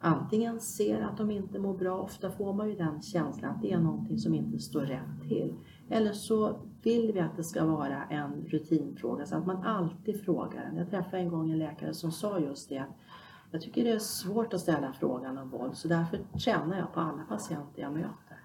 antingen 0.00 0.60
ser 0.60 1.02
att 1.02 1.16
de 1.16 1.30
inte 1.30 1.58
mår 1.58 1.74
bra, 1.74 1.98
ofta 1.98 2.30
får 2.30 2.52
man 2.52 2.68
ju 2.68 2.76
den 2.76 3.02
känslan 3.02 3.50
att 3.50 3.62
det 3.62 3.72
är 3.72 3.78
någonting 3.78 4.18
som 4.18 4.34
inte 4.34 4.58
står 4.58 4.80
rätt 4.80 5.28
till. 5.28 5.54
Eller 5.88 6.12
så 6.12 6.60
vill 6.82 7.12
vi 7.12 7.20
att 7.20 7.36
det 7.36 7.44
ska 7.44 7.64
vara 7.64 8.04
en 8.04 8.44
rutinfråga 8.48 9.26
så 9.26 9.36
att 9.36 9.46
man 9.46 9.62
alltid 9.62 10.24
frågar 10.24 10.64
den. 10.64 10.76
Jag 10.76 10.90
träffade 10.90 11.22
en 11.22 11.28
gång 11.28 11.50
en 11.50 11.58
läkare 11.58 11.94
som 11.94 12.12
sa 12.12 12.38
just 12.38 12.68
det 12.68 12.78
att 12.78 12.96
jag 13.50 13.60
tycker 13.60 13.84
det 13.84 13.90
är 13.90 13.98
svårt 13.98 14.54
att 14.54 14.60
ställa 14.60 14.92
frågan 14.92 15.38
om 15.38 15.50
våld 15.50 15.76
så 15.76 15.88
därför 15.88 16.18
tränar 16.44 16.78
jag 16.78 16.92
på 16.92 17.00
alla 17.00 17.24
patienter 17.28 17.82
jag 17.82 17.92
möter. 17.92 18.40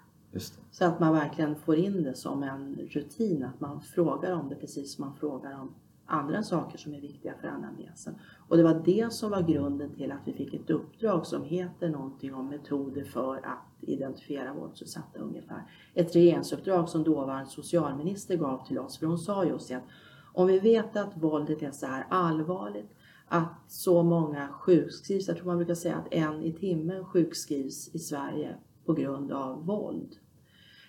Så 0.71 0.85
att 0.85 0.99
man 0.99 1.13
verkligen 1.13 1.55
får 1.55 1.75
in 1.75 2.03
det 2.03 2.15
som 2.15 2.43
en 2.43 2.75
rutin, 2.75 3.43
att 3.43 3.59
man 3.59 3.81
frågar 3.81 4.31
om 4.31 4.49
det 4.49 4.55
precis 4.55 4.95
som 4.95 5.05
man 5.05 5.15
frågar 5.15 5.59
om 5.59 5.73
andra 6.05 6.43
saker 6.43 6.77
som 6.77 6.93
är 6.93 7.01
viktiga 7.01 7.33
för 7.41 7.47
anamnesen. 7.47 8.15
Och 8.47 8.57
det 8.57 8.63
var 8.63 8.81
det 8.85 9.13
som 9.13 9.31
var 9.31 9.41
grunden 9.41 9.89
till 9.95 10.11
att 10.11 10.19
vi 10.25 10.33
fick 10.33 10.53
ett 10.53 10.69
uppdrag 10.69 11.25
som 11.25 11.43
heter 11.43 11.89
någonting 11.89 12.33
om 12.33 12.49
metoder 12.49 13.03
för 13.03 13.35
att 13.35 13.81
identifiera 13.81 14.53
våldsutsatta 14.53 15.19
ungefär. 15.19 15.63
Ett 15.93 16.15
regeringsuppdrag 16.15 16.89
som 16.89 17.03
dåvarande 17.03 17.49
socialminister 17.49 18.37
gav 18.37 18.67
till 18.67 18.79
oss, 18.79 18.97
för 18.97 19.05
hon 19.05 19.17
sa 19.17 19.45
just 19.45 19.69
det 19.69 19.75
att 19.75 19.87
om 20.33 20.47
vi 20.47 20.59
vet 20.59 20.95
att 20.95 21.17
våldet 21.17 21.61
är 21.61 21.71
så 21.71 21.85
här 21.85 22.05
allvarligt, 22.09 22.95
att 23.27 23.53
så 23.67 24.03
många 24.03 24.47
sjukskrivs, 24.47 25.27
jag 25.27 25.37
tror 25.37 25.45
man 25.45 25.57
brukar 25.57 25.75
säga 25.75 25.95
att 25.95 26.13
en 26.13 26.43
i 26.43 26.53
timmen 26.53 27.05
sjukskrivs 27.05 27.95
i 27.95 27.99
Sverige 27.99 28.55
på 28.85 28.93
grund 28.93 29.31
av 29.31 29.65
våld. 29.65 30.15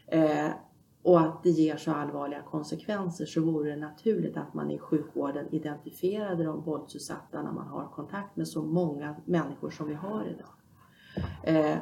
Eh, 0.06 0.50
och 1.02 1.20
att 1.20 1.42
det 1.42 1.50
ger 1.50 1.76
så 1.76 1.90
allvarliga 1.90 2.42
konsekvenser 2.42 3.26
så 3.26 3.40
vore 3.40 3.70
det 3.70 3.76
naturligt 3.76 4.36
att 4.36 4.54
man 4.54 4.70
i 4.70 4.78
sjukvården 4.78 5.54
identifierade 5.54 6.44
de 6.44 6.62
våldsutsatta 6.62 7.42
när 7.42 7.52
man 7.52 7.68
har 7.68 7.88
kontakt 7.88 8.36
med 8.36 8.48
så 8.48 8.62
många 8.62 9.16
människor 9.24 9.70
som 9.70 9.88
vi 9.88 9.94
har 9.94 10.24
idag. 10.24 10.54
Eh, 11.42 11.78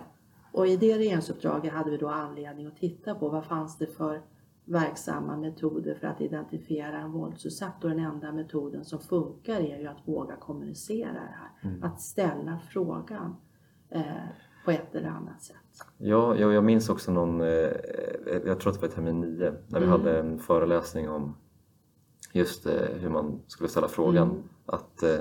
och 0.52 0.66
i 0.66 0.76
det 0.76 0.98
regeringsuppdraget 0.98 1.72
hade 1.72 1.90
vi 1.90 1.96
då 1.96 2.08
anledning 2.08 2.66
att 2.66 2.76
titta 2.76 3.14
på 3.14 3.28
vad 3.28 3.44
fanns 3.44 3.78
det 3.78 3.86
för 3.86 4.22
verksamma 4.64 5.36
metoder 5.36 5.94
för 5.94 6.06
att 6.06 6.20
identifiera 6.20 6.98
en 6.98 7.12
våldsutsatt 7.12 7.84
och 7.84 7.90
den 7.90 7.98
enda 7.98 8.32
metoden 8.32 8.84
som 8.84 8.98
funkar 9.00 9.60
är 9.60 9.78
ju 9.80 9.86
att 9.86 10.08
våga 10.08 10.36
kommunicera 10.36 11.12
det 11.12 11.18
här. 11.18 11.78
Att 11.82 12.00
ställa 12.00 12.58
frågan 12.70 13.36
eh, 13.90 14.02
på 14.64 14.70
ett 14.70 14.94
eller 14.94 15.08
annat 15.08 15.42
sätt. 15.42 15.56
Ja, 15.98 16.36
jag, 16.36 16.52
jag 16.52 16.64
minns 16.64 16.88
också 16.88 17.12
någon, 17.12 17.40
eh, 17.40 17.46
jag 18.46 18.60
tror 18.60 18.72
att 18.72 18.80
det 18.80 18.86
var 18.86 18.94
termin 18.94 19.20
9, 19.20 19.52
när 19.68 19.80
vi 19.80 19.86
Mm. 19.86 19.88
hade 20.00 20.18
en 20.18 20.38
föreläsning 20.38 21.08
om 21.10 21.36
just 22.32 22.66
eh, 22.66 22.72
hur 23.00 23.08
man 23.10 23.40
skulle 23.46 23.68
ställa 23.68 23.88
frågan. 23.88 24.30
Mm. 24.30 24.42
Att 24.66 25.02
eh, 25.02 25.16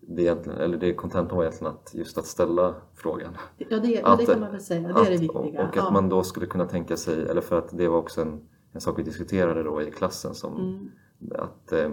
det 0.00 0.22
egentligen, 0.22 0.58
eller 0.58 0.78
det 0.78 0.94
kontentan 0.94 1.36
var 1.36 1.44
egentligen 1.44 1.72
att 1.72 1.94
just 1.94 2.18
att 2.18 2.26
ställa 2.26 2.74
frågan. 2.94 3.36
Ja, 3.56 3.66
det, 3.78 3.88
ja, 3.88 4.16
det 4.16 4.22
Att- 4.22 4.26
kan 4.30 4.40
man 4.40 4.50
väl 4.52 4.60
säga. 4.60 4.80
Det 4.88 4.88
är 4.88 4.94
det 4.94 5.00
Att- 5.00 5.08
viktiga. 5.20 5.38
Och, 5.38 5.46
och 5.54 5.60
att 5.64 5.76
ja. 5.76 5.90
man 5.90 6.08
då 6.08 6.22
skulle 6.22 6.46
kunna 6.46 6.66
tänka 6.66 6.96
sig, 6.96 7.22
eller 7.22 7.40
för 7.40 7.58
att 7.58 7.78
det 7.78 7.88
var 7.88 7.98
också 7.98 8.22
en, 8.22 8.48
en 8.76 8.80
sak 8.80 8.98
vi 8.98 9.02
diskuterade 9.02 9.62
då 9.62 9.82
i 9.82 9.90
klassen 9.90 10.34
som 10.34 10.56
Mm. 10.56 10.90
att 11.38 11.72
eh, 11.72 11.90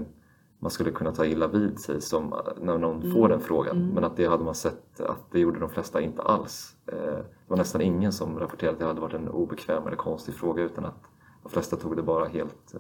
man 0.60 0.72
skulle 0.72 0.92
kunna 0.92 1.12
ta 1.12 1.26
illa 1.26 1.48
vid 1.48 1.80
sig 1.80 2.02
som, 2.02 2.34
när 2.62 2.78
någon 2.78 3.02
Mm. 3.02 3.14
får 3.14 3.30
den 3.30 3.40
frågan. 3.40 3.78
Mm. 3.78 3.90
Men 3.90 4.04
att 4.04 4.18
det 4.18 4.26
hade 4.26 4.44
man 4.44 4.56
sett 4.56 5.00
att 5.02 5.32
det 5.32 5.40
gjorde 5.40 5.60
de 5.60 5.70
flesta 5.70 6.02
inte 6.02 6.22
alls. 6.22 6.76
Eh, 6.86 6.96
det 6.96 7.26
var 7.48 7.58
nästan 7.58 7.82
ingen 7.82 8.12
som 8.12 8.40
rapporterade 8.40 8.74
att 8.74 8.80
det 8.80 8.86
hade 8.86 9.02
varit 9.02 9.14
en 9.14 9.28
obekväm 9.30 9.88
eller 9.88 9.98
konstig 9.98 10.34
fråga 10.36 10.64
utan 10.64 10.86
att 10.86 11.04
de 11.44 11.50
flesta 11.50 11.76
tog 11.76 11.96
det 11.96 12.04
bara 12.04 12.26
helt, 12.26 12.76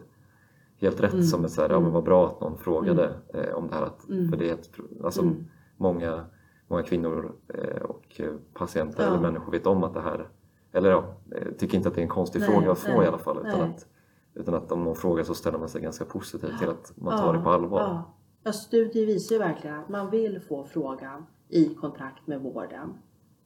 helt 0.77 0.99
rätt 1.01 1.13
Mm. 1.13 1.23
som 1.25 1.45
ett 1.45 1.51
så 1.51 1.61
här, 1.61 1.69
ja 1.69 1.79
men 1.79 1.91
vad 1.91 2.03
bra 2.03 2.27
att 2.27 2.41
någon 2.41 2.57
frågade 2.57 3.13
eh, 3.33 3.53
om 3.55 3.67
det 3.67 3.75
här. 3.75 3.81
Att, 3.83 4.09
Mm. 4.09 4.29
För 4.29 4.37
det 4.37 4.49
är 4.49 4.53
ett, 4.53 4.69
alltså, 5.03 5.21
Mm. 5.21 5.45
många, 5.77 6.25
många 6.67 6.83
kvinnor 6.83 7.31
eh, 7.47 7.81
och 7.81 8.05
eh, 8.21 8.33
patienter 8.53 9.03
Ja. 9.03 9.09
eller 9.09 9.19
människor 9.21 9.51
vet 9.51 9.67
om 9.67 9.83
att 9.83 9.93
det 9.93 10.01
här, 10.01 10.27
eller 10.71 10.89
ja, 10.89 11.03
eh, 11.31 11.47
tycker 11.57 11.77
inte 11.77 11.89
att 11.89 11.95
det 11.95 12.01
är 12.01 12.03
en 12.03 12.09
konstig 12.09 12.39
Nej, 12.39 12.49
fråga 12.49 12.71
att 12.71 12.79
få 12.79 12.89
nej, 12.89 13.03
i 13.03 13.07
alla 13.07 13.17
fall. 13.17 13.37
Utan 13.37 13.59
nej. 13.59 13.69
att, 13.69 13.85
utan 14.35 14.53
att 14.53 14.71
om 14.71 14.83
någon 14.83 14.95
frågar 14.95 15.23
så 15.23 15.35
ställer 15.35 15.57
man 15.57 15.69
sig 15.69 15.81
ganska 15.81 16.05
positivt 16.05 16.59
till 16.59 16.69
att 16.69 16.93
man 16.95 17.19
tar 17.19 17.33
det 17.33 17.39
på 17.39 17.49
allvar. 17.49 18.05
Ja. 18.43 18.51
Studier 18.51 19.05
visar 19.05 19.35
ju 19.35 19.39
verkligen 19.39 19.75
att 19.75 19.89
man 19.89 20.09
vill 20.09 20.39
få 20.39 20.65
frågan 20.65 21.25
i 21.49 21.75
kontakt 21.75 22.27
med 22.27 22.41
vården. 22.41 22.93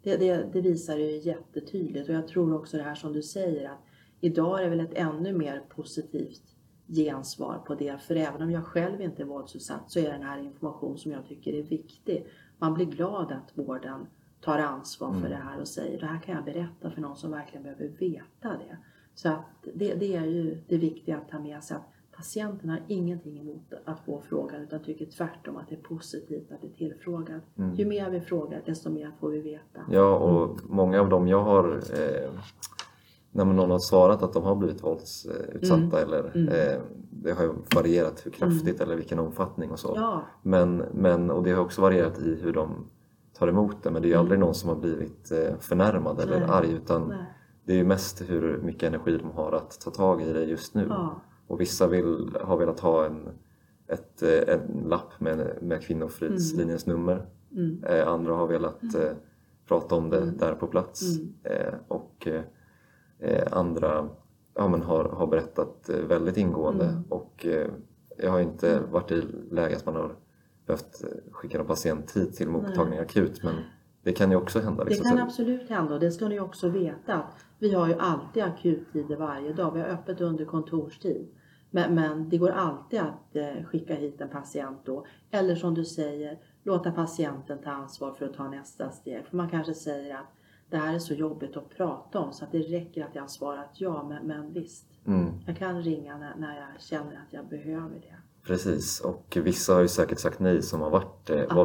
Det, 0.04 0.18
det, 0.18 0.50
det 0.54 0.62
visar 0.62 0.98
ju 0.98 1.18
jättetydligt 1.18 2.10
och 2.10 2.16
jag 2.16 2.28
tror 2.28 2.56
också 2.56 2.78
det 2.78 2.84
här 2.84 2.96
som 2.96 3.14
du 3.14 3.22
säger 3.22 3.70
att 3.70 3.80
idag 4.22 4.60
är 4.60 4.64
det 4.64 4.70
väl 4.70 4.80
ett 4.80 4.94
ännu 4.94 5.34
mer 5.34 5.64
positivt 5.70 6.44
gensvar 6.88 7.64
på 7.68 7.76
det. 7.76 8.02
För 8.02 8.16
även 8.16 8.42
om 8.42 8.52
jag 8.52 8.66
själv 8.66 9.02
inte 9.02 9.22
är 9.22 9.26
våldsutsatt 9.26 9.92
så 9.92 10.00
är 10.00 10.12
den 10.12 10.24
här 10.24 10.40
information 10.40 10.98
som 10.98 11.12
jag 11.12 11.26
tycker 11.28 11.54
är 11.54 11.64
viktig. 11.64 12.28
Man 12.58 12.74
blir 12.74 12.86
glad 12.86 13.32
att 13.32 13.58
vården 13.58 14.08
tar 14.42 14.60
ansvar 14.60 15.12
för 15.12 15.18
Mm. 15.18 15.30
det 15.32 15.38
här 15.38 15.60
och 15.60 15.68
säger 15.68 16.00
det 16.00 16.06
här 16.06 16.20
kan 16.20 16.36
jag 16.36 16.46
berätta 16.46 16.92
för 16.92 17.02
någon 17.02 17.18
som 17.18 17.32
verkligen 17.32 17.64
behöver 17.64 17.88
veta 17.88 18.50
det. 18.50 18.78
Så 19.18 19.30
att 19.30 19.68
det, 19.74 19.94
det 19.94 20.16
är 20.16 20.26
ju 20.26 20.58
det 20.68 20.78
viktiga 20.78 21.18
att 21.18 21.30
ta 21.30 21.40
med 21.40 21.64
sig 21.64 21.78
att 21.78 21.84
patienten 22.18 22.70
har 22.70 22.80
ingenting 22.88 23.40
emot 23.40 23.74
att 23.86 24.00
få 24.06 24.22
frågan 24.30 24.62
utan 24.62 24.84
tycker 24.84 25.06
tvärtom 25.06 25.58
att 25.58 25.70
det 25.70 25.76
är 25.76 25.80
positivt 25.82 26.52
att 26.52 26.62
det 26.62 26.68
är 26.68 26.72
tillfrågad. 26.72 27.42
Mm. 27.58 27.76
Ju 27.76 27.86
mer 27.86 28.10
vi 28.10 28.20
frågar 28.22 28.62
desto 28.66 28.90
mer 28.90 29.12
får 29.20 29.30
vi 29.30 29.42
veta. 29.42 29.80
Ja, 29.92 30.16
och 30.18 30.58
många 30.70 31.02
av 31.02 31.10
dem 31.10 31.28
jag 31.28 31.44
har, 31.44 31.68
eh, 31.76 32.30
när 33.32 33.46
någon 33.46 33.72
har 33.72 33.80
svarat 33.80 34.24
att 34.24 34.34
de 34.34 34.44
har 34.44 34.56
blivit 34.56 34.84
våldsutsatta 34.84 36.02
eller 36.02 36.32
Mm. 36.36 36.48
eh, 36.48 36.82
det 37.12 37.32
har 37.32 37.44
ju 37.44 37.54
varierat 37.76 38.26
hur 38.26 38.32
kraftigt 38.32 38.82
eller 38.82 38.96
vilken 38.96 39.20
omfattning 39.20 39.72
och 39.72 39.80
så. 39.80 39.94
Ja, 39.96 40.22
Men, 40.42 40.78
men, 40.94 41.32
och 41.32 41.44
det 41.44 41.52
har 41.52 41.62
också 41.64 41.82
varierat 41.82 42.20
i 42.20 42.36
hur 42.42 42.54
de 42.54 42.86
tar 43.34 43.48
emot 43.48 43.84
det 43.84 43.92
men 43.92 44.02
det 44.02 44.06
är 44.08 44.10
ju 44.10 44.14
Mm. 44.16 44.22
aldrig 44.26 44.40
någon 44.40 44.54
som 44.56 44.70
har 44.70 44.76
blivit 44.76 45.32
eh, 45.32 45.56
förnärmad 45.60 46.20
eller 46.20 46.40
Nej. 46.40 46.50
arg 46.52 46.72
utan 46.72 47.08
nej. 47.08 47.18
Det 47.68 47.74
är 47.74 47.78
ju 47.78 47.84
mest 47.86 48.22
hur 48.30 48.58
mycket 48.58 48.84
energi 48.84 49.18
de 49.18 49.32
har 49.32 49.52
att 49.52 49.80
ta 49.82 49.92
tag 49.92 50.22
i 50.22 50.34
det 50.34 50.44
just 50.44 50.74
nu. 50.76 50.86
Ja, 50.90 51.22
Och 51.48 51.62
vissa 51.62 51.88
vill, 51.88 52.38
har 52.44 52.58
velat 52.58 52.80
ha 52.80 53.06
en, 53.06 53.30
ett, 53.88 54.24
eh, 54.24 54.54
en 54.56 54.84
lapp 54.90 55.20
med, 55.20 55.58
med 55.62 55.82
Kvinnofridslinjens 55.82 56.86
nummer. 56.86 57.26
mm, 57.52 57.84
Eh, 57.84 58.08
andra 58.08 58.34
har 58.34 58.48
velat 58.48 58.84
eh, 58.96 59.12
prata 59.68 59.96
om 59.96 60.10
det 60.10 60.18
Mm. 60.22 60.38
där 60.38 60.54
på 60.56 60.68
plats. 60.68 61.02
Mm. 61.20 61.34
Eh, 61.44 61.74
och 61.88 62.28
eh, 63.20 63.44
andra 63.52 64.10
ja, 64.56 64.68
men 64.68 64.82
har, 64.82 65.04
har 65.06 65.28
berättat 65.28 65.90
väldigt 66.08 66.38
ingående. 66.38 66.86
Mm. 66.86 67.04
Och 67.10 67.46
jag 68.18 68.32
har 68.32 68.40
inte 68.40 68.80
varit 68.92 69.12
i 69.12 69.22
läge 69.52 69.76
att 69.76 69.86
man 69.86 69.96
har 69.96 70.16
behövt 70.66 71.04
eh, 71.04 71.10
skicka 71.32 71.58
någon 71.58 71.68
patient 71.68 72.12
hit 72.18 72.36
till 72.36 72.50
mottagning 72.50 73.00
akut. 73.00 73.44
Men 73.44 73.56
det 74.04 74.14
kan 74.14 74.32
ju 74.32 74.38
också 74.38 74.60
hända. 74.60 74.84
det 74.84 74.90
liksom. 74.90 75.04
kan 75.10 75.18
Så- 75.18 75.24
absolut 75.24 75.70
hända 75.70 75.94
och 75.94 76.00
det 76.00 76.12
ska 76.12 76.28
ni 76.28 76.40
också 76.40 76.70
veta. 76.70 77.22
Vi 77.60 77.74
har 77.74 77.88
ju 77.88 77.94
alltid 77.94 78.44
akuttider 78.44 79.16
varje 79.16 79.54
dag. 79.54 79.74
Vi 79.74 79.80
har 79.82 79.88
öppet 79.88 80.22
under 80.22 80.46
kontorstid. 80.46 81.28
Men, 81.72 81.96
men 81.96 82.30
det 82.30 82.38
går 82.38 82.50
alltid 82.50 83.00
att 83.00 83.36
eh, 83.36 83.64
skicka 83.66 83.96
hit 83.96 84.22
en 84.22 84.30
patient 84.30 84.78
då. 84.86 85.06
Eller 85.32 85.56
som 85.56 85.74
du 85.74 85.86
säger, 85.86 86.40
låta 86.64 86.92
patienten 86.92 87.58
ta 87.64 87.72
ansvar 87.72 88.12
för 88.12 88.26
att 88.26 88.34
ta 88.34 88.50
nästa 88.50 88.90
steg. 88.90 89.26
För 89.26 89.38
man 89.38 89.50
kanske 89.50 89.74
säger 89.74 90.16
att 90.16 90.34
det 90.70 90.78
här 90.78 90.94
är 90.96 91.00
så 91.00 91.14
jobbigt 91.14 91.58
att 91.58 91.70
prata 91.70 92.20
om 92.20 92.34
så 92.34 92.46
att 92.46 92.52
det 92.52 92.60
räcker 92.60 93.06
att 93.06 93.16
jag 93.16 93.24
har 93.24 93.28
svarat 93.28 93.70
ja. 93.74 94.04
Men, 94.10 94.28
men 94.28 94.54
visst, 94.54 94.88
Mm. 95.06 95.34
jag 95.46 95.58
kan 95.58 95.82
ringa 95.82 96.18
när, 96.18 96.36
när 96.36 96.56
jag 96.56 96.82
känner 96.82 97.16
att 97.16 97.34
jag 97.34 97.48
behöver 97.48 97.96
det. 97.96 98.16
Precis, 98.48 99.00
och 99.02 99.38
vissa 99.44 99.74
har 99.74 99.82
ju 99.82 99.88
säkert 99.88 100.20
sagt 100.20 100.40
nej 100.40 100.62
som 100.62 100.82
har 100.82 100.90
varit 100.90 101.30
eh, 101.30 101.56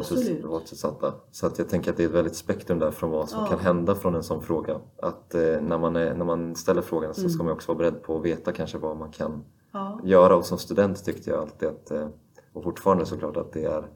våldsutsatta. 0.47 1.13
Så 1.31 1.47
att 1.47 1.57
jag 1.59 1.69
tänker 1.69 1.91
att 1.91 1.97
det 1.97 2.03
är 2.03 2.07
ett 2.07 2.13
väldigt 2.13 2.35
spektrum 2.35 2.79
där 2.79 2.91
från 2.91 3.09
vad 3.09 3.29
som 3.29 3.39
Ja. 3.43 3.47
kan 3.49 3.59
hända 3.59 3.95
från 3.95 4.15
en 4.15 4.23
sån 4.23 4.41
fråga. 4.41 4.79
Att 5.01 5.35
eh, 5.35 5.41
när, 5.61 5.77
man 5.77 5.95
är, 5.95 6.13
när 6.15 6.25
man 6.25 6.55
ställer 6.55 6.81
frågan 6.81 7.13
så 7.13 7.21
Mm. 7.21 7.29
ska 7.29 7.43
man 7.43 7.53
också 7.53 7.73
vara 7.73 7.77
beredd 7.77 8.03
på 8.03 8.17
att 8.17 8.25
veta 8.25 8.51
kanske 8.51 8.77
vad 8.77 8.97
man 8.97 9.11
kan 9.11 9.43
Ja. 9.73 9.99
göra. 10.03 10.35
Och 10.35 10.45
som 10.45 10.57
student 10.57 11.05
tyckte 11.05 11.29
jag 11.29 11.39
alltid 11.39 11.67
att, 11.69 11.91
eh, 11.91 12.07
och 12.53 12.63
fortfarande 12.63 13.05
såklart, 13.05 13.37
att 13.37 13.51
det 13.53 13.63
är, 13.65 13.87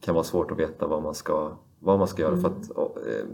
kan 0.00 0.14
vara 0.14 0.24
svårt 0.24 0.50
att 0.50 0.58
veta 0.58 0.86
vad 0.86 1.02
man 1.02 1.14
ska, 1.14 1.52
vad 1.78 1.98
man 1.98 2.08
ska 2.08 2.22
göra. 2.22 2.36
För 2.36 2.48
att, 2.48 2.70
och, 2.70 2.98
eh, 2.98 3.24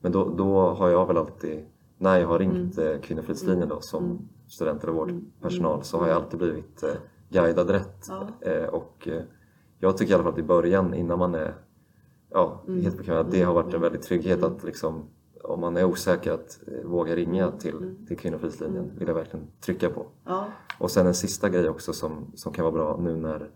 men 0.00 0.12
då, 0.12 0.34
då 0.36 0.60
har 0.60 0.88
jag 0.88 1.06
väl 1.06 1.16
alltid, 1.16 1.64
när 1.98 2.18
jag 2.20 2.28
har 2.28 2.38
ringt 2.38 2.78
eh, 2.78 2.98
Kvinnofridslinjen 3.02 3.68
då, 3.68 3.80
som 3.80 4.28
student 4.48 4.82
eller 4.82 4.92
vårdpersonal 4.92 5.82
så 5.82 5.98
har 5.98 6.08
jag 6.08 6.16
alltid 6.16 6.38
blivit 6.38 6.82
eh, 6.82 6.90
guidad 7.32 7.70
rätt. 7.70 8.06
Ja. 8.08 8.28
Eh, 8.40 8.64
och 8.64 9.08
eh, 9.08 9.22
jag 9.78 9.96
tycker 9.96 10.12
i 10.12 10.14
alla 10.14 10.22
fall 10.22 10.32
att 10.32 10.38
i 10.38 10.42
början 10.42 10.94
innan 10.94 11.18
man 11.18 11.34
är 11.34 11.54
ja, 12.30 12.62
helt 12.66 12.96
bekväm, 12.96 13.18
att 13.18 13.30
det 13.30 13.42
har 13.42 13.54
varit 13.54 13.74
en 13.74 13.80
väldig 13.80 14.02
trygghet 14.02 14.42
att 14.42 14.64
liksom 14.64 15.04
om 15.44 15.60
man 15.60 15.76
är 15.76 15.84
osäker 15.84 16.32
att 16.32 16.60
eh, 16.66 16.88
våga 16.88 17.16
ringa 17.16 17.50
till, 17.50 17.96
till 18.08 18.18
Kvinnofridslinjen 18.18 18.90
vill 18.98 19.08
jag 19.08 19.14
verkligen 19.14 19.46
trycka 19.60 19.90
på. 19.90 20.06
Ja. 20.24 20.46
Och 20.78 20.90
sen 20.90 21.06
en 21.06 21.14
sista 21.14 21.48
grej 21.48 21.68
också 21.68 21.92
som, 21.92 22.32
som 22.34 22.52
kan 22.52 22.64
vara 22.64 22.74
bra 22.74 22.96
nu 23.00 23.16
när 23.16 23.50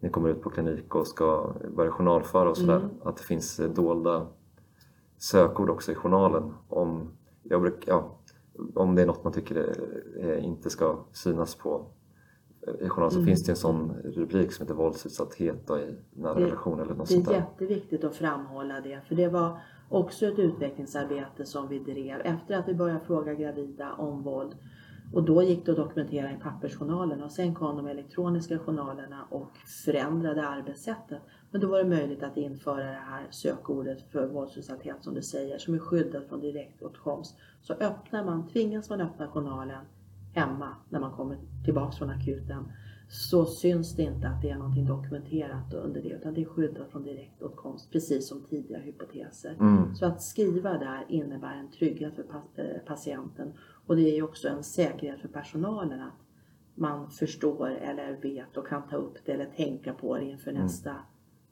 ni 0.00 0.10
kommer 0.10 0.28
ut 0.28 0.42
på 0.42 0.50
klinik 0.50 0.94
och 0.94 1.06
ska 1.06 1.54
börja 1.76 1.90
journalföra 1.90 2.50
och 2.50 2.56
sådär. 2.56 2.88
Att 3.02 3.16
det 3.16 3.22
finns 3.22 3.60
dolda 3.74 4.26
sökord 5.18 5.70
också 5.70 5.92
i 5.92 5.94
journalen 5.94 6.54
om, 6.68 7.10
jag 7.42 7.60
bruk, 7.60 7.84
ja, 7.86 8.18
om 8.74 8.94
det 8.94 9.02
är 9.02 9.06
något 9.06 9.24
man 9.24 9.32
tycker 9.32 9.76
inte 10.38 10.70
ska 10.70 11.04
synas 11.12 11.54
på 11.54 11.86
i 12.80 12.88
journalen 12.88 13.10
så 13.10 13.24
finns 13.24 13.44
det 13.44 13.52
en 13.52 13.56
sån 13.56 13.92
rubrik 14.04 14.52
som 14.52 14.64
heter 14.64 14.74
våldsutsatthet 14.74 15.70
i 15.70 15.94
nära 16.20 16.34
Det- 16.34 16.44
relation 16.44 16.80
eller 16.80 16.94
något 16.94 17.08
Det 17.08 17.14
sånt 17.14 17.26
är 17.28 17.32
där. 17.32 17.38
jätteviktigt 17.38 18.04
att 18.04 18.16
framhålla 18.16 18.80
det, 18.80 19.00
för 19.08 19.14
det 19.14 19.28
var 19.28 19.58
också 19.88 20.26
ett 20.26 20.38
utvecklingsarbete 20.38 21.44
som 21.44 21.68
vi 21.68 21.78
drev 21.78 22.20
efter 22.20 22.58
att 22.58 22.68
vi 22.68 22.74
började 22.74 23.00
fråga 23.00 23.34
gravida 23.34 23.92
om 23.92 24.22
våld. 24.22 24.56
Och 25.14 25.22
då 25.22 25.42
gick 25.42 25.66
det 25.66 25.70
att 25.72 25.76
dokumentera 25.78 26.32
i 26.32 26.36
pappersjournalerna 26.42 27.24
och 27.24 27.32
sen 27.32 27.54
kom 27.54 27.76
de 27.76 27.86
elektroniska 27.86 28.58
journalerna 28.58 29.24
och 29.30 29.50
förändrade 29.84 30.48
arbetssättet. 30.48 31.18
Men 31.50 31.60
då 31.60 31.68
var 31.68 31.78
det 31.78 31.84
möjligt 31.88 32.22
att 32.22 32.36
införa 32.36 32.76
det 32.84 32.98
här 33.10 33.26
sökordet 33.30 34.02
för 34.12 34.26
våldsutsatthet 34.26 34.96
som 35.00 35.14
du 35.14 35.22
säger, 35.22 35.58
som 35.58 35.74
är 35.74 35.78
skyddat 35.78 36.28
från 36.28 36.40
direktåtkomst. 36.40 37.36
Så 37.62 37.72
öppnar 37.72 38.24
man, 38.24 38.48
tvingas 38.48 38.90
man 38.90 39.00
öppna 39.00 39.28
journalen 39.28 39.84
hemma 40.32 40.76
när 40.88 41.00
man 41.00 41.12
kommer 41.12 41.38
tillbaks 41.64 41.96
från 41.96 42.10
akuten 42.10 42.72
så 43.08 43.46
syns 43.46 43.96
det 43.96 44.02
inte 44.02 44.28
att 44.28 44.42
det 44.42 44.50
är 44.50 44.56
någonting 44.56 44.86
dokumenterat 44.86 45.74
under 45.74 46.02
det 46.02 46.08
utan 46.08 46.34
det 46.34 46.40
är 46.42 46.44
skyddat 46.44 46.90
från 46.90 47.02
direktåtkomst 47.02 47.90
precis 47.90 48.28
som 48.28 48.42
tidigare 48.50 48.82
hypoteser. 48.82 49.56
Mm, 49.60 49.94
Så 49.94 50.06
att 50.06 50.22
skriva 50.22 50.72
där 50.78 51.04
innebär 51.08 51.56
en 51.56 51.70
trygghet 51.70 52.14
för 52.14 52.24
eh, 52.56 52.64
patienten 52.86 53.52
och 53.86 53.96
det 53.96 54.18
är 54.18 54.22
också 54.22 54.48
en 54.48 54.62
säkerhet 54.62 55.20
för 55.20 55.28
personalen 55.28 56.00
att 56.00 56.14
man 56.74 57.10
förstår 57.10 57.70
eller 57.70 58.12
vet 58.22 58.56
och 58.56 58.66
kan 58.68 58.88
ta 58.88 58.96
upp 58.96 59.18
det 59.24 59.32
eller 59.32 59.46
tänka 59.56 59.92
på 59.94 60.16
det 60.16 60.24
inför 60.24 60.52
nästa 60.52 60.96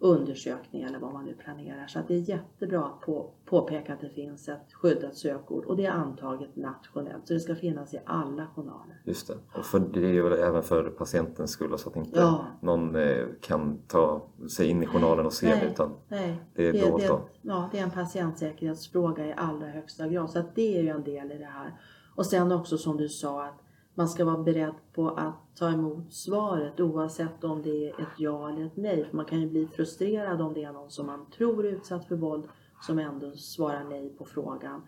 undersökning 0.01 0.83
eller 0.83 0.99
vad 0.99 1.13
man 1.13 1.25
nu 1.25 1.35
planerar. 1.35 1.87
Så 1.87 1.99
det 2.09 2.15
är 2.15 2.19
jättebra 2.29 2.85
att 2.85 3.01
på, 3.01 3.31
påpeka 3.45 3.93
att 3.95 4.01
det 4.01 4.09
finns 4.11 4.49
ett 4.49 4.73
skyddat 4.73 5.17
sökord 5.17 5.65
och 5.65 5.77
det 5.77 5.87
är 5.87 5.91
antaget 5.91 6.57
nationellt 6.57 7.27
så 7.29 7.35
det 7.35 7.41
ska 7.41 7.55
finnas 7.55 7.95
i 7.95 8.01
alla 8.07 8.47
journaler. 8.47 9.01
just 9.05 9.29
det. 9.29 9.35
Och 9.59 9.65
för, 9.65 9.79
det 9.79 10.01
är 10.01 10.13
ju 10.13 10.35
även 10.35 10.63
för 10.63 10.91
patientens 10.91 11.51
skull 11.51 11.79
så 11.79 11.91
att 11.91 11.97
inte 11.97 12.21
Ja. 12.21 12.47
någon 12.61 12.97
eh, 12.97 13.27
kan 13.41 13.79
ta 13.87 14.27
sig 14.51 14.67
in 14.69 14.83
i 14.83 14.87
journalen 14.87 15.27
och 15.27 15.33
se 15.33 15.47
Nej. 15.49 15.61
det 15.61 15.67
utan 15.73 15.95
Nej, 16.09 16.37
Det 16.55 16.69
är 16.69 16.73
det, 16.73 16.91
dolt 16.91 17.03
det, 17.03 17.19
ja, 17.43 17.69
det 17.73 17.79
är 17.79 17.83
en 17.83 17.91
patientsäkerhetsfråga 17.91 19.27
i 19.27 19.33
allra 19.37 19.67
högsta 19.67 20.09
grad. 20.09 20.31
Så 20.31 20.39
att 20.39 20.55
det 20.55 20.79
är 20.79 20.83
ju 20.83 20.89
en 20.89 21.05
del 21.05 21.33
i 21.33 21.39
det 21.39 21.45
här. 21.53 21.81
Och 22.17 22.27
sen 22.27 22.53
också 22.53 22.79
som 22.79 22.97
du 22.97 23.09
sa 23.09 23.45
att 23.45 23.61
man 23.99 24.09
ska 24.09 24.25
vara 24.25 24.43
beredd 24.43 24.75
på 24.95 25.09
att 25.09 25.57
ta 25.57 25.71
emot 25.71 26.13
svaret 26.13 26.81
oavsett 26.81 27.45
om 27.45 27.63
det 27.63 27.89
är 27.89 28.01
ett 28.01 28.19
ja 28.19 28.49
eller 28.49 28.67
ett 28.67 28.77
nej. 28.77 29.05
För 29.05 29.17
man 29.17 29.25
kan 29.27 29.41
ju 29.41 29.51
bli 29.51 29.67
frustrerad 29.67 30.41
om 30.41 30.55
det 30.55 30.65
är 30.65 30.73
någon 30.73 30.91
som 30.91 31.07
man 31.07 31.31
tror 31.31 31.67
är 31.67 31.73
utsatt 31.73 32.05
för 32.05 32.17
våld 32.17 32.45
som 32.81 32.99
ändå 32.99 33.33
svarar 33.33 33.85
nej 33.85 34.11
på 34.19 34.25
frågan. 34.25 34.83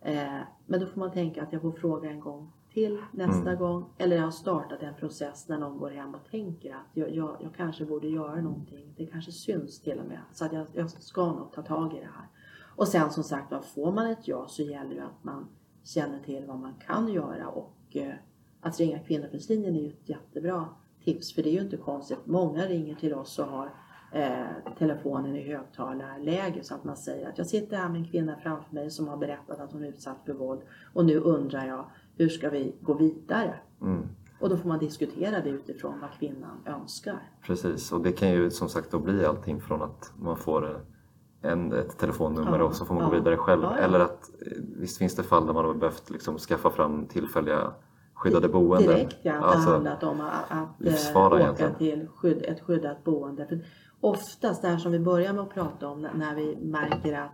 Eh, 0.00 0.38
men 0.66 0.80
då 0.80 0.86
får 0.86 1.00
man 1.00 1.12
tänka 1.12 1.42
att 1.42 1.52
jag 1.52 1.62
får 1.62 1.72
fråga 1.72 2.10
en 2.10 2.20
gång 2.20 2.52
till 2.72 2.98
nästa 3.12 3.54
gång. 3.54 3.84
Eller 3.98 4.16
jag 4.16 4.24
har 4.24 4.30
startat 4.30 4.82
en 4.82 4.94
process 4.94 5.48
när 5.48 5.58
någon 5.58 5.78
går 5.78 5.90
hem 5.90 6.14
och 6.14 6.30
tänker 6.30 6.74
att 6.74 6.90
jag, 6.92 7.14
jag, 7.14 7.36
jag 7.40 7.54
kanske 7.54 7.84
borde 7.84 8.08
göra 8.08 8.40
någonting. 8.40 8.94
Det 8.96 9.06
kanske 9.06 9.32
syns 9.32 9.80
till 9.80 9.98
och 9.98 10.06
med. 10.06 10.20
Så 10.32 10.44
att 10.44 10.52
jag, 10.52 10.66
jag 10.72 10.90
ska 10.90 11.32
nog 11.32 11.52
ta 11.52 11.62
tag 11.62 11.92
i 11.92 12.00
det 12.00 12.10
här. 12.14 12.28
Och 12.76 12.88
sen 12.88 13.10
som 13.10 13.24
sagt 13.24 13.52
var, 13.52 13.60
får 13.60 13.92
man 13.92 14.06
ett 14.06 14.28
ja 14.28 14.46
så 14.48 14.62
gäller 14.62 14.94
det 14.94 15.04
att 15.04 15.24
man 15.24 15.48
känner 15.84 16.18
till 16.18 16.44
vad 16.46 16.58
man 16.58 16.74
kan 16.86 17.08
göra. 17.08 17.48
Och 17.48 17.96
eh, 17.96 18.14
att 18.60 18.78
ringa 18.80 18.98
Kvinnofridslinjen 18.98 19.76
är 19.76 19.80
ju 19.80 19.88
ett 19.88 20.08
jättebra 20.08 20.68
tips. 21.04 21.34
För 21.34 21.42
det 21.42 21.48
är 21.48 21.52
ju 21.52 21.60
inte 21.60 21.76
konstigt. 21.76 22.18
Många 22.24 22.66
ringer 22.66 22.94
till 22.94 23.14
oss 23.14 23.38
och 23.38 23.46
har 23.46 23.70
eh, 24.12 24.46
telefonen 24.78 25.36
i 25.36 25.42
högtalarläge 25.48 26.62
så 26.62 26.74
att 26.74 26.84
man 26.84 26.96
säger 26.96 27.28
att 27.28 27.38
jag 27.38 27.46
sitter 27.46 27.76
här 27.76 27.88
med 27.88 27.98
en 28.00 28.08
kvinna 28.08 28.36
framför 28.42 28.74
mig 28.74 28.90
som 28.90 29.08
har 29.08 29.16
berättat 29.16 29.60
att 29.60 29.72
hon 29.72 29.84
är 29.84 29.88
utsatt 29.88 30.18
för 30.26 30.32
våld 30.32 30.60
och 30.94 31.04
nu 31.04 31.16
undrar 31.20 31.66
jag 31.66 31.84
hur 32.16 32.28
ska 32.28 32.50
vi 32.50 32.74
gå 32.80 32.94
vidare? 32.94 33.54
mm, 33.82 34.02
Och 34.40 34.48
då 34.48 34.56
får 34.56 34.68
man 34.68 34.78
diskutera 34.78 35.40
det 35.40 35.50
utifrån 35.50 36.00
vad 36.00 36.10
kvinnan 36.18 36.58
önskar. 36.66 37.22
Precis, 37.42 37.92
och 37.92 38.00
det 38.00 38.12
kan 38.12 38.30
ju 38.30 38.50
som 38.50 38.68
sagt 38.68 38.90
då 38.90 38.98
bli 38.98 39.24
allting 39.24 39.60
från 39.60 39.82
att 39.82 40.12
man 40.16 40.36
får 40.36 40.70
eh, 40.70 41.50
en, 41.52 41.72
ett 41.72 41.98
telefonnummer 41.98 42.58
Ja, 42.58 42.64
och 42.64 42.74
så 42.74 42.84
får 42.84 42.94
man 42.94 43.02
ja, 43.04 43.10
gå 43.10 43.14
vidare 43.16 43.36
själv. 43.36 43.62
ja. 43.62 43.76
Eller 43.76 44.00
att 44.00 44.30
eh, 44.46 44.52
visst 44.78 44.98
finns 44.98 45.14
det 45.16 45.22
fall 45.22 45.46
där 45.46 45.52
man 45.52 45.64
har 45.64 45.74
behövt 45.74 46.10
liksom 46.10 46.38
skaffa 46.38 46.70
fram 46.70 47.06
tillfälliga 47.06 47.72
skyddade 48.16 48.48
boenden. 48.48 48.88
Direkt 48.88 49.16
ja, 49.22 49.32
det 49.32 49.38
har 49.38 49.46
Alltså, 49.46 49.70
handlat 49.70 50.02
om 50.02 50.20
att, 50.20 50.44
att 50.50 51.14
eh, 51.14 51.26
åka 51.26 51.40
egentligen. 51.40 51.74
till 51.74 52.08
skydd, 52.08 52.42
ett 52.44 52.60
skyddat 52.60 53.04
boende. 53.04 53.46
För 53.46 53.60
oftast 54.00 54.62
det 54.62 54.68
här 54.68 54.78
som 54.78 54.92
vi 54.92 54.98
börjar 54.98 55.32
med 55.32 55.42
att 55.42 55.54
prata 55.54 55.88
om 55.88 56.00
när- 56.14 56.34
vi 56.34 56.56
märker 56.56 57.12
att 57.18 57.30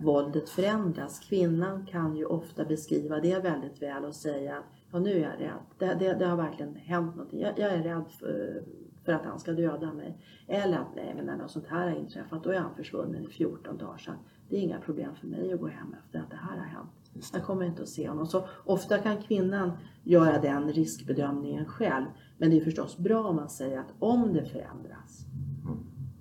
våldet 0.00 0.48
förändras. 0.48 1.18
Kvinnan 1.28 1.86
kan 1.86 2.16
ju 2.16 2.24
ofta 2.24 2.64
beskriva 2.64 3.20
det 3.20 3.38
väldigt 3.38 3.82
väl 3.82 4.04
och 4.04 4.14
säga 4.14 4.56
att 4.56 4.64
ja, 4.92 4.98
nu 4.98 5.10
är 5.10 5.20
jag 5.20 5.40
rädd. 5.46 5.58
Det, 5.78 5.94
det, 6.06 6.14
det 6.14 6.26
har 6.26 6.36
verkligen 6.36 6.74
hänt 6.74 7.16
någonting. 7.16 7.40
Jag, 7.40 7.58
jag 7.58 7.70
är 7.72 7.82
rädd 7.82 8.04
för, 8.20 8.62
för 9.04 9.12
att 9.12 9.24
han 9.24 9.38
ska 9.40 9.52
döda 9.52 9.92
mig. 9.92 10.18
Eller 10.46 10.78
att 10.78 10.94
nej, 10.96 11.12
men 11.16 11.26
när 11.26 11.36
något 11.36 11.50
sånt 11.50 11.66
här 11.66 11.90
har 11.90 11.96
inträffat 11.96 12.44
då 12.44 12.50
är 12.50 12.58
han 12.58 12.74
försvunnen 12.76 13.24
i 13.24 13.26
14 13.28 13.76
dagar. 13.78 13.98
Så 13.98 14.10
det 14.48 14.56
är 14.56 14.60
inga 14.60 14.80
problem 14.80 15.14
för 15.20 15.26
mig 15.26 15.52
att 15.52 15.60
gå 15.60 15.66
hem 15.66 15.94
efter 16.04 16.18
att 16.18 16.30
det 16.30 16.36
här 16.36 16.56
har 16.58 16.64
hänt. 16.66 16.90
Jag 17.32 17.44
kommer 17.44 17.64
inte 17.64 17.82
att 17.82 17.88
se 17.88 18.08
honom. 18.08 18.26
Så 18.26 18.44
ofta 18.64 18.98
kan 18.98 19.22
kvinnan 19.22 19.72
göra 20.04 20.38
den 20.40 20.72
riskbedömningen 20.72 21.64
själv. 21.66 22.06
Men 22.38 22.50
det 22.50 22.56
är 22.60 22.64
förstås 22.64 22.98
bra 22.98 23.28
om 23.28 23.36
man 23.36 23.48
säger 23.48 23.78
att 23.80 23.92
om 23.98 24.32
det 24.32 24.44
förändras 24.44 25.26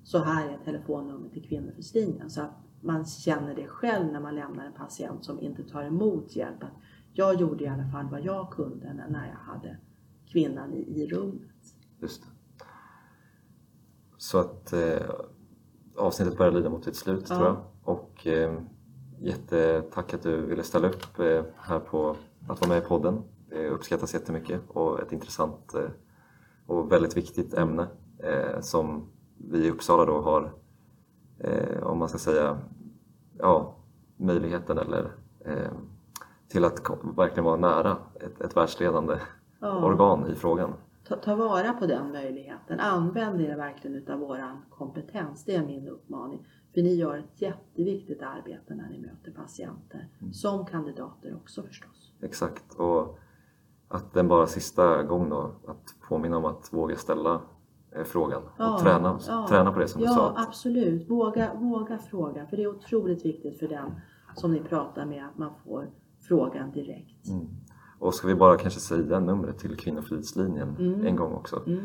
så 0.04 0.18
här 0.24 0.50
är 0.50 0.58
telefonnumret 0.66 1.34
till 1.34 1.44
Kvinnofridslinjen. 1.48 2.30
Så 2.30 2.42
att 2.42 2.52
man 2.82 3.06
känner 3.06 3.56
det 3.56 3.68
själv 3.68 4.12
när 4.12 4.20
man 4.20 4.36
lämnar 4.36 4.66
en 4.66 4.74
patient 4.74 5.24
som 5.26 5.40
inte 5.40 5.64
tar 5.64 5.84
emot 5.84 6.36
hjälp. 6.36 6.64
Att 6.64 6.74
jag 7.14 7.42
gjorde 7.42 7.64
i 7.64 7.68
alla 7.68 7.88
fall 7.92 8.08
vad 8.12 8.22
jag 8.22 8.52
kunde 8.52 8.94
när- 8.94 9.10
när 9.10 9.28
jag 9.28 9.54
hade 9.54 9.78
kvinnan 10.32 10.74
i, 10.74 11.02
i 11.02 11.08
rummet. 11.08 11.76
Just 12.02 12.22
det. 12.24 12.28
Så 14.18 14.38
att 14.40 14.74
eh, 14.74 15.10
avsnittet 15.98 16.38
börjar 16.38 16.52
lida 16.52 16.70
mot 16.70 16.84
sitt 16.86 16.96
slut 16.96 17.26
Ja. 17.30 17.36
tror 17.36 17.48
jag. 17.48 17.58
Och 17.84 18.28
eh, 18.28 18.62
jättetack 19.22 20.13
att 20.13 20.24
du 20.24 20.41
ville 20.45 20.63
ställa 20.63 20.88
upp 20.88 21.20
eh, 21.20 21.43
här 21.57 21.80
på 21.80 22.15
att 22.47 22.61
vara 22.61 22.70
med 22.70 22.78
i 22.84 22.88
podden. 22.88 23.24
Det 23.49 23.70
uppskattas 23.70 24.13
jättemycket 24.13 24.61
och 24.67 24.99
ett 24.99 25.11
intressant 25.11 25.74
eh, 25.74 25.89
och 26.65 26.91
väldigt 26.91 27.17
viktigt 27.17 27.53
ämne 27.53 27.88
eh, 28.20 28.59
som 28.61 29.09
vi 29.38 29.65
i 29.65 29.72
Uppsala 29.72 30.05
då 30.05 30.22
har, 30.22 30.51
om 31.84 31.97
man 31.97 32.09
ska 32.09 32.17
säga, 32.17 32.57
ja, 33.38 33.76
möjligheten 34.17 34.78
eller 34.78 35.11
till 36.47 36.65
att 36.65 36.82
verkligen 37.17 37.43
vara 37.43 37.55
nära 37.57 37.97
ett, 38.15 38.41
ett 38.41 38.57
världsledande 38.57 39.17
Ja. 39.59 39.86
organ 39.86 40.28
i 40.28 40.36
frågan. 40.36 40.74
Ta, 41.07 41.15
ta 41.15 41.36
vara 41.36 41.74
på 41.74 41.86
den 41.86 42.11
möjligheten. 42.11 42.80
Använd 42.80 43.41
er 43.41 43.55
verkligen 43.55 43.95
utav 43.97 44.20
våran 44.20 44.57
kompetens. 44.70 45.45
Det 45.45 45.55
är 45.55 45.65
min 45.65 45.88
uppmaning. 45.88 46.45
För 46.74 46.82
ni 46.82 46.93
gör 46.95 47.17
ett 47.17 47.41
jätteviktigt 47.41 48.22
arbete 48.22 48.76
när 48.76 48.89
ni 48.89 48.99
möter 48.99 49.32
patienter. 49.32 50.07
Som 50.32 50.65
kandidater 50.65 51.36
också 51.36 51.63
förstås. 51.63 52.11
Exakt. 52.22 52.74
Och 52.76 53.17
att 53.88 54.13
den 54.13 54.28
bara 54.28 54.47
sista 54.47 55.03
gång 55.03 55.30
då, 55.30 55.55
att 55.67 55.95
påminna 56.09 56.38
om 56.38 56.45
att 56.45 56.74
våga 56.74 56.95
ställa 56.95 57.41
eh, 57.95 58.03
frågan 58.03 58.43
och 58.43 58.49
Ja, 58.57 58.80
träna, 58.82 59.20
ja. 59.28 59.45
träna 59.49 59.72
på 59.72 59.80
det 59.80 59.88
som 59.88 60.01
ja, 60.01 60.07
du 60.09 60.13
sa. 60.13 60.30
Att, 60.30 60.47
absolut. 60.47 61.09
Våga, 61.09 61.53
våga 61.53 61.97
fråga. 61.97 62.45
För 62.47 62.57
det 62.57 62.63
är 62.63 62.67
otroligt 62.67 63.26
viktigt 63.26 63.59
för 63.59 63.67
den 63.67 63.91
som 64.36 64.51
ni 64.53 64.59
pratar 64.59 65.05
med 65.05 65.26
att 65.26 65.38
man 65.38 65.51
får 65.65 65.89
frågan 66.22 66.72
direkt. 66.72 67.28
och 67.99 68.13
ska 68.13 68.28
vi 68.28 68.36
bara 68.36 68.57
kanske 68.57 68.80
säga 68.80 69.20
numret 69.20 69.57
till 69.57 69.76
Kvinnofridslinjen 69.78 70.76
Mm. 70.80 71.05
en 71.05 71.15
gång 71.15 71.34
också. 71.34 71.63
Mm. 71.67 71.80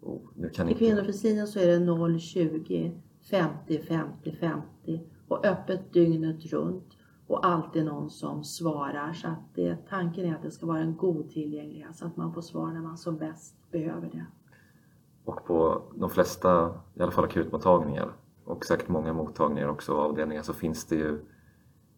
oh, 0.00 0.20
nu 0.34 0.48
kan 0.48 0.68
I 0.68 0.70
inte... 0.72 0.84
kvinnofridslinjen 0.84 1.46
så 1.46 1.58
är 1.58 1.66
det 1.66 2.18
020 2.18 2.92
50 3.30 3.82
50 3.82 4.32
50 4.40 5.00
och 5.28 5.44
öppet 5.46 5.92
dygnet 5.92 6.52
runt 6.52 6.84
och 7.26 7.46
alltid 7.46 7.84
någon 7.84 8.10
som 8.10 8.44
svarar. 8.44 9.12
Så 9.12 9.28
att 9.28 9.54
det, 9.54 9.76
tanken 9.88 10.24
är 10.24 10.34
att 10.34 10.42
det 10.42 10.50
ska 10.50 10.66
vara 10.66 10.78
en 10.78 10.96
god 10.96 11.30
tillgänglighet 11.30 11.96
så 11.96 12.06
att 12.06 12.16
man 12.16 12.32
får 12.34 12.40
svar 12.40 12.66
när 12.72 12.80
man 12.80 12.96
som 12.98 13.16
bäst 13.16 13.54
behöver 13.70 14.08
det. 14.12 14.24
Och 15.24 15.44
på 15.46 15.82
de 15.94 16.10
flesta, 16.10 16.74
i 16.94 17.02
alla 17.02 17.10
fall 17.12 17.24
akutmottagningar 17.24 18.08
och 18.44 18.64
säkert 18.64 18.88
många 18.88 19.12
mottagningar 19.12 19.68
också 19.68 19.92
och 19.92 20.02
avdelningar 20.02 20.42
så 20.42 20.52
finns 20.52 20.84
det 20.84 20.96
ju 20.96 21.20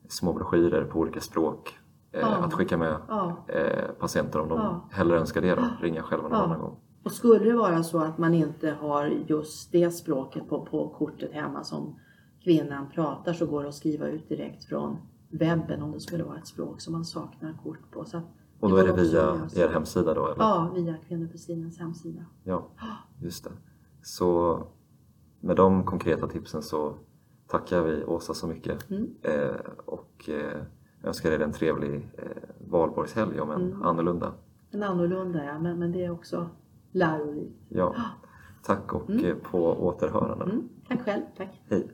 små 0.09 0.33
broschyrer 0.33 0.85
på 0.85 0.99
olika 0.99 1.21
språk 1.21 1.79
eh, 2.13 2.21
Ja. 2.21 2.27
att 2.37 2.53
skicka 2.55 2.77
med 2.77 2.97
Ja. 3.09 3.37
eh, 3.49 3.91
patienter 4.01 4.41
om 4.41 4.49
de 4.49 4.59
Ja. 4.59 4.89
hellre 4.91 5.19
önskar 5.19 5.41
det 5.41 5.55
då, 5.55 5.65
ringa 5.81 6.03
själva 6.03 6.29
någon 6.29 6.39
Ja. 6.39 6.45
annan 6.45 6.61
gång. 6.61 6.77
Och 7.03 7.13
skulle 7.13 7.45
det 7.45 7.57
vara 7.57 7.83
så 7.83 7.99
att 7.99 8.19
man 8.19 8.35
inte 8.35 8.71
har 8.71 9.07
just 9.07 9.73
det 9.73 9.91
språket 9.91 10.49
på, 10.49 10.65
på 10.67 10.89
kortet 10.89 11.33
hemma 11.33 11.65
som 11.65 11.99
kvinnan 12.45 12.87
pratar 12.95 13.33
så 13.33 13.47
går 13.47 13.63
det 13.63 13.69
att 13.69 13.75
skriva 13.75 14.09
ut 14.09 14.29
direkt 14.29 14.65
från 14.65 14.97
webben 15.31 15.83
om 15.83 15.93
det 15.93 16.01
skulle 16.01 16.25
vara 16.25 16.39
ett 16.39 16.47
språk 16.47 16.81
som 16.81 16.93
man 16.93 17.05
saknar 17.05 17.59
kort 17.65 17.91
på. 17.91 18.05
Så 18.05 18.21
Och 18.61 18.71
då 18.71 18.77
är 18.77 18.87
det 18.87 18.93
via 18.93 19.49
er 19.57 19.69
hemsida 19.69 20.15
då? 20.15 20.27
Eller? 20.27 20.37
Ja, 20.45 20.73
via 20.75 20.95
Kvinnofridslinjens 21.09 21.79
hemsida. 21.79 22.25
Ja, 22.45 22.69
just 23.23 23.45
det. 23.45 23.51
Så 24.03 24.63
med 25.41 25.57
de 25.57 25.85
konkreta 25.85 26.27
tipsen 26.27 26.63
så 26.63 26.95
tackar 27.47 27.83
vi 27.83 28.05
Åsa 28.05 28.35
så 28.35 28.47
mycket 28.47 28.91
Mm. 28.91 29.15
eh, 29.23 29.57
och 29.87 30.29
eh, 30.29 30.63
önskar 31.03 31.31
er 31.31 31.41
en 31.41 31.53
trevlig 31.53 32.11
eh, 32.19 32.25
valborgshelg 32.71 33.41
om 33.41 33.51
en 33.51 33.63
Mm. 33.63 33.83
annorlunda. 33.83 34.33
En 34.71 34.83
annorlunda 34.83 35.45
ja, 35.45 35.59
men, 35.59 35.79
men 35.79 35.93
det 35.93 36.05
är 36.05 36.11
också 36.11 36.49
lärorikt. 36.93 37.57
Ja, 37.69 37.95
tack 38.63 38.93
och 38.93 39.11
Mm. 39.11 39.25
eh, 39.25 39.35
på 39.35 39.59
återhörande. 39.87 40.45
Mm. 40.45 40.69
Tack 40.89 41.03
själv, 41.03 41.23
tack. 41.37 41.61
Hej! 41.71 41.91